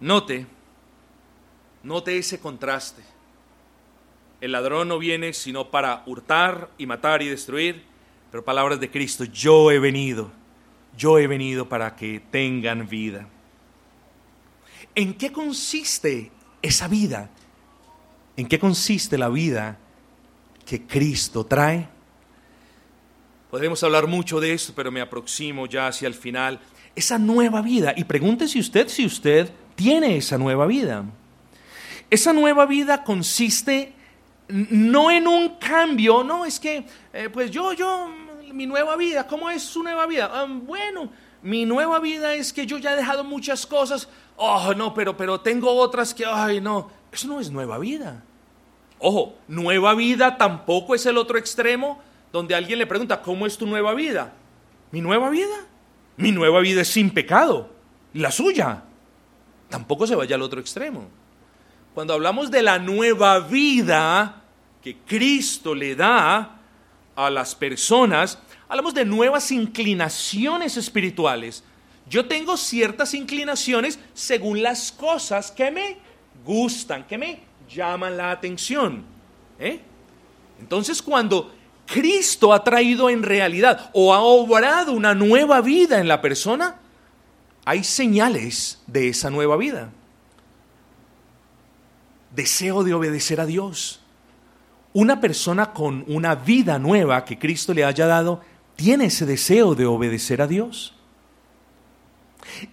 Note, 0.02 0.46
note 1.84 2.18
ese 2.18 2.40
contraste. 2.40 3.02
El 4.42 4.52
ladrón 4.52 4.90
no 4.90 5.00
viene 5.00 5.34
sino 5.34 5.72
para 5.72 6.04
hurtar 6.06 6.70
y 6.78 6.86
matar 6.86 7.22
y 7.22 7.30
destruir, 7.30 7.84
pero 8.32 8.44
palabras 8.44 8.80
de 8.80 8.92
Cristo, 8.92 9.24
yo 9.24 9.72
he 9.72 9.80
venido, 9.80 10.32
yo 10.98 11.18
he 11.18 11.28
venido 11.28 11.68
para 11.68 11.96
que 11.96 12.22
tengan 12.32 12.88
vida. 12.88 13.28
¿En 14.96 15.14
qué 15.14 15.32
consiste 15.32 16.32
esa 16.62 16.88
vida? 16.88 17.30
¿En 18.40 18.48
qué 18.48 18.58
consiste 18.58 19.18
la 19.18 19.28
vida 19.28 19.78
que 20.66 20.88
Cristo 20.88 21.46
trae? 21.46 21.90
Podemos 23.52 23.84
hablar 23.84 24.08
mucho 24.08 24.40
de 24.40 24.54
esto, 24.54 24.72
pero 24.74 24.94
me 24.94 25.02
aproximo 25.02 25.66
ya 25.68 25.88
hacia 25.88 26.08
el 26.08 26.14
final. 26.14 26.58
Esa 26.96 27.20
nueva 27.20 27.62
vida. 27.62 27.94
Y 27.98 28.06
pregúntese 28.06 28.58
usted 28.58 28.88
si 28.88 29.06
usted 29.06 29.52
tiene 29.76 30.16
esa 30.16 30.38
nueva 30.38 30.68
vida. 30.68 31.04
Esa 32.10 32.32
nueva 32.32 32.66
vida 32.66 33.04
consiste 33.04 33.92
no 34.48 35.12
en 35.12 35.28
un 35.28 35.58
cambio, 35.58 36.24
no, 36.24 36.46
es 36.46 36.62
que, 36.62 36.86
eh, 37.12 37.28
pues 37.28 37.52
yo, 37.52 37.74
yo, 37.74 38.10
mi 38.54 38.66
nueva 38.66 38.96
vida, 38.96 39.28
¿cómo 39.28 39.50
es 39.50 39.64
su 39.64 39.84
nueva 39.84 40.06
vida? 40.06 40.32
Ah, 40.34 40.48
bueno, 40.50 41.10
mi 41.44 41.66
nueva 41.66 42.00
vida 42.00 42.34
es 42.34 42.54
que 42.54 42.66
yo 42.66 42.78
ya 42.78 42.94
he 42.94 42.96
dejado 42.96 43.26
muchas 43.26 43.66
cosas, 43.66 44.08
oh, 44.38 44.74
no, 44.78 44.94
pero, 44.94 45.18
pero 45.18 45.42
tengo 45.42 45.70
otras 45.74 46.14
que, 46.14 46.26
ay, 46.26 46.62
no, 46.62 46.90
eso 47.12 47.28
no 47.28 47.42
es 47.42 47.52
nueva 47.52 47.78
vida. 47.78 48.24
Ojo, 49.00 49.38
nueva 49.48 49.96
vida 49.96 50.38
tampoco 50.38 50.94
es 50.94 51.06
el 51.06 51.18
otro 51.18 51.38
extremo 51.38 52.02
donde 52.32 52.54
alguien 52.54 52.78
le 52.78 52.86
pregunta, 52.86 53.22
¿cómo 53.22 53.46
es 53.46 53.58
tu 53.58 53.66
nueva 53.66 53.94
vida? 53.94 54.34
¿Mi 54.92 55.02
nueva 55.02 55.30
vida? 55.30 55.56
Mi 56.18 56.32
nueva 56.32 56.60
vida 56.60 56.82
es 56.82 56.90
sin 56.90 57.10
pecado, 57.10 57.70
la 58.14 58.30
suya. 58.30 58.84
Tampoco 59.70 60.06
se 60.06 60.16
vaya 60.16 60.36
al 60.36 60.42
otro 60.42 60.60
extremo. 60.60 61.08
Cuando 61.94 62.14
hablamos 62.14 62.52
de 62.52 62.62
la 62.62 62.78
nueva 62.78 63.40
vida 63.40 64.44
que 64.84 64.98
Cristo 64.98 65.74
le 65.74 65.96
da 65.96 66.60
a 67.16 67.30
las 67.30 67.56
personas, 67.56 68.40
hablamos 68.68 68.94
de 68.94 69.06
nuevas 69.06 69.52
inclinaciones 69.52 70.76
espirituales. 70.78 71.64
Yo 72.10 72.26
tengo 72.26 72.58
ciertas 72.58 73.14
inclinaciones 73.14 74.00
según 74.14 74.62
las 74.62 74.92
cosas 74.92 75.52
que 75.52 75.72
me 75.72 75.98
gustan, 76.44 77.06
que 77.06 77.18
me 77.18 77.49
llaman 77.70 78.18
la 78.18 78.32
atención. 78.32 79.04
¿eh? 79.60 79.80
Entonces 80.60 81.02
cuando 81.02 81.54
Cristo 81.86 82.54
ha 82.54 82.64
traído 82.64 83.10
en 83.10 83.24
realidad 83.24 83.90
o 83.94 84.14
ha 84.14 84.20
obrado 84.20 84.92
una 84.92 85.16
nueva 85.16 85.62
vida 85.62 86.00
en 86.00 86.08
la 86.08 86.22
persona, 86.22 86.80
hay 87.66 87.84
señales 87.84 88.82
de 88.88 89.10
esa 89.10 89.30
nueva 89.30 89.58
vida. 89.58 89.92
Deseo 92.36 92.84
de 92.84 92.94
obedecer 92.94 93.42
a 93.42 93.46
Dios. 93.46 94.02
Una 94.94 95.20
persona 95.22 95.74
con 95.74 96.04
una 96.08 96.36
vida 96.36 96.80
nueva 96.80 97.26
que 97.26 97.38
Cristo 97.38 97.74
le 97.74 97.86
haya 97.86 98.08
dado 98.08 98.42
tiene 98.76 99.06
ese 99.06 99.26
deseo 99.26 99.76
de 99.76 99.86
obedecer 99.86 100.42
a 100.42 100.48
Dios. 100.48 100.96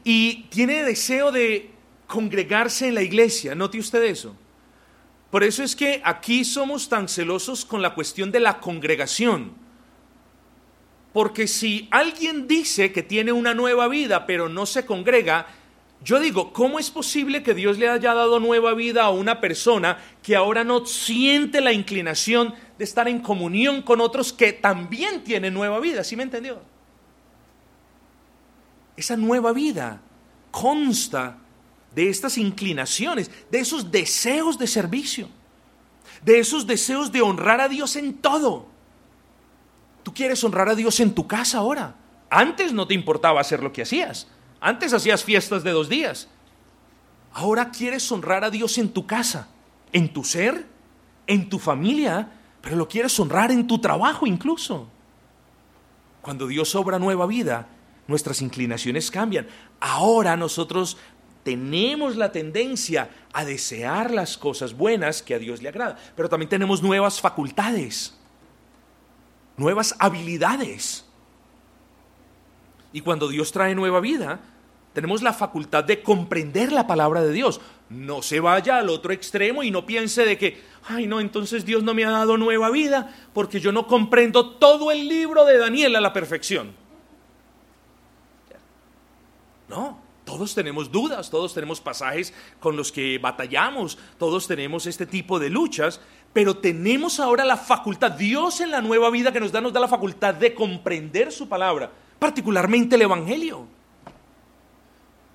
Y 0.04 0.44
tiene 0.44 0.84
deseo 0.84 1.32
de 1.32 1.70
congregarse 2.06 2.88
en 2.88 2.94
la 2.94 3.02
iglesia. 3.02 3.54
Note 3.54 3.78
usted 3.78 4.02
eso. 4.04 4.34
Por 5.30 5.44
eso 5.44 5.62
es 5.62 5.76
que 5.76 6.00
aquí 6.04 6.44
somos 6.44 6.88
tan 6.88 7.08
celosos 7.08 7.64
con 7.64 7.82
la 7.82 7.94
cuestión 7.94 8.30
de 8.30 8.40
la 8.40 8.60
congregación 8.60 9.66
porque 11.16 11.46
si 11.46 11.88
alguien 11.92 12.46
dice 12.46 12.92
que 12.92 13.02
tiene 13.02 13.32
una 13.32 13.54
nueva 13.54 13.88
vida 13.88 14.26
pero 14.26 14.50
no 14.50 14.66
se 14.66 14.84
congrega, 14.84 15.46
yo 16.04 16.20
digo, 16.20 16.52
¿cómo 16.52 16.78
es 16.78 16.90
posible 16.90 17.42
que 17.42 17.54
Dios 17.54 17.78
le 17.78 17.88
haya 17.88 18.12
dado 18.12 18.38
nueva 18.38 18.74
vida 18.74 19.04
a 19.04 19.08
una 19.08 19.40
persona 19.40 19.96
que 20.22 20.36
ahora 20.36 20.62
no 20.62 20.84
siente 20.84 21.62
la 21.62 21.72
inclinación 21.72 22.54
de 22.76 22.84
estar 22.84 23.08
en 23.08 23.20
comunión 23.20 23.80
con 23.80 24.02
otros 24.02 24.30
que 24.30 24.52
también 24.52 25.24
tienen 25.24 25.54
nueva 25.54 25.80
vida? 25.80 26.04
¿Sí 26.04 26.16
me 26.16 26.22
entendió? 26.22 26.60
Esa 28.94 29.16
nueva 29.16 29.54
vida 29.54 30.02
consta 30.50 31.38
de 31.96 32.10
estas 32.10 32.36
inclinaciones, 32.36 33.30
de 33.50 33.58
esos 33.58 33.90
deseos 33.90 34.58
de 34.58 34.66
servicio, 34.66 35.30
de 36.22 36.38
esos 36.38 36.66
deseos 36.66 37.10
de 37.10 37.22
honrar 37.22 37.58
a 37.58 37.68
Dios 37.68 37.96
en 37.96 38.12
todo. 38.18 38.66
Tú 40.02 40.12
quieres 40.12 40.44
honrar 40.44 40.68
a 40.68 40.74
Dios 40.74 41.00
en 41.00 41.14
tu 41.14 41.26
casa 41.26 41.56
ahora. 41.58 41.96
Antes 42.28 42.74
no 42.74 42.86
te 42.86 42.92
importaba 42.92 43.40
hacer 43.40 43.62
lo 43.62 43.72
que 43.72 43.80
hacías. 43.80 44.28
Antes 44.60 44.92
hacías 44.92 45.24
fiestas 45.24 45.64
de 45.64 45.70
dos 45.70 45.88
días. 45.88 46.28
Ahora 47.32 47.70
quieres 47.70 48.12
honrar 48.12 48.44
a 48.44 48.50
Dios 48.50 48.76
en 48.76 48.90
tu 48.90 49.06
casa, 49.06 49.48
en 49.90 50.12
tu 50.12 50.22
ser, 50.22 50.66
en 51.26 51.48
tu 51.48 51.58
familia, 51.58 52.30
pero 52.60 52.76
lo 52.76 52.88
quieres 52.88 53.18
honrar 53.18 53.50
en 53.50 53.66
tu 53.66 53.78
trabajo 53.78 54.26
incluso. 54.26 54.86
Cuando 56.20 56.46
Dios 56.46 56.74
obra 56.74 56.98
nueva 56.98 57.26
vida, 57.26 57.68
nuestras 58.06 58.42
inclinaciones 58.42 59.10
cambian. 59.10 59.46
Ahora 59.80 60.36
nosotros 60.36 60.98
tenemos 61.46 62.16
la 62.16 62.32
tendencia 62.32 63.08
a 63.32 63.46
desear 63.46 64.10
las 64.10 64.36
cosas 64.36 64.74
buenas 64.74 65.22
que 65.22 65.32
a 65.32 65.38
Dios 65.38 65.62
le 65.62 65.68
agrada, 65.68 65.96
pero 66.16 66.28
también 66.28 66.48
tenemos 66.50 66.82
nuevas 66.82 67.20
facultades 67.20 68.12
nuevas 69.56 69.94
habilidades. 69.98 71.04
Y 72.92 73.00
cuando 73.00 73.28
Dios 73.28 73.52
trae 73.52 73.74
nueva 73.74 74.00
vida, 74.00 74.40
tenemos 74.92 75.22
la 75.22 75.32
facultad 75.32 75.84
de 75.84 76.02
comprender 76.02 76.72
la 76.72 76.86
palabra 76.86 77.22
de 77.22 77.32
Dios. 77.32 77.60
No 77.88 78.22
se 78.22 78.40
vaya 78.40 78.78
al 78.78 78.88
otro 78.88 79.12
extremo 79.12 79.62
y 79.62 79.70
no 79.70 79.84
piense 79.84 80.24
de 80.24 80.38
que, 80.38 80.62
ay 80.88 81.06
no, 81.06 81.20
entonces 81.20 81.64
Dios 81.64 81.82
no 81.82 81.94
me 81.94 82.04
ha 82.04 82.10
dado 82.10 82.36
nueva 82.36 82.70
vida 82.70 83.14
porque 83.32 83.60
yo 83.60 83.72
no 83.72 83.86
comprendo 83.86 84.50
todo 84.56 84.90
el 84.90 85.08
libro 85.08 85.44
de 85.44 85.58
Daniel 85.58 85.96
a 85.96 86.00
la 86.00 86.12
perfección. 86.12 86.72
No, 89.68 89.98
todos 90.26 90.56
tenemos 90.56 90.90
dudas, 90.90 91.30
todos 91.30 91.54
tenemos 91.54 91.80
pasajes 91.80 92.34
con 92.58 92.76
los 92.76 92.90
que 92.90 93.16
batallamos, 93.16 93.96
todos 94.18 94.48
tenemos 94.48 94.86
este 94.86 95.06
tipo 95.06 95.38
de 95.38 95.48
luchas, 95.48 96.00
pero 96.32 96.56
tenemos 96.56 97.20
ahora 97.20 97.44
la 97.44 97.56
facultad, 97.56 98.10
Dios 98.10 98.60
en 98.60 98.72
la 98.72 98.82
nueva 98.82 99.08
vida 99.10 99.32
que 99.32 99.38
nos 99.38 99.52
da, 99.52 99.60
nos 99.60 99.72
da 99.72 99.78
la 99.78 99.86
facultad 99.86 100.34
de 100.34 100.52
comprender 100.52 101.30
su 101.30 101.48
palabra, 101.48 101.92
particularmente 102.18 102.96
el 102.96 103.02
Evangelio. 103.02 103.68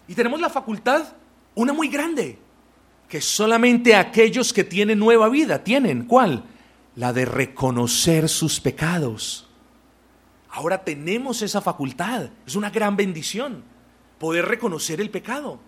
Y 0.10 0.14
tenemos 0.14 0.42
la 0.42 0.50
facultad, 0.50 1.14
una 1.56 1.72
muy 1.72 1.88
grande, 1.88 2.38
que 3.08 3.22
solamente 3.22 3.96
aquellos 3.96 4.52
que 4.52 4.66
tienen 4.66 5.00
nueva 5.00 5.30
vida 5.30 5.64
tienen. 5.64 6.04
¿Cuál? 6.04 6.44
La 6.98 7.14
de 7.14 7.24
reconocer 7.24 8.28
sus 8.28 8.60
pecados. 8.60 9.48
Ahora 10.50 10.84
tenemos 10.84 11.42
esa 11.42 11.62
facultad, 11.62 12.30
es 12.46 12.58
una 12.58 12.70
gran 12.70 12.98
bendición 12.98 13.71
poder 14.22 14.46
reconocer 14.46 15.02
el 15.02 15.10
pecado. 15.10 15.60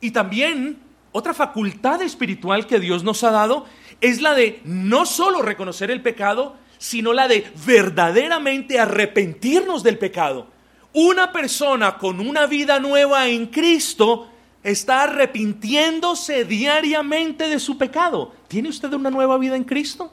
Y 0.00 0.10
también 0.10 0.78
otra 1.12 1.34
facultad 1.34 2.00
espiritual 2.00 2.66
que 2.66 2.80
Dios 2.80 3.04
nos 3.04 3.22
ha 3.24 3.30
dado 3.30 3.66
es 4.00 4.22
la 4.22 4.34
de 4.34 4.62
no 4.64 5.04
solo 5.04 5.42
reconocer 5.42 5.90
el 5.90 6.00
pecado, 6.00 6.56
sino 6.78 7.12
la 7.12 7.28
de 7.28 7.52
verdaderamente 7.66 8.80
arrepentirnos 8.80 9.82
del 9.82 9.98
pecado. 9.98 10.46
Una 10.94 11.30
persona 11.30 11.98
con 11.98 12.20
una 12.20 12.46
vida 12.46 12.80
nueva 12.80 13.28
en 13.28 13.48
Cristo 13.48 14.30
está 14.62 15.02
arrepintiéndose 15.02 16.46
diariamente 16.46 17.48
de 17.48 17.60
su 17.60 17.76
pecado. 17.76 18.32
¿Tiene 18.48 18.70
usted 18.70 18.90
una 18.94 19.10
nueva 19.10 19.36
vida 19.36 19.56
en 19.56 19.64
Cristo? 19.64 20.10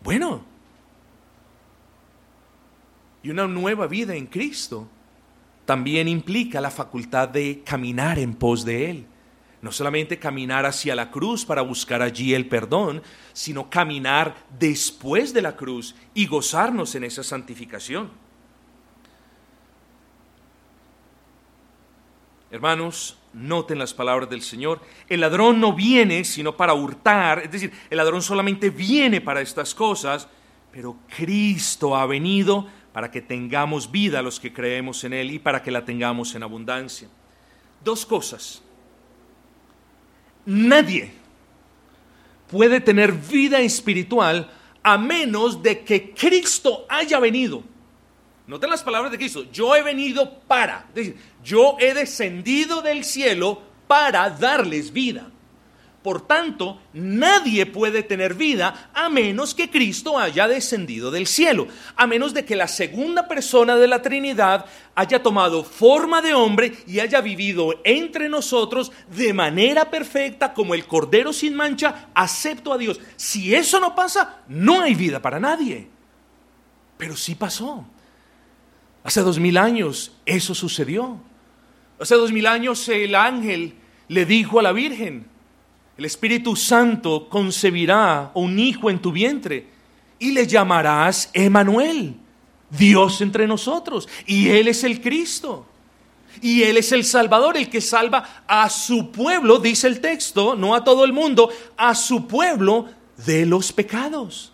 Bueno, 0.00 0.44
y 3.20 3.30
una 3.30 3.48
nueva 3.48 3.88
vida 3.88 4.14
en 4.14 4.26
Cristo 4.26 4.86
también 5.64 6.08
implica 6.08 6.60
la 6.60 6.70
facultad 6.70 7.28
de 7.28 7.62
caminar 7.64 8.18
en 8.18 8.34
pos 8.34 8.64
de 8.64 8.90
Él. 8.90 9.06
No 9.60 9.70
solamente 9.70 10.18
caminar 10.18 10.66
hacia 10.66 10.96
la 10.96 11.10
cruz 11.10 11.44
para 11.44 11.62
buscar 11.62 12.02
allí 12.02 12.34
el 12.34 12.48
perdón, 12.48 13.02
sino 13.32 13.70
caminar 13.70 14.34
después 14.58 15.32
de 15.32 15.42
la 15.42 15.56
cruz 15.56 15.94
y 16.14 16.26
gozarnos 16.26 16.94
en 16.96 17.04
esa 17.04 17.22
santificación. 17.22 18.10
Hermanos, 22.50 23.16
noten 23.32 23.78
las 23.78 23.94
palabras 23.94 24.28
del 24.28 24.42
Señor. 24.42 24.80
El 25.08 25.20
ladrón 25.20 25.60
no 25.60 25.72
viene 25.72 26.24
sino 26.24 26.56
para 26.56 26.74
hurtar, 26.74 27.38
es 27.38 27.50
decir, 27.50 27.72
el 27.88 27.96
ladrón 27.96 28.20
solamente 28.20 28.68
viene 28.68 29.20
para 29.20 29.40
estas 29.40 29.74
cosas, 29.74 30.28
pero 30.70 30.96
Cristo 31.16 31.96
ha 31.96 32.04
venido 32.04 32.66
para 32.92 33.10
que 33.10 33.22
tengamos 33.22 33.90
vida 33.90 34.22
los 34.22 34.38
que 34.38 34.52
creemos 34.52 35.02
en 35.04 35.14
Él 35.14 35.30
y 35.32 35.38
para 35.38 35.62
que 35.62 35.70
la 35.70 35.84
tengamos 35.84 36.34
en 36.34 36.42
abundancia. 36.42 37.08
Dos 37.82 38.06
cosas. 38.06 38.62
Nadie 40.44 41.12
puede 42.50 42.80
tener 42.80 43.12
vida 43.12 43.60
espiritual 43.60 44.50
a 44.82 44.98
menos 44.98 45.62
de 45.62 45.80
que 45.82 46.12
Cristo 46.12 46.84
haya 46.88 47.18
venido. 47.18 47.62
Noten 48.46 48.68
las 48.68 48.82
palabras 48.82 49.10
de 49.10 49.18
Cristo. 49.18 49.46
Yo 49.50 49.74
he 49.74 49.82
venido 49.82 50.40
para. 50.40 50.86
Yo 51.42 51.76
he 51.80 51.94
descendido 51.94 52.82
del 52.82 53.04
cielo 53.04 53.62
para 53.86 54.28
darles 54.28 54.92
vida. 54.92 55.31
Por 56.02 56.26
tanto, 56.26 56.80
nadie 56.92 57.64
puede 57.64 58.02
tener 58.02 58.34
vida 58.34 58.90
a 58.92 59.08
menos 59.08 59.54
que 59.54 59.70
Cristo 59.70 60.18
haya 60.18 60.48
descendido 60.48 61.12
del 61.12 61.28
cielo, 61.28 61.68
a 61.94 62.08
menos 62.08 62.34
de 62.34 62.44
que 62.44 62.56
la 62.56 62.66
segunda 62.66 63.28
persona 63.28 63.76
de 63.76 63.86
la 63.86 64.02
Trinidad 64.02 64.66
haya 64.96 65.22
tomado 65.22 65.62
forma 65.62 66.20
de 66.20 66.34
hombre 66.34 66.76
y 66.88 66.98
haya 66.98 67.20
vivido 67.20 67.80
entre 67.84 68.28
nosotros 68.28 68.90
de 69.14 69.32
manera 69.32 69.90
perfecta 69.90 70.52
como 70.52 70.74
el 70.74 70.86
Cordero 70.86 71.32
sin 71.32 71.54
mancha, 71.54 72.08
acepto 72.14 72.72
a 72.72 72.78
Dios. 72.78 72.98
Si 73.14 73.54
eso 73.54 73.78
no 73.78 73.94
pasa, 73.94 74.42
no 74.48 74.80
hay 74.80 74.96
vida 74.96 75.22
para 75.22 75.38
nadie. 75.38 75.88
Pero 76.98 77.16
sí 77.16 77.36
pasó. 77.36 77.86
Hace 79.04 79.20
dos 79.20 79.38
mil 79.38 79.56
años 79.56 80.16
eso 80.26 80.52
sucedió. 80.52 81.20
Hace 82.00 82.16
dos 82.16 82.32
mil 82.32 82.48
años 82.48 82.88
el 82.88 83.14
ángel 83.14 83.76
le 84.08 84.26
dijo 84.26 84.58
a 84.58 84.62
la 84.62 84.72
Virgen, 84.72 85.31
el 85.96 86.04
Espíritu 86.04 86.56
Santo 86.56 87.28
concebirá 87.28 88.30
un 88.34 88.58
hijo 88.58 88.90
en 88.90 89.00
tu 89.00 89.12
vientre 89.12 89.66
y 90.18 90.32
le 90.32 90.46
llamarás 90.46 91.30
Emanuel, 91.32 92.14
Dios 92.70 93.20
entre 93.20 93.46
nosotros. 93.46 94.08
Y 94.26 94.48
Él 94.48 94.68
es 94.68 94.84
el 94.84 95.00
Cristo. 95.00 95.66
Y 96.40 96.62
Él 96.62 96.78
es 96.78 96.92
el 96.92 97.04
Salvador, 97.04 97.56
el 97.56 97.68
que 97.68 97.80
salva 97.80 98.44
a 98.46 98.70
su 98.70 99.10
pueblo, 99.10 99.58
dice 99.58 99.86
el 99.86 100.00
texto, 100.00 100.56
no 100.56 100.74
a 100.74 100.82
todo 100.82 101.04
el 101.04 101.12
mundo, 101.12 101.50
a 101.76 101.94
su 101.94 102.26
pueblo 102.26 102.88
de 103.26 103.44
los 103.44 103.72
pecados. 103.72 104.52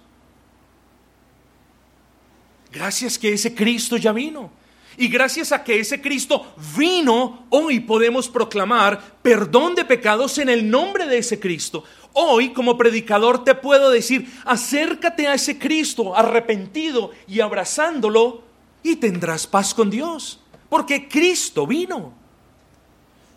Gracias 2.73 3.19
que 3.19 3.33
ese 3.33 3.55
Cristo 3.55 3.97
ya 3.97 4.13
vino. 4.13 4.58
Y 5.01 5.07
gracias 5.07 5.53
a 5.53 5.63
que 5.63 5.79
ese 5.79 6.01
Cristo 6.01 6.55
vino, 6.77 7.47
hoy 7.51 7.79
podemos 7.79 8.29
proclamar 8.29 9.01
perdón 9.23 9.77
de 9.77 9.85
pecados 9.85 10.39
en 10.39 10.49
el 10.49 10.69
nombre 10.69 11.07
de 11.07 11.19
ese 11.19 11.39
Cristo. 11.39 11.85
Hoy 12.15 12.53
como 12.53 12.77
predicador 12.77 13.45
te 13.45 13.55
puedo 13.55 13.91
decir, 13.91 14.29
acércate 14.45 15.29
a 15.29 15.35
ese 15.35 15.57
Cristo 15.57 16.17
arrepentido 16.17 17.13
y 17.29 17.39
abrazándolo 17.39 18.43
y 18.83 18.97
tendrás 18.97 19.47
paz 19.47 19.73
con 19.73 19.89
Dios. 19.89 20.41
Porque 20.69 21.07
Cristo 21.07 21.65
vino. 21.65 22.13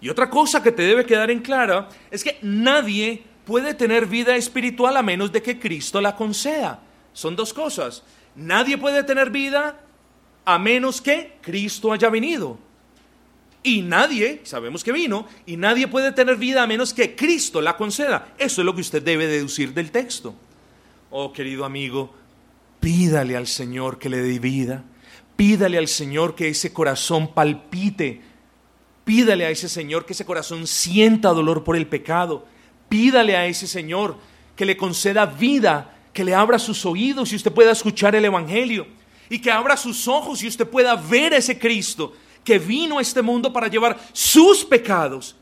Y 0.02 0.10
otra 0.10 0.32
cosa 0.32 0.64
que 0.64 0.72
te 0.72 0.82
debe 0.82 1.06
quedar 1.06 1.30
en 1.30 1.42
clara 1.42 1.90
es 2.10 2.24
que 2.24 2.40
nadie 2.42 3.24
puede 3.46 3.76
tener 3.76 4.08
vida 4.08 4.36
espiritual 4.36 4.98
a 4.98 5.04
menos 5.04 5.32
de 5.32 5.44
que 5.44 5.60
Cristo 5.60 6.02
la 6.02 6.16
conceda. 6.16 6.80
Son 7.14 7.36
dos 7.36 7.54
cosas. 7.54 8.02
Nadie 8.36 8.80
puede 8.80 9.04
tener 9.04 9.30
vida 9.30 9.80
a 10.46 10.58
menos 10.58 11.02
que 11.02 11.38
Cristo 11.42 11.92
haya 11.92 12.10
venido. 12.10 12.58
Y 13.64 13.84
nadie, 13.84 14.42
sabemos 14.44 14.84
que 14.84 14.92
vino, 14.92 15.28
y 15.46 15.56
nadie 15.56 15.88
puede 15.88 16.12
tener 16.12 16.38
vida 16.38 16.64
a 16.64 16.68
menos 16.68 16.94
que 16.94 17.16
Cristo 17.16 17.62
la 17.62 17.78
conceda. 17.78 18.34
Eso 18.38 18.62
es 18.62 18.66
lo 18.66 18.74
que 18.74 18.82
usted 18.82 19.04
debe 19.04 19.28
deducir 19.28 19.74
del 19.74 19.92
texto. 19.92 20.34
Oh, 21.12 21.32
querido 21.32 21.64
amigo, 21.64 22.14
pídale 22.80 23.38
al 23.38 23.46
Señor 23.46 24.00
que 24.00 24.10
le 24.10 24.18
dé 24.18 24.40
vida. 24.40 24.84
Pídale 25.36 25.78
al 25.78 25.88
Señor 25.88 26.34
que 26.34 26.50
ese 26.50 26.74
corazón 26.74 27.34
palpite. 27.34 28.22
Pídale 29.04 29.46
a 29.46 29.52
ese 29.52 29.70
Señor 29.70 30.06
que 30.06 30.14
ese 30.14 30.26
corazón 30.26 30.66
sienta 30.66 31.30
dolor 31.30 31.64
por 31.64 31.76
el 31.76 31.86
pecado. 31.86 32.46
Pídale 32.90 33.36
a 33.36 33.46
ese 33.46 33.68
Señor 33.68 34.18
que 34.56 34.66
le 34.66 34.78
conceda 34.78 35.26
vida, 35.28 35.98
que 36.14 36.24
le 36.24 36.34
abra 36.34 36.58
sus 36.58 36.86
oídos 36.86 37.32
y 37.32 37.36
usted 37.36 37.52
pueda 37.52 37.72
escuchar 37.72 38.16
el 38.16 38.26
Evangelio 38.26 38.88
y 39.32 39.40
que 39.40 39.50
abra 39.50 39.78
sus 39.78 40.10
ojos 40.10 40.44
y 40.44 40.48
usted 40.50 40.68
pueda 40.68 40.94
ver 40.98 41.34
a 41.34 41.38
ese 41.38 41.58
Cristo 41.58 42.12
que 42.44 42.60
vino 42.60 42.98
a 42.98 43.02
este 43.02 43.22
mundo 43.22 43.54
para 43.54 43.70
llevar 43.70 43.98
sus 44.12 44.66
pecados. 44.66 45.38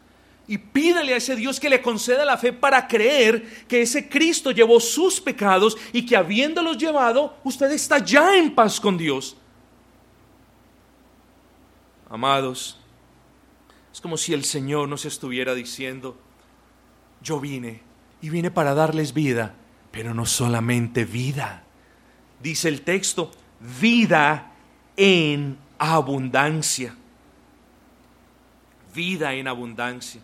Y 0.47 0.59
pídale 0.59 1.11
a 1.11 1.17
ese 1.17 1.35
Dios 1.35 1.59
que 1.59 1.71
le 1.71 1.81
conceda 1.81 2.23
la 2.23 2.37
fe 2.37 2.53
para 2.53 2.87
creer 2.87 3.65
que 3.67 3.81
ese 3.81 4.07
Cristo 4.07 4.51
llevó 4.51 4.79
sus 4.79 5.19
pecados 5.19 5.75
y 5.91 6.05
que 6.05 6.15
habiéndolos 6.15 6.77
llevado, 6.77 7.35
usted 7.43 7.71
está 7.71 7.97
ya 7.97 8.37
en 8.37 8.53
paz 8.53 8.79
con 8.79 8.95
Dios. 8.95 9.35
Amados, 12.11 12.77
es 13.91 13.99
como 13.99 14.17
si 14.17 14.35
el 14.35 14.45
Señor 14.45 14.87
nos 14.87 15.05
estuviera 15.05 15.55
diciendo, 15.55 16.15
yo 17.23 17.39
vine 17.39 17.81
y 18.21 18.29
vine 18.29 18.51
para 18.51 18.75
darles 18.75 19.15
vida, 19.15 19.55
pero 19.89 20.13
no 20.13 20.27
solamente 20.27 21.05
vida. 21.05 21.63
Dice 22.39 22.67
el 22.69 22.81
texto, 22.81 23.31
vida 23.59 24.51
en 24.95 25.57
abundancia. 25.77 26.95
Vida 28.93 29.33
en 29.33 29.47
abundancia. 29.47 30.21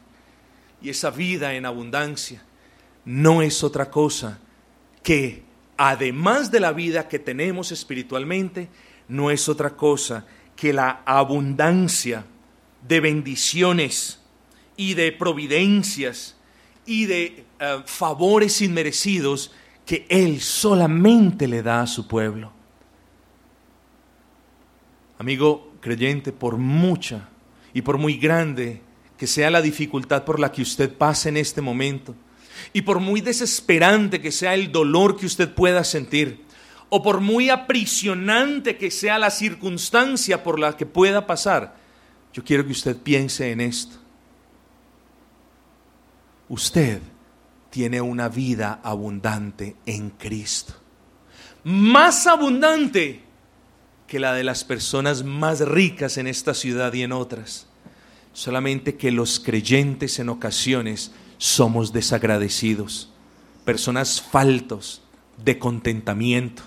Y 0.81 0.89
esa 0.89 1.09
vida 1.09 1.53
en 1.53 1.65
abundancia 1.65 2.41
no 3.05 3.41
es 3.41 3.63
otra 3.63 3.89
cosa 3.89 4.39
que, 5.03 5.43
además 5.77 6.51
de 6.51 6.59
la 6.59 6.73
vida 6.73 7.07
que 7.07 7.19
tenemos 7.19 7.71
espiritualmente, 7.71 8.69
no 9.07 9.31
es 9.31 9.47
otra 9.47 9.71
cosa 9.71 10.25
que 10.55 10.73
la 10.73 11.01
abundancia 11.05 12.25
de 12.87 12.99
bendiciones 12.99 14.19
y 14.77 14.93
de 14.93 15.11
providencias 15.11 16.35
y 16.85 17.05
de 17.05 17.45
eh, 17.59 17.81
favores 17.85 18.61
inmerecidos 18.61 19.51
que 19.85 20.05
Él 20.09 20.41
solamente 20.41 21.47
le 21.47 21.61
da 21.61 21.81
a 21.81 21.87
su 21.87 22.07
pueblo. 22.07 22.51
Amigo 25.17 25.73
creyente, 25.79 26.31
por 26.31 26.57
mucha 26.57 27.29
y 27.73 27.81
por 27.81 27.97
muy 27.97 28.17
grande 28.17 28.81
que 29.17 29.27
sea 29.27 29.49
la 29.49 29.61
dificultad 29.61 30.23
por 30.25 30.39
la 30.39 30.51
que 30.51 30.61
usted 30.61 30.91
pase 30.91 31.29
en 31.29 31.37
este 31.37 31.61
momento, 31.61 32.15
y 32.73 32.81
por 32.81 32.99
muy 32.99 33.21
desesperante 33.21 34.21
que 34.21 34.31
sea 34.31 34.53
el 34.53 34.71
dolor 34.71 35.17
que 35.17 35.25
usted 35.25 35.53
pueda 35.53 35.83
sentir, 35.83 36.43
o 36.89 37.01
por 37.01 37.21
muy 37.21 37.49
aprisionante 37.49 38.77
que 38.77 38.91
sea 38.91 39.17
la 39.17 39.29
circunstancia 39.29 40.43
por 40.43 40.59
la 40.59 40.75
que 40.75 40.85
pueda 40.85 41.25
pasar, 41.25 41.75
yo 42.33 42.43
quiero 42.43 42.65
que 42.65 42.71
usted 42.71 42.97
piense 42.97 43.51
en 43.51 43.61
esto. 43.61 43.97
Usted 46.49 47.01
tiene 47.69 48.01
una 48.01 48.29
vida 48.29 48.79
abundante 48.83 49.75
en 49.85 50.11
Cristo. 50.11 50.73
Más 51.63 52.27
abundante 52.27 53.24
que 54.07 54.19
la 54.19 54.33
de 54.33 54.43
las 54.43 54.63
personas 54.63 55.23
más 55.23 55.61
ricas 55.61 56.17
en 56.17 56.27
esta 56.27 56.53
ciudad 56.53 56.93
y 56.93 57.03
en 57.03 57.11
otras. 57.11 57.67
Solamente 58.33 58.95
que 58.95 59.11
los 59.11 59.39
creyentes 59.39 60.19
en 60.19 60.29
ocasiones 60.29 61.11
somos 61.37 61.93
desagradecidos, 61.93 63.09
personas 63.63 64.21
faltos 64.21 65.01
de 65.43 65.57
contentamiento. 65.57 66.63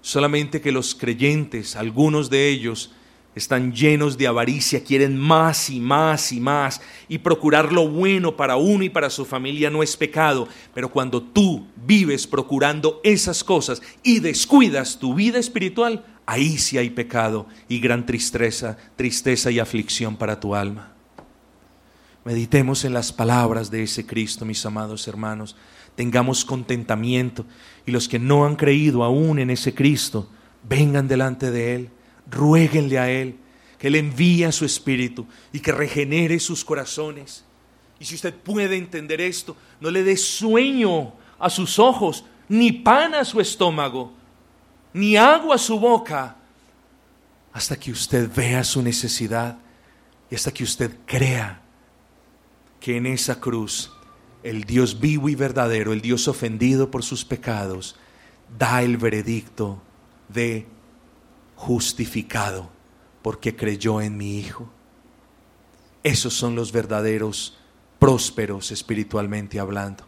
Solamente 0.00 0.60
que 0.60 0.72
los 0.72 0.94
creyentes, 0.94 1.76
algunos 1.76 2.30
de 2.30 2.48
ellos, 2.48 2.92
están 3.36 3.70
llenos 3.74 4.16
de 4.16 4.26
avaricia, 4.26 4.82
quieren 4.82 5.16
más 5.16 5.68
y 5.68 5.78
más 5.78 6.32
y 6.32 6.40
más, 6.40 6.80
y 7.06 7.18
procurar 7.18 7.70
lo 7.70 7.86
bueno 7.86 8.34
para 8.34 8.56
uno 8.56 8.82
y 8.82 8.88
para 8.88 9.10
su 9.10 9.26
familia 9.26 9.68
no 9.68 9.82
es 9.82 9.94
pecado, 9.94 10.48
pero 10.74 10.90
cuando 10.90 11.22
tú 11.22 11.66
vives 11.86 12.26
procurando 12.26 12.98
esas 13.04 13.44
cosas 13.44 13.82
y 14.02 14.20
descuidas 14.20 14.98
tu 14.98 15.14
vida 15.14 15.38
espiritual, 15.38 16.02
ahí 16.24 16.56
sí 16.56 16.78
hay 16.78 16.88
pecado 16.88 17.46
y 17.68 17.78
gran 17.78 18.06
tristeza, 18.06 18.78
tristeza 18.96 19.50
y 19.50 19.58
aflicción 19.58 20.16
para 20.16 20.40
tu 20.40 20.54
alma. 20.54 20.94
Meditemos 22.24 22.86
en 22.86 22.94
las 22.94 23.12
palabras 23.12 23.70
de 23.70 23.82
ese 23.82 24.06
Cristo, 24.06 24.46
mis 24.46 24.64
amados 24.64 25.06
hermanos. 25.06 25.56
Tengamos 25.94 26.44
contentamiento 26.44 27.44
y 27.84 27.92
los 27.92 28.08
que 28.08 28.18
no 28.18 28.46
han 28.46 28.56
creído 28.56 29.04
aún 29.04 29.38
en 29.38 29.50
ese 29.50 29.74
Cristo, 29.74 30.28
vengan 30.66 31.06
delante 31.06 31.50
de 31.50 31.74
Él, 31.74 31.90
ruéguenle 32.30 32.98
a 32.98 33.10
Él, 33.10 33.36
que 33.78 33.88
Él 33.88 33.96
envíe 33.96 34.50
su 34.52 34.64
Espíritu 34.64 35.26
y 35.52 35.60
que 35.60 35.72
regenere 35.72 36.38
sus 36.40 36.64
corazones. 36.64 37.44
Y 37.98 38.04
si 38.04 38.14
usted 38.14 38.34
puede 38.34 38.76
entender 38.76 39.20
esto, 39.20 39.56
no 39.80 39.90
le 39.90 40.02
dé 40.02 40.16
sueño 40.16 41.12
a 41.38 41.50
sus 41.50 41.78
ojos, 41.78 42.24
ni 42.48 42.72
pan 42.72 43.14
a 43.14 43.24
su 43.24 43.40
estómago, 43.40 44.12
ni 44.92 45.16
agua 45.16 45.56
a 45.56 45.58
su 45.58 45.78
boca, 45.78 46.36
hasta 47.52 47.78
que 47.78 47.90
usted 47.90 48.30
vea 48.34 48.62
su 48.64 48.82
necesidad 48.82 49.58
y 50.30 50.34
hasta 50.34 50.52
que 50.52 50.64
usted 50.64 50.90
crea 51.06 51.62
que 52.80 52.96
en 52.96 53.06
esa 53.06 53.40
cruz 53.40 53.90
el 54.42 54.64
Dios 54.64 55.00
vivo 55.00 55.28
y 55.28 55.34
verdadero, 55.34 55.92
el 55.92 56.02
Dios 56.02 56.28
ofendido 56.28 56.90
por 56.90 57.02
sus 57.02 57.24
pecados, 57.24 57.96
da 58.58 58.82
el 58.82 58.96
veredicto 58.96 59.80
de 60.28 60.66
justificado 61.56 62.70
porque 63.22 63.56
creyó 63.56 64.00
en 64.00 64.16
mi 64.16 64.38
Hijo. 64.38 64.70
Esos 66.04 66.34
son 66.34 66.54
los 66.54 66.70
verdaderos 66.70 67.58
prósperos 67.98 68.70
espiritualmente 68.70 69.58
hablando. 69.58 70.04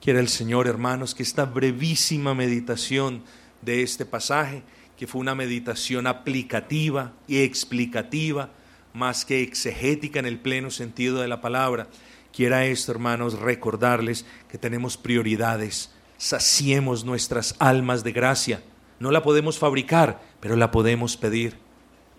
Quiere 0.00 0.20
el 0.20 0.28
Señor, 0.28 0.66
hermanos, 0.66 1.14
que 1.14 1.22
esta 1.22 1.46
brevísima 1.46 2.34
meditación 2.34 3.22
de 3.62 3.82
este 3.82 4.04
pasaje, 4.04 4.62
que 4.98 5.06
fue 5.06 5.20
una 5.20 5.34
meditación 5.34 6.06
aplicativa 6.06 7.12
y 7.26 7.38
explicativa, 7.38 8.50
más 8.92 9.24
que 9.24 9.42
exegética 9.42 10.18
en 10.18 10.26
el 10.26 10.38
pleno 10.38 10.70
sentido 10.70 11.20
de 11.20 11.28
la 11.28 11.40
palabra, 11.40 11.88
quiera 12.32 12.66
esto, 12.66 12.92
hermanos, 12.92 13.38
recordarles 13.38 14.26
que 14.50 14.58
tenemos 14.58 14.96
prioridades. 14.96 15.90
Saciemos 16.18 17.04
nuestras 17.04 17.54
almas 17.58 18.04
de 18.04 18.12
gracia. 18.12 18.62
No 19.00 19.10
la 19.10 19.22
podemos 19.22 19.58
fabricar, 19.58 20.20
pero 20.40 20.56
la 20.56 20.70
podemos 20.70 21.16
pedir. 21.16 21.56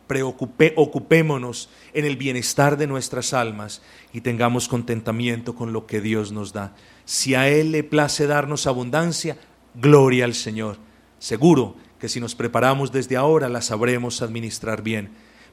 Preocupe, 0.07 0.73
ocupémonos 0.75 1.69
en 1.93 2.03
el 2.03 2.17
bienestar 2.17 2.75
de 2.75 2.87
nuestras 2.87 3.33
almas 3.33 3.81
y 4.11 4.21
tengamos 4.21 4.67
contentamiento 4.67 5.55
con 5.55 5.71
lo 5.71 5.85
que 5.85 6.01
Dios 6.01 6.33
nos 6.33 6.51
da. 6.51 6.75
Si 7.05 7.35
a 7.35 7.47
Él 7.47 7.71
le 7.71 7.83
place 7.83 8.27
darnos 8.27 8.67
abundancia, 8.67 9.37
gloria 9.75 10.25
al 10.25 10.33
Señor. 10.33 10.77
Seguro 11.19 11.75
que 11.99 12.09
si 12.09 12.19
nos 12.19 12.35
preparamos 12.35 12.91
desde 12.91 13.15
ahora 13.15 13.47
la 13.47 13.61
sabremos 13.61 14.21
administrar 14.21 14.81
bien 14.81 15.11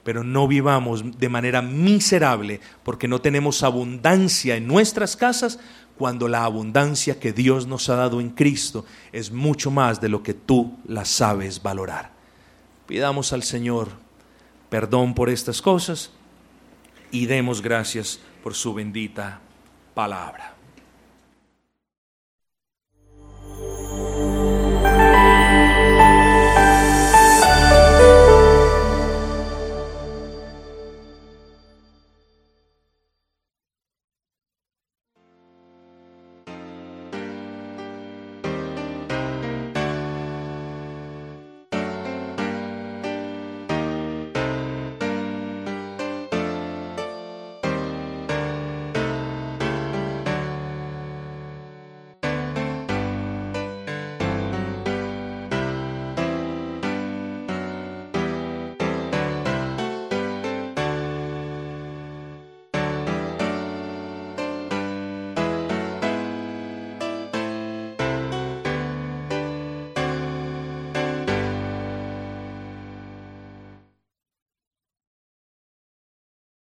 pero 0.08 0.24
no 0.24 0.48
vivamos 0.48 1.18
de 1.18 1.28
manera 1.28 1.60
miserable 1.60 2.60
porque 2.82 3.08
no 3.08 3.20
tenemos 3.20 3.62
abundancia 3.62 4.56
en 4.56 4.66
nuestras 4.66 5.16
casas 5.16 5.58
cuando 5.98 6.28
la 6.28 6.44
abundancia 6.44 7.18
que 7.18 7.32
Dios 7.32 7.66
nos 7.66 7.88
ha 7.88 7.96
dado 7.96 8.20
en 8.20 8.30
Cristo 8.30 8.86
es 9.12 9.32
mucho 9.32 9.70
más 9.70 10.00
de 10.00 10.08
lo 10.08 10.22
que 10.22 10.32
tú 10.32 10.78
la 10.86 11.04
sabes 11.04 11.62
valorar. 11.62 12.12
Pidamos 12.86 13.32
al 13.32 13.42
Señor 13.42 13.88
perdón 14.70 15.14
por 15.14 15.28
estas 15.28 15.60
cosas 15.60 16.10
y 17.10 17.26
demos 17.26 17.60
gracias 17.60 18.20
por 18.42 18.54
su 18.54 18.72
bendita 18.74 19.40
palabra. 19.94 20.57